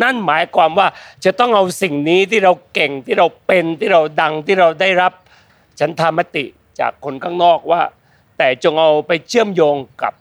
[0.02, 0.86] นั่นหมายความว่า
[1.24, 5.12] จะต้องเอาสิ่งนี้ที่เราเก่งที่เราเป็นที่เราดังที่เราได้รับ
[5.80, 6.44] ฉันทามติ
[6.80, 7.82] จากคนข้างนอกว่า
[8.38, 10.12] แต่จงเอาไปเชื่อมโยงกับ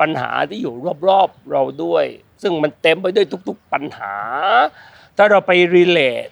[0.00, 0.74] ปัญหาที่อยู่
[1.08, 2.04] รอบๆเราด้วย
[2.42, 4.14] ซึ่งมันเต็มไปด้วยทุก ๆ ปัญหา
[5.16, 6.28] ถ้าเราไปรีเลท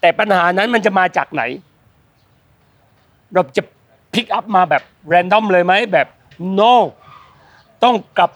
[0.00, 1.42] แต่ปัญหานั้นมันจะมาจากไหน
[3.34, 3.62] เราจะ
[4.14, 6.08] พิกอัพมาแบบแรนดอมเลยไหมแบบ
[6.58, 6.72] no
[7.84, 8.30] ต้องกลับ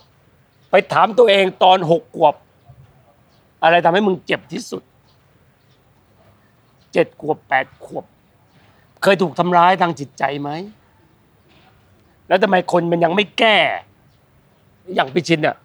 [0.72, 2.34] ไปถามตัวเองตอนหกขวบ
[3.62, 4.82] อะไรทำให้มึงเจ็บที่สุด
[6.92, 8.04] เจ็ดขวบแปดขวบ
[9.02, 10.50] เคยถูกทำร้ายทางจิตใจไหม
[12.28, 13.56] แล้วทำไมคนมันยังไม่แก้
[14.94, 15.56] อย่างพิชินเนี่ย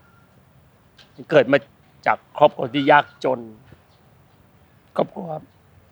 [1.30, 1.58] เกิดมา
[2.06, 3.40] จากครอบครัวที่ยากจน
[4.96, 5.28] ครอบครัว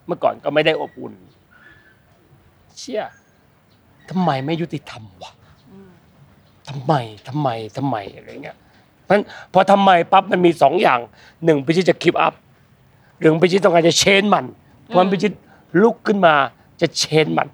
[0.08, 1.14] เมื่อก่อนก็ไม่ได้อบอุ่น
[2.78, 3.04] เชี่ย
[4.10, 5.32] ทำไมไม่ยุติธรรมวะ
[6.70, 6.94] ทำไม
[7.28, 8.58] ทำไมทำไมอะไรเงี้ย
[9.06, 11.00] เพราะฉะนั้นพอทำไมปั๊บมันมีสองอย่าง
[11.46, 12.34] หนึ่งพี่ชิตจะ give up
[13.20, 14.46] หรือพี่ชิตต้องการจะ change มัน
[14.86, 15.34] เพราะฉะนั้นพี่ชิต
[15.82, 16.36] ลุกขึ้นมา
[16.82, 17.48] จะ change มัน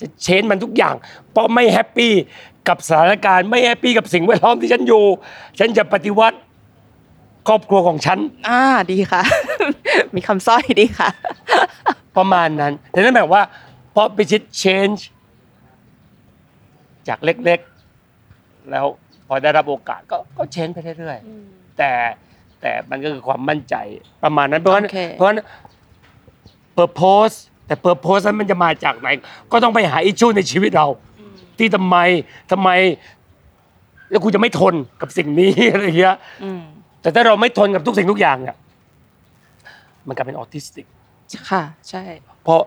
[0.00, 0.94] จะ change มันทุกอย่าง
[1.32, 2.12] เพราะไม่ happy
[2.68, 5.04] กับสถานการณ์ไม่ happy กับสิ่งแวดล้อมที่ฉันอยู่
[5.58, 6.38] ฉันจะปฏิวัติ
[7.48, 8.18] ครอบครัวของฉัน
[8.48, 8.60] อ่า
[8.90, 9.22] ดีค่ะ
[10.14, 11.08] มีคำสร้อยดีค่ะ
[12.16, 13.44] ประมาณนั้น แต่นั่นหมายความว่า
[13.92, 15.00] เพราะพิชิต change
[17.08, 18.86] จากเล็กๆ แล้ว
[19.28, 21.90] พอได้รับโอกาสก็ก็ change ไปเรื่อยๆแต่
[22.60, 23.74] แต่มันก็คือความมั่นใจ
[24.24, 25.40] ประมาณนั้นเพราะฉะนั้นโอเคเพราะฉะนั้น
[26.76, 29.08] purpose แต่ purpose นั้นมันจะมาจากไหน
[29.52, 30.86] ก็ต้องไปหาอิชชูในชีวิตเรา
[31.58, 31.96] ที่ทำไม
[32.52, 32.70] ทำไม
[34.10, 36.62] แล้วกูจะไม่ทนกับสิ่งนี้อะไรอย่างเงี้ยอืม
[37.02, 38.56] แต่ถ้าเราไม่ทนกับทุกสิ่งทุกอย่างเนี่ย
[40.06, 40.86] มันกลายเป็นออทิสติก
[41.50, 42.04] ค่ะ ใช่
[42.44, 42.62] เพราะ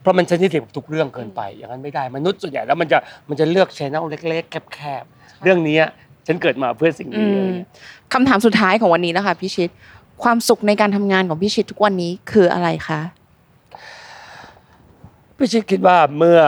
[0.00, 5.78] เพราะมันเซนซิทีฟกับทุกเรื่องเกินไป อย่างนั้นไม่ได้มนุษย์ส่วนใหญ่แล้วมันจะมันจะเลือกชแนลเล็กๆ แคบๆ เรื่องนี้
[6.26, 7.68] ฉันเกิดมาเพื่อสิ่งอืนี้มอะไรเงี้ย
[8.12, 9.70] คำถามสุดท้ายของวันนี้นะคะพี่ชิด
[10.22, 13.00] ความสุขในการทำงานของพี่ชิดทุกวันนี้คืออะไรคะ
[15.36, 16.40] พี่ชิดคิดว่าเมื่อ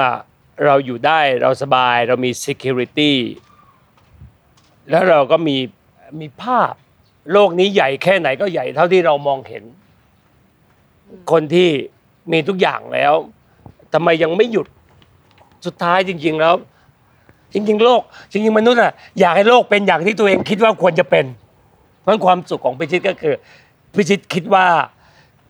[0.64, 3.12] เราอยู่ได้เราสบายเรามี security
[4.91, 5.57] แล้วเราก็มี
[6.20, 6.72] มีภาพ
[7.32, 9.64] โลกนี้ใหญ่แค่ไหนก็ใหญ่เท่าที่เรามองเห็น
[11.32, 11.68] คนที่
[12.32, 13.12] มีทุกอย่างแล้ว
[13.93, 14.66] ทำไมยังไม่หยุด
[15.66, 16.55] สุดท้ายจริง ๆ แล้ว
[17.53, 21.24] จริง ๆ โลก จริง ๆ มนุษย์อะอยากให้โลกเป็นอย่างที่ตัวเองคิดว่าควรจะเป็น
[22.03, 23.34] เพราะความสุขของพิชิตก็คือ
[23.96, 24.66] พิชิตคิดว่า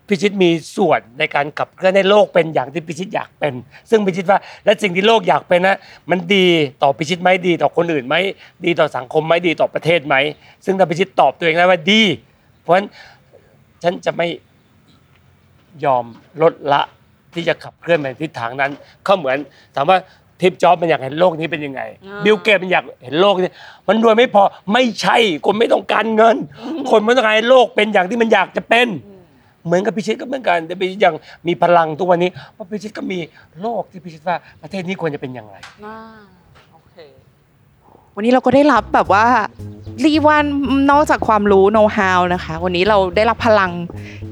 [0.08, 3.54] พิชิตมีส่วนในการขับเคลื่อนให้โลกเป็นอย่างที่พิชิตอยากเป็น
[3.90, 5.78] ซึ่งพิชิตว่าและสิ่งที่โลกอยากเป็นนะ
[6.10, 6.46] มันดี
[6.82, 8.14] ต่อพิชิตไหมดี ต่อคนอื่นไหม
[8.64, 10.14] ดีต่อสังคมไหมดีต่อประเทศไหม
[10.64, 12.02] ซึ่งถ้าพิชิตตอบตัวเองได้ว่าดี
[12.60, 12.86] เพราะฉะนั้น
[13.82, 14.28] ฉันจะไม่
[15.84, 16.04] ยอม
[16.42, 16.82] ลดละ
[17.34, 18.72] ที่จะขับเคลื่อนไปทิศทางนั้น
[19.06, 19.38] ก็เหมือน
[19.74, 19.98] ถามว่า
[20.40, 23.50] ทิปจ็อบมันอยากเห็นโลกนี้เป็นยังไงอ่าบิลเกตมันอยากเห็นโลกนี้
[23.88, 25.16] มันรวยไม่พอไม่ใช่
[25.46, 26.36] คนไม่ต้องการเงิน
[26.90, 28.88] คนไม่ต้องการให้โลกเป็นอย่างที่มันอยากจะเป็น
[29.66, 31.14] เหมือนกับพิชิตก็เหมือนกันแต่พิชิตยัง
[31.46, 33.18] มีพลังทุกวันนี้เพราะพิชิตก็มี
[33.60, 35.56] โลกที่พิชิตว่าประเทศนี้ควรจะเป็นอย่างไร
[38.14, 39.26] วันนี้เราก็ได้รับแบบว่า
[40.04, 40.36] รีว่า
[40.90, 43.70] นอกจากความรู้โน้ตฮาวนะคะ วันนี้เราได้รับพลัง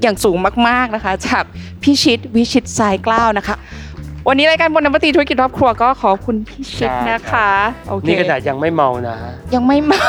[0.01, 0.37] อย่างสูง
[0.67, 1.43] มาก ๆนะคะ จาก
[1.83, 3.55] พี่ชิดวิชิตสายกล้าวนะคะ
[4.29, 7.49] วันนี้รายการบนน้ำปฏิธุรกิจรอบครัวก็ขอบคุณพี่ชิดนะคะ
[7.89, 9.15] โอเคนี่ขนาดยังไม่เมานะ
[9.53, 10.03] ยังไม่เมา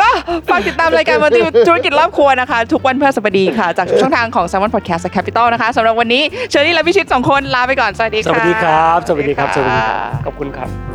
[0.00, 0.08] ก็
[0.50, 1.32] ฝากติดตามรายการบน
[1.68, 10.93] ธุรกิจรอบครัวนะคะ ทุกวันพฤหัสบดีค่ะ จากช่องทางของ s ซ m o n Podcast และ Capital นะคะสำหรับวันนี้เชอรี่และพี่ชิดสองคนลาไปก่อน สวัสดีสค่ะวัสดีครับ สวัสดีครับสวัสดีครับขอบคุณครับ